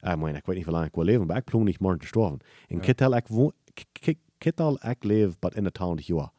Ik 0.00 0.16
meen, 0.16 0.34
ik 0.34 0.46
weet 0.46 0.56
niet 0.56 0.64
hoe 0.64 0.74
lang 0.74 0.86
ik 0.86 0.94
wil 0.94 1.04
leven, 1.04 1.26
maar 1.26 1.36
ik 1.36 1.44
plan 1.44 1.64
niet 1.64 1.80
morgen 1.80 2.00
te 2.00 2.06
sterven. 2.06 2.38
En 2.68 2.76
Ja. 2.76 2.82
kittel 2.82 3.16
ik 3.16 3.26
woon, 3.28 3.52
kittel 4.42 4.78
ik 4.88 5.04
leef 5.04 5.38
bij 5.38 5.50
in 5.54 5.64
de 5.64 5.72
20 5.72 6.06
jaar. 6.06 6.30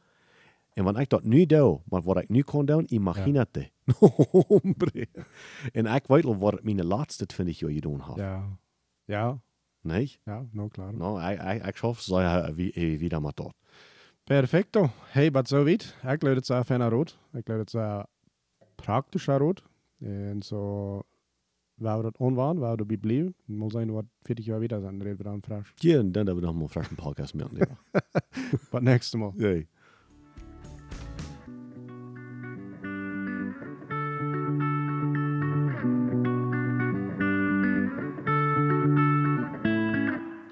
En 0.74 0.84
wat 0.84 1.00
ik 1.00 1.10
dat 1.10 1.24
nu 1.24 1.46
doe, 1.46 1.82
maar 1.86 2.02
wat 2.02 2.18
ik 2.18 2.30
nu 2.30 2.42
kan 2.42 2.66
doen, 2.66 2.86
imagínate. 2.94 3.70
Hombre. 4.48 5.08
En 5.72 5.86
ik 5.86 6.08
weet 6.08 6.26
al 6.26 6.38
wat 6.38 6.64
mijn 6.64 6.86
laatste 6.86 7.26
20 7.26 7.60
jaar 7.60 7.72
gedaan 7.72 8.02
heb. 8.02 8.16
Ja. 8.18 8.58
Ja, 9.06 9.40
Nee? 9.82 10.20
ja, 10.24 10.46
nou 10.52 10.70
klar. 10.70 10.94
Nou, 10.94 11.32
ik, 11.32 11.42
ik, 11.42 11.66
ik 11.66 11.76
schaffe 11.76 12.04
ze 12.04 12.52
wie, 12.56 12.72
wie, 12.76 13.00
wie 13.00 13.10
dat 13.10 13.22
maar 13.22 13.34
tot. 13.34 13.54
Perfecto. 14.24 14.90
Hey, 15.02 15.32
wat 15.32 15.48
zo 15.48 15.64
weit. 15.64 15.96
Ik 16.08 16.22
leid 16.22 16.48
het 16.48 16.66
fijner 16.66 16.90
rood. 16.90 17.18
Ik 17.34 17.48
leid 17.48 17.60
het 17.60 17.70
zo 17.70 18.04
praktischer 18.76 19.38
rood. 19.38 19.64
En 20.00 20.42
zo, 20.44 21.02
waar 21.76 21.98
we 21.98 22.04
dat 22.04 22.18
onwaan, 22.18 22.58
waar 22.58 22.74
we 22.74 22.78
erbij 22.78 22.98
blijven. 22.98 23.36
Moet 23.46 23.72
zijn 23.72 23.92
wat 23.92 24.06
40 24.22 24.46
jaar 24.46 24.60
wieder 24.60 24.82
zijn, 24.82 25.02
reden 25.02 25.18
we 25.18 25.24
dan 25.24 25.42
frisch. 25.42 25.72
Ja, 25.76 25.98
en 25.98 26.12
dan 26.12 26.26
hebben 26.26 26.44
we 26.44 26.50
nog 26.52 26.54
maar 26.54 26.64
een 26.64 26.70
frischen 26.70 26.96
Podcast 26.96 27.34
met. 27.34 27.48
Wat 28.72 28.82
nächste 28.82 29.18
Mal. 29.18 29.34
Nee. 29.36 29.68